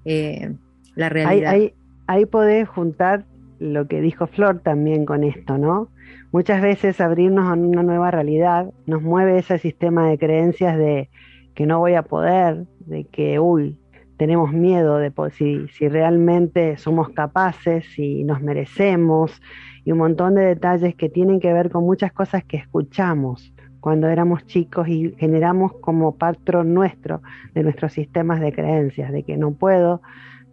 eh, 0.05 0.53
la 0.95 1.09
realidad. 1.09 1.51
Ahí, 1.51 1.73
ahí 2.07 2.25
podés 2.25 2.67
juntar 2.67 3.25
lo 3.59 3.87
que 3.87 4.01
dijo 4.01 4.27
Flor 4.27 4.59
también 4.59 5.05
con 5.05 5.23
esto, 5.23 5.57
¿no? 5.57 5.89
Muchas 6.31 6.61
veces 6.61 7.01
abrirnos 7.01 7.47
a 7.47 7.53
una 7.53 7.83
nueva 7.83 8.11
realidad 8.11 8.71
nos 8.85 9.01
mueve 9.01 9.37
ese 9.37 9.57
sistema 9.57 10.07
de 10.09 10.17
creencias 10.17 10.77
de 10.77 11.09
que 11.55 11.65
no 11.65 11.79
voy 11.79 11.95
a 11.95 12.03
poder, 12.03 12.65
de 12.79 13.05
que, 13.05 13.39
uy, 13.39 13.77
tenemos 14.17 14.51
miedo 14.51 14.97
de 14.97 15.11
si, 15.31 15.67
si 15.69 15.87
realmente 15.87 16.77
somos 16.77 17.09
capaces, 17.09 17.85
si 17.95 18.23
nos 18.23 18.41
merecemos, 18.41 19.41
y 19.85 19.91
un 19.91 19.97
montón 19.97 20.35
de 20.35 20.41
detalles 20.41 20.95
que 20.95 21.09
tienen 21.09 21.39
que 21.39 21.53
ver 21.53 21.69
con 21.69 21.83
muchas 21.83 22.11
cosas 22.11 22.43
que 22.43 22.57
escuchamos 22.57 23.53
cuando 23.79 24.07
éramos 24.07 24.45
chicos 24.45 24.87
y 24.87 25.15
generamos 25.17 25.73
como 25.81 26.15
patrón 26.15 26.73
nuestro 26.73 27.21
de 27.53 27.63
nuestros 27.63 27.93
sistemas 27.93 28.41
de 28.41 28.51
creencias, 28.51 29.11
de 29.11 29.23
que 29.23 29.37
no 29.37 29.51
puedo, 29.51 30.01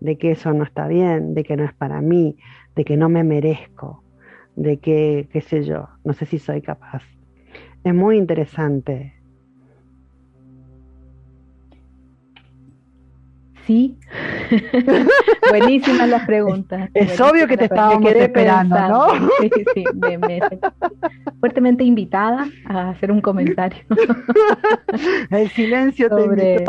de 0.01 0.17
que 0.17 0.33
eso 0.33 0.53
no 0.53 0.65
está 0.65 0.87
bien, 0.87 1.35
de 1.35 1.43
que 1.43 1.57
no 1.57 1.65
es 1.65 1.75
para 1.75 2.01
mí, 2.01 2.37
de 2.77 2.85
que 2.85 2.97
no 2.97 3.09
me 3.09 3.24
merezco, 3.24 4.05
de 4.55 4.79
que, 4.79 5.29
qué 5.33 5.41
sé 5.41 5.64
yo, 5.64 5.89
no 6.05 6.12
sé 6.12 6.27
si 6.27 6.39
soy 6.39 6.62
capaz. 6.62 7.03
Es 7.83 7.95
muy 7.95 8.18
interesante. 8.18 9.16
Sí. 13.67 13.97
Buenísimas 15.51 16.09
las 16.09 16.25
preguntas. 16.25 16.89
Es 16.95 17.21
obvio 17.21 17.49
que 17.49 17.57
te 17.57 17.64
estábamos 17.64 18.12
esperando, 18.12 18.77
¿no? 18.89 19.07
Sí, 19.41 19.51
sí, 19.75 19.85
me, 19.95 20.19
fuertemente 21.41 21.83
invitada 21.83 22.49
a 22.67 22.91
hacer 22.91 23.11
un 23.11 23.21
comentario. 23.21 23.83
El 25.31 25.49
silencio 25.51 26.09
sobre... 26.09 26.64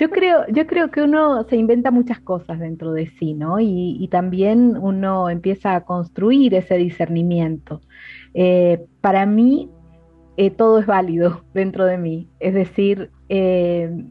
Yo 0.00 0.08
creo, 0.08 0.46
yo 0.48 0.66
creo 0.66 0.90
que 0.90 1.02
uno 1.02 1.44
se 1.48 1.56
inventa 1.56 1.90
muchas 1.90 2.20
cosas 2.20 2.60
dentro 2.60 2.92
de 2.92 3.10
sí, 3.18 3.34
¿no? 3.34 3.58
Y, 3.58 4.08
también 4.10 4.76
uno 4.80 5.30
empieza 5.30 5.74
a 5.74 5.84
construir 5.84 6.54
ese 6.54 6.76
discernimiento. 6.76 7.80
Eh, 8.34 8.84
para 9.00 9.26
mí, 9.26 9.68
eh, 10.36 10.50
todo 10.50 10.78
es 10.78 10.86
válido 10.86 11.42
dentro 11.54 11.84
de 11.84 11.98
mí. 11.98 12.28
Es 12.38 12.54
decir, 12.54 13.10
eh, 13.28 14.04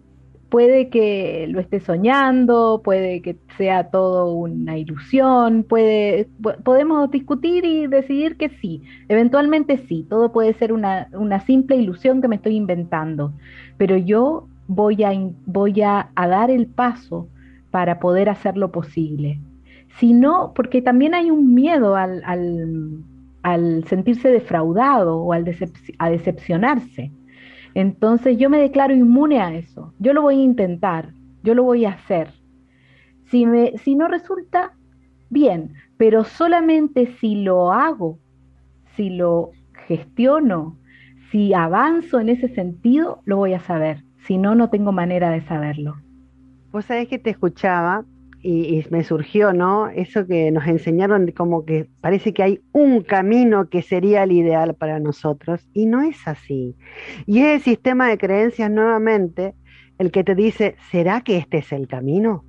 puede 0.49 0.89
que 0.89 1.47
lo 1.49 1.59
esté 1.59 1.79
soñando, 1.79 2.81
puede 2.83 3.21
que 3.21 3.37
sea 3.57 3.89
todo 3.89 4.33
una 4.33 4.77
ilusión, 4.77 5.63
puede, 5.63 6.27
podemos 6.63 7.09
discutir 7.11 7.65
y 7.65 7.87
decidir 7.87 8.37
que 8.37 8.49
sí, 8.49 8.81
eventualmente 9.07 9.77
sí, 9.87 10.05
todo 10.09 10.31
puede 10.31 10.53
ser 10.53 10.73
una, 10.73 11.07
una 11.13 11.39
simple 11.39 11.77
ilusión 11.77 12.21
que 12.21 12.27
me 12.27 12.35
estoy 12.35 12.55
inventando, 12.55 13.33
pero 13.77 13.95
yo 13.95 14.47
voy 14.67 15.03
a, 15.03 15.11
voy 15.45 15.81
a, 15.81 16.11
dar 16.15 16.49
el 16.51 16.67
paso 16.67 17.27
para 17.71 17.99
poder 17.99 18.29
hacerlo 18.29 18.71
posible. 18.71 19.39
Si 19.97 20.13
no, 20.13 20.53
porque 20.55 20.81
también 20.81 21.13
hay 21.13 21.31
un 21.31 21.53
miedo 21.53 21.95
al, 21.95 22.23
al, 23.43 23.83
sentirse 23.87 24.29
defraudado 24.29 25.17
o 25.17 25.33
al 25.33 25.45
a 25.97 26.09
decepcionarse. 26.09 27.11
Entonces 27.73 28.37
yo 28.37 28.49
me 28.49 28.59
declaro 28.59 28.93
inmune 28.93 29.39
a 29.39 29.53
eso. 29.53 29.93
Yo 29.99 30.13
lo 30.13 30.21
voy 30.21 30.39
a 30.39 30.43
intentar, 30.43 31.13
yo 31.43 31.53
lo 31.53 31.63
voy 31.63 31.85
a 31.85 31.91
hacer. 31.91 32.33
Si, 33.25 33.45
me, 33.45 33.77
si 33.77 33.95
no 33.95 34.07
resulta, 34.07 34.73
bien, 35.29 35.73
pero 35.97 36.23
solamente 36.23 37.07
si 37.19 37.43
lo 37.43 37.71
hago, 37.71 38.19
si 38.95 39.09
lo 39.09 39.51
gestiono, 39.87 40.77
si 41.31 41.53
avanzo 41.53 42.19
en 42.19 42.29
ese 42.29 42.47
sentido, 42.49 43.21
lo 43.25 43.37
voy 43.37 43.53
a 43.53 43.59
saber. 43.59 44.03
Si 44.25 44.37
no, 44.37 44.55
no 44.55 44.69
tengo 44.69 44.91
manera 44.91 45.29
de 45.29 45.41
saberlo. 45.41 45.95
Vos 46.71 46.85
sabés 46.85 47.07
que 47.07 47.19
te 47.19 47.29
escuchaba 47.29 48.05
y, 48.41 48.85
me 48.89 49.03
surgió, 49.03 49.53
¿no? 49.53 49.89
Eso 49.89 50.25
que 50.25 50.51
nos 50.51 50.65
enseñaron 50.67 51.25
de 51.25 51.33
como 51.33 51.65
que 51.65 51.87
parece 52.01 52.33
que 52.33 52.43
hay 52.43 52.61
un 52.71 53.01
camino 53.01 53.69
que 53.69 53.81
sería 53.81 54.23
el 54.23 54.31
ideal 54.31 54.75
para 54.75 54.99
nosotros 54.99 55.67
y 55.73 55.85
no 55.85 56.01
es 56.01 56.27
así. 56.27 56.75
Y 57.25 57.39
es 57.39 57.55
el 57.55 57.61
sistema 57.61 58.07
de 58.07 58.17
creencias 58.17 58.71
nuevamente 58.71 59.53
el 59.97 60.11
que 60.11 60.23
te 60.23 60.35
dice, 60.35 60.75
¿será 60.91 61.21
que 61.21 61.37
este 61.37 61.57
es 61.57 61.71
el 61.73 61.87
camino? 61.87 62.45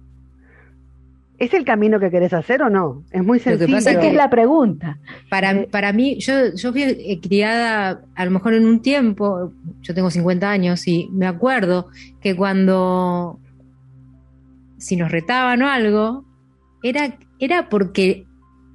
¿Es 1.39 1.55
el 1.55 1.65
camino 1.65 1.99
que 1.99 2.11
querés 2.11 2.35
hacer 2.35 2.63
o 2.63 2.71
no? 2.71 3.03
Es 3.11 3.25
muy 3.25 3.41
sencillo. 3.41 3.63
Lo 3.63 3.67
que 3.67 3.73
pasa 3.73 3.93
es 3.93 3.99
que 3.99 4.09
es 4.09 4.15
la 4.15 4.31
pregunta. 4.31 4.99
Para, 5.31 5.53
eh, 5.53 5.69
para 5.71 5.93
mí, 5.93 6.19
yo, 6.21 6.55
yo 6.55 6.71
fui 6.71 6.83
eh, 6.83 7.19
criada 7.21 8.03
a 8.15 8.25
lo 8.27 8.31
mejor 8.31 8.55
en 8.55 8.67
un 8.67 8.83
tiempo, 8.83 9.53
yo 9.81 9.95
tengo 9.95 10.11
50 10.11 10.49
años 10.49 10.87
y 10.87 11.09
me 11.11 11.27
acuerdo 11.27 11.89
que 12.21 12.37
cuando 12.37 13.41
si 14.81 14.97
nos 14.97 15.13
retaban 15.13 15.63
o 15.63 15.69
algo, 15.69 16.25
era, 16.83 17.19
era 17.39 17.69
porque 17.69 18.27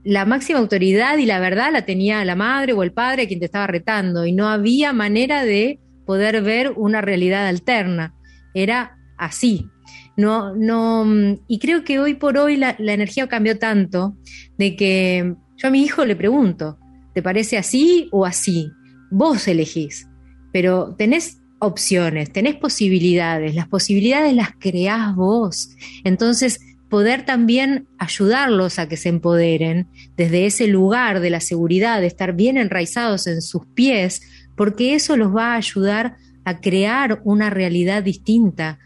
la 0.03 0.26
máxima 0.26 0.60
autoridad 0.60 1.18
y 1.18 1.26
la 1.26 1.39
verdad 1.39 1.72
la 1.74 1.84
tenía 1.84 2.24
la 2.24 2.36
madre 2.36 2.74
o 2.74 2.84
el 2.84 2.93
padre 2.93 3.28
quien 3.28 3.39
te 3.39 3.45
estaba 3.45 3.68
retando 3.68 4.26
y 4.26 4.32
no 4.32 4.47
había 4.47 4.93
manera 4.93 5.43
de 5.43 5.80
poder 6.06 6.41
ver 6.43 6.74
una 6.76 7.01
realidad 7.01 7.47
alterna. 7.47 8.14
Era 8.53 8.97
así. 9.18 9.68
No, 10.16 10.56
no, 10.56 11.06
y 11.47 11.60
creo 11.60 11.84
que 11.84 11.99
hoy 11.99 12.14
por 12.14 12.38
hoy 12.38 12.56
la, 12.56 12.76
la 12.80 12.93
energía 12.93 13.28
cambió 13.28 13.60
tanto 13.60 14.16
de 14.58 14.76
que 14.76 15.36
yo 15.58 15.68
a 15.68 15.72
mi 15.72 15.84
hijo 15.84 16.06
le 16.06 16.16
pregunto, 16.16 16.78
¿te 17.14 17.22
parece 17.22 17.58
así 17.58 18.08
o 18.12 18.26
así? 18.26 18.72
Vos 19.12 19.47
elegís, 19.47 20.08
pero 20.53 20.95
tenés 20.97 21.41
opciones, 21.60 22.32
tenés 22.32 22.56
posibilidades, 22.56 23.56
las 23.56 23.68
posibilidades 23.68 24.34
las 24.36 24.51
creás 24.60 25.16
vos. 25.16 25.70
Entonces, 26.03 26.60
poder 26.89 27.26
también 27.26 27.88
ayudarlos 27.97 28.80
a 28.80 28.88
que 28.88 28.97
se 28.97 29.10
empoderen 29.10 29.88
desde 30.18 30.45
ese 30.45 30.68
lugar 30.68 31.20
de 31.20 31.30
la 31.30 31.39
seguridad, 31.39 32.01
de 32.01 32.08
estar 32.08 32.34
bien 32.34 32.58
enraizados 32.58 33.28
en 33.28 33.41
sus 33.41 33.66
pies, 33.66 34.22
porque 34.56 34.95
eso 34.95 35.18
los 35.18 35.36
va 35.36 35.53
a 35.53 35.58
ayudar 35.58 36.18
a 36.45 36.62
crear 36.62 37.22
una 37.24 37.49
realidad 37.49 38.03
distinta, 38.03 38.80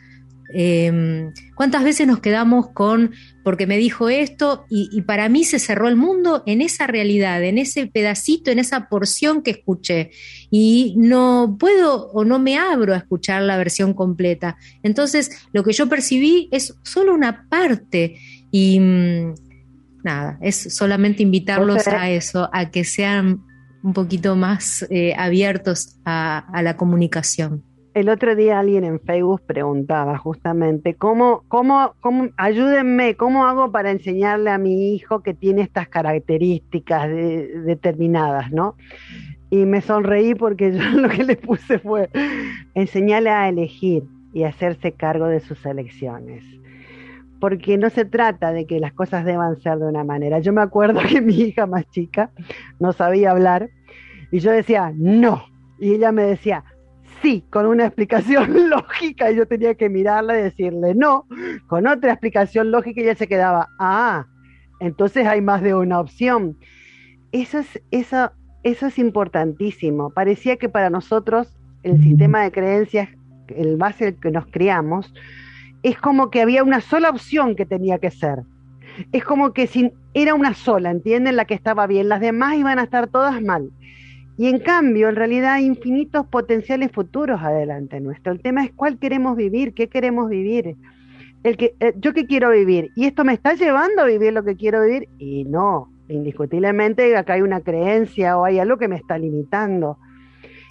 Em, 0.52 1.32
¿Cuántas 1.54 1.84
veces 1.84 2.08
nos 2.08 2.20
quedamos 2.20 2.70
con, 2.70 3.12
porque 3.43 3.68
me 3.68 3.78
dijo 3.78 4.10
esto, 4.10 4.66
y, 4.70 5.02
para 5.04 5.30
mí 5.30 5.43
se 5.43 5.60
cerró 5.60 5.88
el 5.88 5.95
mundo 5.95 6.43
en 6.47 6.62
esa 6.62 6.88
realidad, 6.88 7.43
en 7.43 7.58
ese 7.58 7.86
pedacito, 7.88 8.50
en 8.50 8.60
esa 8.60 8.89
porción 8.89 9.43
que 9.43 9.52
escuché, 9.52 10.12
y 10.50 10.95
no 10.97 11.58
puedo 11.60 12.10
o 12.12 12.26
no 12.26 12.39
me 12.39 12.58
abro 12.58 12.93
a 12.93 12.97
escuchar 12.97 13.43
la 13.43 13.58
versión 13.58 13.93
completa. 13.93 14.58
Entonces, 14.82 15.32
lo 15.54 15.64
que 15.64 15.74
yo 15.74 15.88
percibí 15.88 16.50
es 16.52 16.76
solo 16.84 17.14
una 17.14 17.47
parte, 17.47 18.18
y 18.52 18.80
mm, 18.80 19.36
nada, 20.04 20.39
es 20.41 20.74
solamente 20.76 21.22
invitarlos 21.22 21.88
a 21.88 22.10
eso, 22.10 22.50
a 22.52 22.72
que 22.72 22.84
sean 22.84 23.43
un 23.84 23.93
poquito 23.93 24.36
más 24.36 24.86
eh, 24.89 25.14
abiertos 25.16 25.97
a 26.06 26.62
la 26.64 26.76
comunicación. 26.76 27.64
El 28.00 28.08
otro 28.08 28.34
día 28.34 28.60
alguien 28.60 28.86
en 28.86 29.02
Facebook 29.02 29.41
preguntaba 29.45 30.18
justamente, 30.18 30.93
¿cómo, 30.93 31.43
cómo, 31.50 31.95
cómo, 32.00 32.30
ayúdenme, 32.38 33.16
cómo 33.16 33.45
hago 33.45 33.74
para 33.74 33.91
enseñarle 33.91 34.52
a 34.52 34.58
mi 34.58 34.95
hijo 34.95 35.22
que 35.22 35.34
tiene 35.34 35.64
estas 35.64 35.89
características 35.89 37.10
determinadas, 37.10 38.54
¿no? 38.54 38.76
Y 39.50 39.66
me 39.66 39.82
sonreí 39.82 40.34
porque 40.34 40.72
yo 40.72 40.82
lo 40.95 41.10
que 41.10 41.26
le 41.26 41.36
puse 41.36 41.78
fue 41.78 42.10
enseñarle 42.74 43.32
a 43.32 43.50
elegir 43.50 44.06
y 44.32 44.43
hacerse 44.43 44.93
cargo 44.93 45.28
de 45.28 45.41
sus 45.41 45.66
elecciones. 45.66 46.45
Porque 47.41 47.78
no 47.78 47.89
se 47.89 48.06
trata 48.06 48.54
de 48.54 48.66
que 48.66 48.80
las 48.80 48.93
cosas 48.93 49.26
deban 49.26 49.60
ser 49.60 49.78
de 49.78 49.88
una 49.88 50.06
manera. 50.06 50.39
Yo 50.39 50.54
me 50.54 50.62
acuerdo 50.62 51.02
que 51.02 51.20
mi 51.20 51.36
hija 51.36 51.66
más 51.66 51.86
chica 51.89 52.32
no 52.80 52.93
sabía 52.93 53.32
hablar 53.32 53.70
y 54.32 54.39
yo 54.39 54.52
decía, 54.52 54.93
no. 54.95 55.43
Y 55.80 55.95
ella 55.95 56.14
me 56.14 56.24
decía, 56.24 56.64
sí, 57.22 57.43
con 57.49 57.65
una 57.65 57.86
explicación 57.86 58.70
lógica 58.70 59.32
y 59.32 59.36
yo 59.36 59.47
tenía 59.47 59.76
que 59.76 59.89
mirarla 59.89 60.39
y 60.39 60.43
decirle 60.43 60.95
no, 60.95 61.26
con 61.67 61.88
otra 61.88 62.11
explicación 62.11 62.72
lógica 62.72 63.01
y 63.01 63.03
ella 63.03 63.15
se 63.15 63.28
quedaba, 63.28 63.70
ah, 63.80 64.26
entonces 64.80 65.28
hay 65.28 65.41
más 65.41 65.61
de 65.61 65.76
una 65.76 65.99
opción. 65.99 66.57
Eso 67.32 67.59
es, 67.59 67.82
eso, 67.91 68.32
eso 68.63 68.88
es 68.88 68.97
importantísimo. 68.97 70.09
Parecía 70.11 70.57
que 70.57 70.70
para 70.70 70.89
nosotros 70.89 71.53
el 71.84 72.01
sistema 72.01 72.43
de 72.43 72.51
creencias, 72.51 73.09
el 73.49 73.78
base 73.78 74.05
del 74.05 74.20
que 74.20 74.32
nos 74.32 74.47
criamos, 74.47 75.13
es 75.84 75.97
como 75.97 76.30
que 76.30 76.41
había 76.41 76.63
una 76.63 76.82
sola 76.82 77.09
opción 77.09 77.55
que 77.55 77.65
tenía 77.65 77.99
que 77.99 78.11
ser. 78.11 78.43
Es 79.11 79.24
como 79.24 79.53
que 79.53 79.67
si 79.67 79.93
era 80.13 80.34
una 80.34 80.53
sola, 80.53 80.91
¿entienden? 80.91 81.36
La 81.36 81.45
que 81.45 81.53
estaba 81.53 81.88
bien, 81.88 82.09
las 82.09 82.20
demás 82.20 82.55
iban 82.55 82.80
a 82.80 82.84
estar 82.84 83.07
todas 83.07 83.41
mal. 83.41 83.72
Y 84.40 84.48
en 84.48 84.60
cambio, 84.60 85.10
en 85.10 85.18
realidad 85.18 85.56
hay 85.56 85.66
infinitos 85.66 86.26
potenciales 86.26 86.94
futuros 86.94 87.42
adelante 87.42 88.00
nuestro. 88.00 88.32
El 88.32 88.40
tema 88.40 88.64
es 88.64 88.72
cuál 88.72 88.98
queremos 88.98 89.36
vivir, 89.36 89.74
qué 89.74 89.90
queremos 89.90 90.30
vivir. 90.30 90.78
El 91.44 91.58
que, 91.58 91.76
eh, 91.82 91.94
yo 91.98 92.14
qué 92.14 92.26
quiero 92.26 92.50
vivir. 92.52 92.90
Y 92.96 93.04
esto 93.04 93.26
me 93.26 93.34
está 93.34 93.54
llevando 93.56 94.02
a 94.02 94.06
vivir 94.06 94.32
lo 94.32 94.46
que 94.46 94.56
quiero 94.56 94.82
vivir. 94.86 95.10
Y 95.18 95.44
no, 95.44 95.92
indiscutiblemente 96.08 97.18
acá 97.18 97.34
hay 97.34 97.42
una 97.42 97.60
creencia 97.60 98.38
o 98.38 98.46
hay 98.46 98.60
algo 98.60 98.78
que 98.78 98.88
me 98.88 98.96
está 98.96 99.18
limitando. 99.18 99.98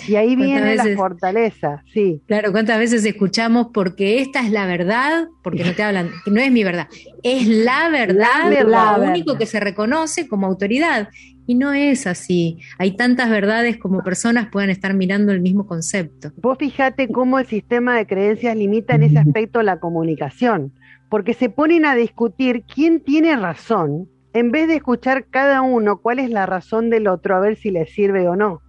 Y 0.07 0.17
ahí 0.17 0.35
viene 0.35 0.75
la 0.75 0.87
fortaleza, 0.97 1.83
sí. 1.93 2.23
Claro, 2.27 2.53
¿cuántas 2.53 2.79
veces 2.79 3.05
escuchamos 3.05 3.67
porque 3.75 4.23
esta 4.23 4.41
es 4.41 4.51
la 4.51 4.65
verdad? 4.65 5.29
Porque 5.43 5.65
no 5.65 5.75
te 5.75 5.83
hablan, 5.83 6.09
no 6.25 6.41
es 6.41 6.51
mi 6.51 6.65
verdad, 6.65 6.89
es 7.23 7.47
la 7.47 7.91
verdad, 7.91 8.99
lo 8.99 9.11
único 9.11 9.37
que 9.37 9.45
se 9.45 9.61
reconoce 9.61 10.27
como 10.27 10.47
autoridad. 10.47 11.11
Y 11.49 11.55
no 11.55 11.73
es 11.73 12.07
así. 12.07 12.59
Hay 12.77 12.95
tantas 12.95 13.31
verdades 13.31 13.79
como 13.79 14.05
personas 14.05 14.51
pueden 14.53 14.69
estar 14.69 14.93
mirando 14.93 15.33
el 15.33 15.41
mismo 15.41 15.67
concepto. 15.67 16.31
Vos 16.37 16.59
fíjate 16.59 17.09
cómo 17.09 17.39
el 17.39 17.47
sistema 17.47 17.97
de 17.97 18.07
creencias 18.07 18.55
limita 18.55 18.97
en 18.97 19.05
ese 19.05 19.19
aspecto 19.19 19.63
la 19.63 19.81
comunicación, 19.81 20.75
porque 21.09 21.33
se 21.33 21.49
ponen 21.49 21.87
a 21.87 21.95
discutir 21.95 22.65
quién 22.65 23.01
tiene 23.01 23.35
razón 23.35 24.11
en 24.35 24.51
vez 24.51 24.69
de 24.69 24.77
escuchar 24.77 25.25
cada 25.25 25.63
uno 25.63 26.03
cuál 26.03 26.19
es 26.19 26.29
la 26.29 26.45
razón 26.45 26.91
del 26.91 27.09
otro 27.09 27.35
a 27.35 27.41
ver 27.41 27.57
si 27.57 27.71
le 27.71 27.87
sirve 27.87 28.29
o 28.29 28.37
no. 28.37 28.61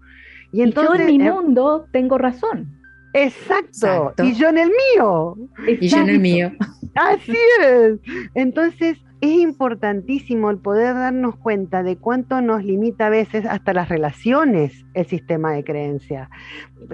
Y, 0.53 0.61
entonces, 0.61 0.99
yo 0.99 1.09
en 1.09 1.17
mi 1.17 1.27
eh, 1.27 1.31
mundo 1.33 1.85
tengo 1.91 2.17
razón. 2.17 2.79
Exacto. 3.11 4.13
Y 4.23 4.35
yo 4.35 4.47
en 4.47 4.57
el 4.57 4.69
mío. 4.69 5.35
Y 5.81 5.85
yo 5.85 5.97
en 5.97 6.09
el 6.09 6.19
mío. 6.19 6.53
Así 6.95 7.35
es. 7.61 7.99
Entonces, 8.35 8.99
es 9.21 9.31
importantísimo 9.31 10.49
el 10.49 10.59
poder 10.59 10.95
darnos 10.95 11.35
cuenta 11.35 11.83
de 11.83 11.97
cuánto 11.97 12.39
nos 12.41 12.63
limita 12.63 13.07
a 13.07 13.09
veces 13.09 13.45
hasta 13.45 13.73
las 13.73 13.89
relaciones 13.89 14.85
el 14.93 15.05
sistema 15.07 15.51
de 15.51 15.63
creencia. 15.65 16.29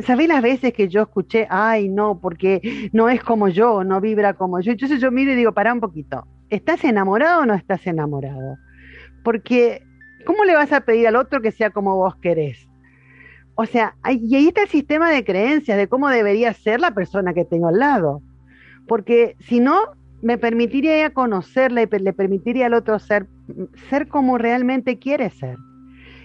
¿Sabés 0.02 0.28
las 0.28 0.42
veces 0.42 0.74
que 0.74 0.88
yo 0.88 1.04
escuché, 1.04 1.46
ay, 1.52 1.88
no, 1.88 2.20
porque 2.20 2.90
no 2.94 3.10
es 3.10 3.24
como 3.24 3.48
yo, 3.48 3.84
no 3.84 4.02
vibra 4.02 4.34
como 4.34 4.60
yo? 4.60 4.72
Entonces 4.72 5.00
yo 5.00 5.12
miro 5.12 5.34
y 5.34 5.36
digo, 5.36 5.52
pará 5.52 5.72
un 5.72 5.82
poquito, 5.82 6.26
¿estás 6.50 6.84
enamorado 6.84 7.42
o 7.42 7.46
no 7.46 7.54
estás 7.54 7.86
enamorado? 7.86 8.58
Porque, 9.24 9.84
¿cómo 10.26 10.46
le 10.46 10.56
vas 10.56 10.72
a 10.72 10.82
pedir 10.82 11.08
al 11.08 11.16
otro 11.18 11.42
que 11.42 11.52
sea 11.52 11.70
como 11.70 11.96
vos 11.96 12.16
querés? 12.16 12.68
O 13.54 13.66
sea, 13.66 13.96
y 14.10 14.36
ahí 14.36 14.48
está 14.48 14.64
el 14.64 14.70
sistema 14.70 15.12
de 15.12 15.24
creencias 15.24 15.78
de 15.78 15.88
cómo 15.88 16.10
debería 16.10 16.54
ser 16.54 16.80
la 16.80 16.92
persona 16.92 17.34
que 17.34 17.46
tengo 17.46 17.68
al 17.68 17.80
lado. 17.80 18.22
Porque 18.88 19.36
si 19.40 19.60
no, 19.60 19.96
me 20.22 20.38
permitiría 20.38 21.14
conocerla 21.14 21.84
y 21.84 21.88
le 22.00 22.14
permitiría 22.14 22.68
al 22.68 22.74
otro 22.74 23.00
ser, 23.00 23.28
ser 23.90 24.08
como 24.08 24.38
realmente 24.38 24.98
quiere 24.98 25.30
ser. 25.30 25.58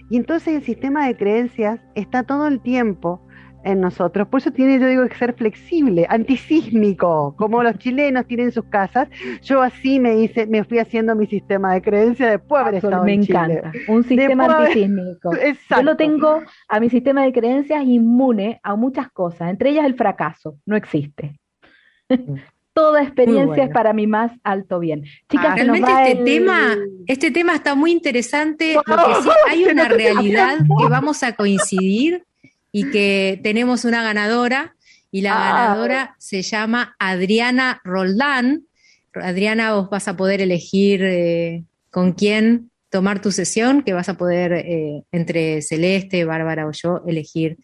Y 0.09 0.17
entonces 0.17 0.55
el 0.55 0.63
sistema 0.63 1.07
de 1.07 1.15
creencias 1.15 1.79
está 1.95 2.23
todo 2.23 2.47
el 2.47 2.59
tiempo 2.61 3.25
en 3.63 3.79
nosotros. 3.79 4.27
Por 4.27 4.41
eso 4.41 4.51
tiene, 4.51 4.79
yo 4.79 4.87
digo, 4.87 5.07
que 5.07 5.15
ser 5.15 5.33
flexible, 5.33 6.05
antisísmico, 6.09 7.35
como 7.37 7.63
los 7.63 7.77
chilenos 7.77 8.25
tienen 8.27 8.51
sus 8.51 8.65
casas. 8.65 9.07
Yo 9.41 9.61
así 9.61 9.99
me 9.99 10.17
hice, 10.17 10.47
me 10.47 10.63
fui 10.63 10.79
haciendo 10.79 11.15
mi 11.15 11.27
sistema 11.27 11.73
de 11.73 11.81
creencias 11.81 12.31
después 12.31 12.63
de 12.63 12.87
haber 12.87 13.05
Me 13.05 13.13
encanta, 13.13 13.71
un 13.87 14.03
sistema 14.03 14.45
antisísmico. 14.45 15.31
Yo 15.75 15.83
lo 15.83 15.95
tengo 15.95 16.41
a 16.67 16.79
mi 16.79 16.89
sistema 16.89 17.23
de 17.23 17.31
creencias 17.31 17.83
inmune 17.83 18.59
a 18.63 18.75
muchas 18.75 19.11
cosas, 19.11 19.49
entre 19.49 19.71
ellas 19.71 19.85
el 19.85 19.95
fracaso, 19.95 20.57
no 20.65 20.75
existe. 20.75 21.39
Toda 22.73 23.03
experiencia 23.03 23.65
es 23.65 23.69
para 23.69 23.91
mi 23.91 24.07
más 24.07 24.31
alto 24.43 24.79
bien. 24.79 25.03
Chicas, 25.29 25.55
realmente 25.55 25.91
este 25.91 26.23
tema, 26.23 26.77
este 27.05 27.31
tema 27.31 27.55
está 27.55 27.75
muy 27.75 27.91
interesante 27.91 28.75
porque 28.85 29.15
sí 29.23 29.29
hay 29.49 29.65
una 29.65 29.89
realidad 29.89 30.57
que 30.57 30.87
vamos 30.87 31.21
a 31.23 31.33
coincidir 31.33 32.23
y 32.71 32.89
que 32.89 33.39
tenemos 33.43 33.83
una 33.83 34.01
ganadora 34.01 34.75
y 35.11 35.21
la 35.21 35.33
ah. 35.33 35.51
ganadora 35.51 36.15
se 36.17 36.41
llama 36.41 36.95
Adriana 36.97 37.81
Roldán. 37.83 38.63
Adriana, 39.13 39.73
vos 39.73 39.89
vas 39.89 40.07
a 40.07 40.15
poder 40.15 40.41
elegir 40.41 41.03
eh, 41.03 41.65
con 41.89 42.13
quién 42.13 42.71
tomar 42.89 43.21
tu 43.21 43.31
sesión, 43.31 43.83
que 43.83 43.93
vas 43.93 44.07
a 44.07 44.17
poder 44.17 44.53
eh, 44.53 45.03
entre 45.11 45.61
Celeste, 45.61 46.23
Bárbara 46.23 46.67
o 46.67 46.71
yo 46.71 47.01
elegir 47.05 47.57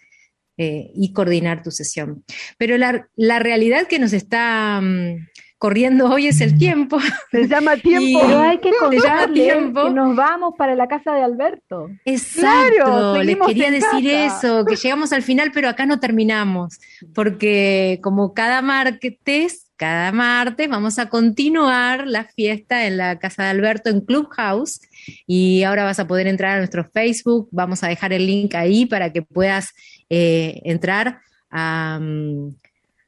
eh, 0.57 0.91
y 0.95 1.13
coordinar 1.13 1.63
tu 1.63 1.71
sesión. 1.71 2.23
Pero 2.57 2.77
la, 2.77 3.07
la 3.15 3.39
realidad 3.39 3.87
que 3.87 3.99
nos 3.99 4.13
está 4.13 4.79
mm, 4.81 5.27
corriendo 5.57 6.09
hoy 6.09 6.27
es 6.27 6.41
el 6.41 6.57
tiempo. 6.57 6.99
Se 7.31 7.47
llama 7.47 7.77
tiempo. 7.77 8.21
Pero 8.21 8.39
hay 8.39 8.57
que 8.59 8.71
contarle 8.79 9.47
que 9.47 9.61
nos 9.91 10.15
vamos 10.15 10.53
para 10.57 10.75
la 10.75 10.87
casa 10.87 11.13
de 11.13 11.23
Alberto. 11.23 11.89
Exacto, 12.05 13.21
les 13.23 13.37
quería 13.37 13.71
decir 13.71 14.09
eso, 14.09 14.65
que 14.65 14.75
llegamos 14.81 15.13
al 15.13 15.23
final, 15.23 15.51
pero 15.53 15.69
acá 15.69 15.85
no 15.85 15.99
terminamos, 15.99 16.79
porque 17.13 17.99
como 18.03 18.33
cada 18.33 18.61
martes, 18.61 19.71
cada 19.75 20.11
martes 20.11 20.67
vamos 20.69 20.99
a 20.99 21.09
continuar 21.09 22.07
la 22.07 22.25
fiesta 22.25 22.85
en 22.85 22.97
la 22.97 23.19
casa 23.19 23.43
de 23.43 23.49
Alberto 23.49 23.89
en 23.89 24.01
Clubhouse. 24.01 24.81
Y 25.25 25.63
ahora 25.63 25.83
vas 25.83 25.99
a 25.99 26.07
poder 26.07 26.27
entrar 26.27 26.55
a 26.55 26.57
nuestro 26.57 26.89
Facebook, 26.91 27.47
vamos 27.51 27.83
a 27.83 27.87
dejar 27.87 28.13
el 28.13 28.25
link 28.25 28.55
ahí 28.55 28.85
para 28.85 29.11
que 29.11 29.21
puedas 29.21 29.69
eh, 30.09 30.61
entrar 30.63 31.19
a, 31.49 31.99
mm, 32.01 32.55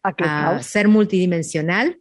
a 0.03 0.63
ser 0.63 0.87
multidimensional 0.87 1.97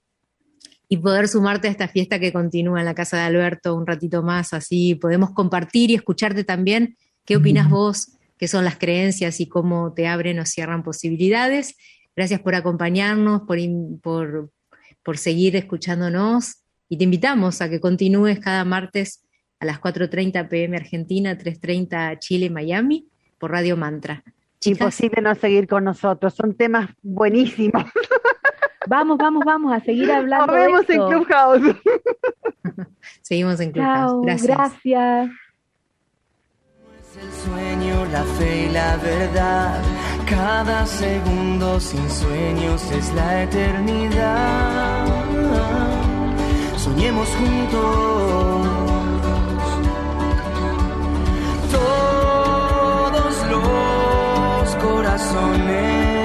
y 0.88 0.96
poder 0.96 1.28
sumarte 1.28 1.68
a 1.68 1.70
esta 1.70 1.88
fiesta 1.88 2.18
que 2.18 2.32
continúa 2.32 2.80
en 2.80 2.86
la 2.86 2.94
casa 2.94 3.18
de 3.18 3.24
Alberto 3.24 3.74
un 3.74 3.86
ratito 3.86 4.22
más, 4.22 4.55
así 4.55 4.94
podemos 4.94 5.30
compartir 5.32 5.90
y 5.90 5.94
escucharte 5.94 6.44
también. 6.44 6.96
¿Qué 7.24 7.36
opinas 7.36 7.68
vos? 7.68 8.12
¿Qué 8.38 8.49
son 8.49 8.64
las 8.64 8.78
creencias 8.78 9.40
y 9.40 9.46
cómo 9.46 9.92
te 9.92 10.07
abren 10.07 10.38
o 10.38 10.46
cierran 10.46 10.82
posibilidades? 10.82 11.76
Gracias 12.16 12.40
por 12.40 12.55
acompañarnos, 12.55 13.42
por, 13.42 13.59
por, 14.01 14.51
por 15.03 15.18
seguir 15.18 15.57
escuchándonos 15.57 16.62
y 16.88 16.96
te 16.96 17.05
invitamos 17.05 17.61
a 17.61 17.68
que 17.68 17.80
continúes 17.80 18.40
cada 18.40 18.64
martes 18.64 19.22
a 19.61 19.65
las 19.65 19.81
4.30 19.81 20.49
pm 20.49 20.77
Argentina, 20.77 21.37
3.30 21.37 22.19
Chile, 22.19 22.51
Miami, 22.51 23.09
por 23.39 23.51
Radio 23.51 23.77
Mantra. 23.77 24.23
Imposible 24.65 25.23
no 25.23 25.35
seguir 25.35 25.69
con 25.69 25.85
nosotros, 25.85 26.35
son 26.35 26.55
temas 26.55 26.91
buenísimos. 27.03 27.85
Vamos, 28.89 29.19
vamos, 29.19 29.45
vamos 29.45 29.73
a 29.75 29.81
seguir 29.81 30.11
hablando. 30.11 30.47
Nos 30.47 30.57
vemos 30.57 30.89
en 30.89 31.07
Clubhouse. 31.09 31.77
Seguimos 33.21 33.61
en 33.61 33.73
Clubhouse. 33.73 34.23
gracias. 34.25 34.57
gracias. 34.57 35.31
Es 37.03 37.17
el 37.23 37.31
sueño, 37.33 38.07
la 38.07 38.25
fe 38.25 38.65
y 38.65 38.73
la 38.73 38.97
verdad. 38.97 39.83
Cada 40.27 40.87
segundo 40.87 41.79
sin 41.81 42.09
sueños 42.09 42.91
es 42.91 43.13
la 43.13 43.43
eternidad. 43.43 45.05
Soñemos 46.79 47.29
juntos. 47.29 48.78
Corazones. 54.79 56.18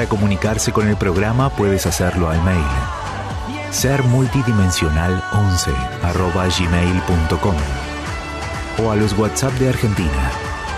Para 0.00 0.08
comunicarse 0.08 0.72
con 0.72 0.88
el 0.88 0.96
programa 0.96 1.50
puedes 1.50 1.84
hacerlo 1.84 2.30
al 2.30 2.42
mail. 2.42 2.64
Sermultidimensional11 3.70 6.58
gmail.com 6.58 7.54
o 8.82 8.90
a 8.90 8.96
los 8.96 9.12
WhatsApp 9.18 9.52
de 9.58 9.68
Argentina 9.68 10.30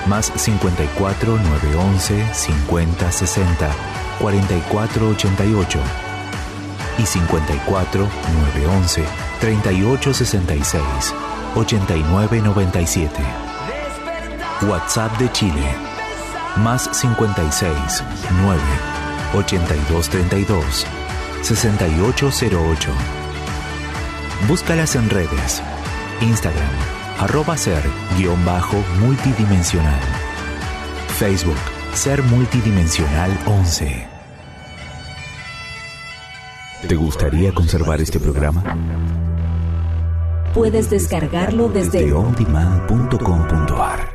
más 0.08 0.32
54 0.34 1.38
911 1.38 2.34
50 2.34 3.12
60 3.12 3.70
44 4.18 5.08
88 5.10 5.78
y 6.98 7.06
54 7.06 8.08
911 8.56 9.04
38 9.40 10.14
66 10.14 10.82
89 11.54 12.42
97 12.42 13.22
WhatsApp 14.62 15.16
de 15.18 15.30
Chile 15.30 15.76
más 16.56 16.90
56 16.92 18.02
9 18.42 18.91
8232 19.34 20.86
6808. 21.42 22.90
Búscalas 24.48 24.96
en 24.96 25.10
redes. 25.10 25.62
Instagram, 26.20 26.70
arroba 27.18 27.56
ser 27.56 27.82
guion 28.16 28.44
bajo 28.44 28.76
multidimensional. 29.00 30.00
Facebook, 31.18 31.58
ser 31.94 32.22
multidimensional 32.22 33.36
11. 33.46 34.06
¿Te 36.88 36.94
gustaría 36.96 37.52
conservar 37.52 38.00
este 38.00 38.18
programa? 38.18 38.62
Puedes 40.54 40.90
descargarlo 40.90 41.68
desde 41.68 42.04
De 42.04 42.12
ondemand.com.ar 42.12 44.11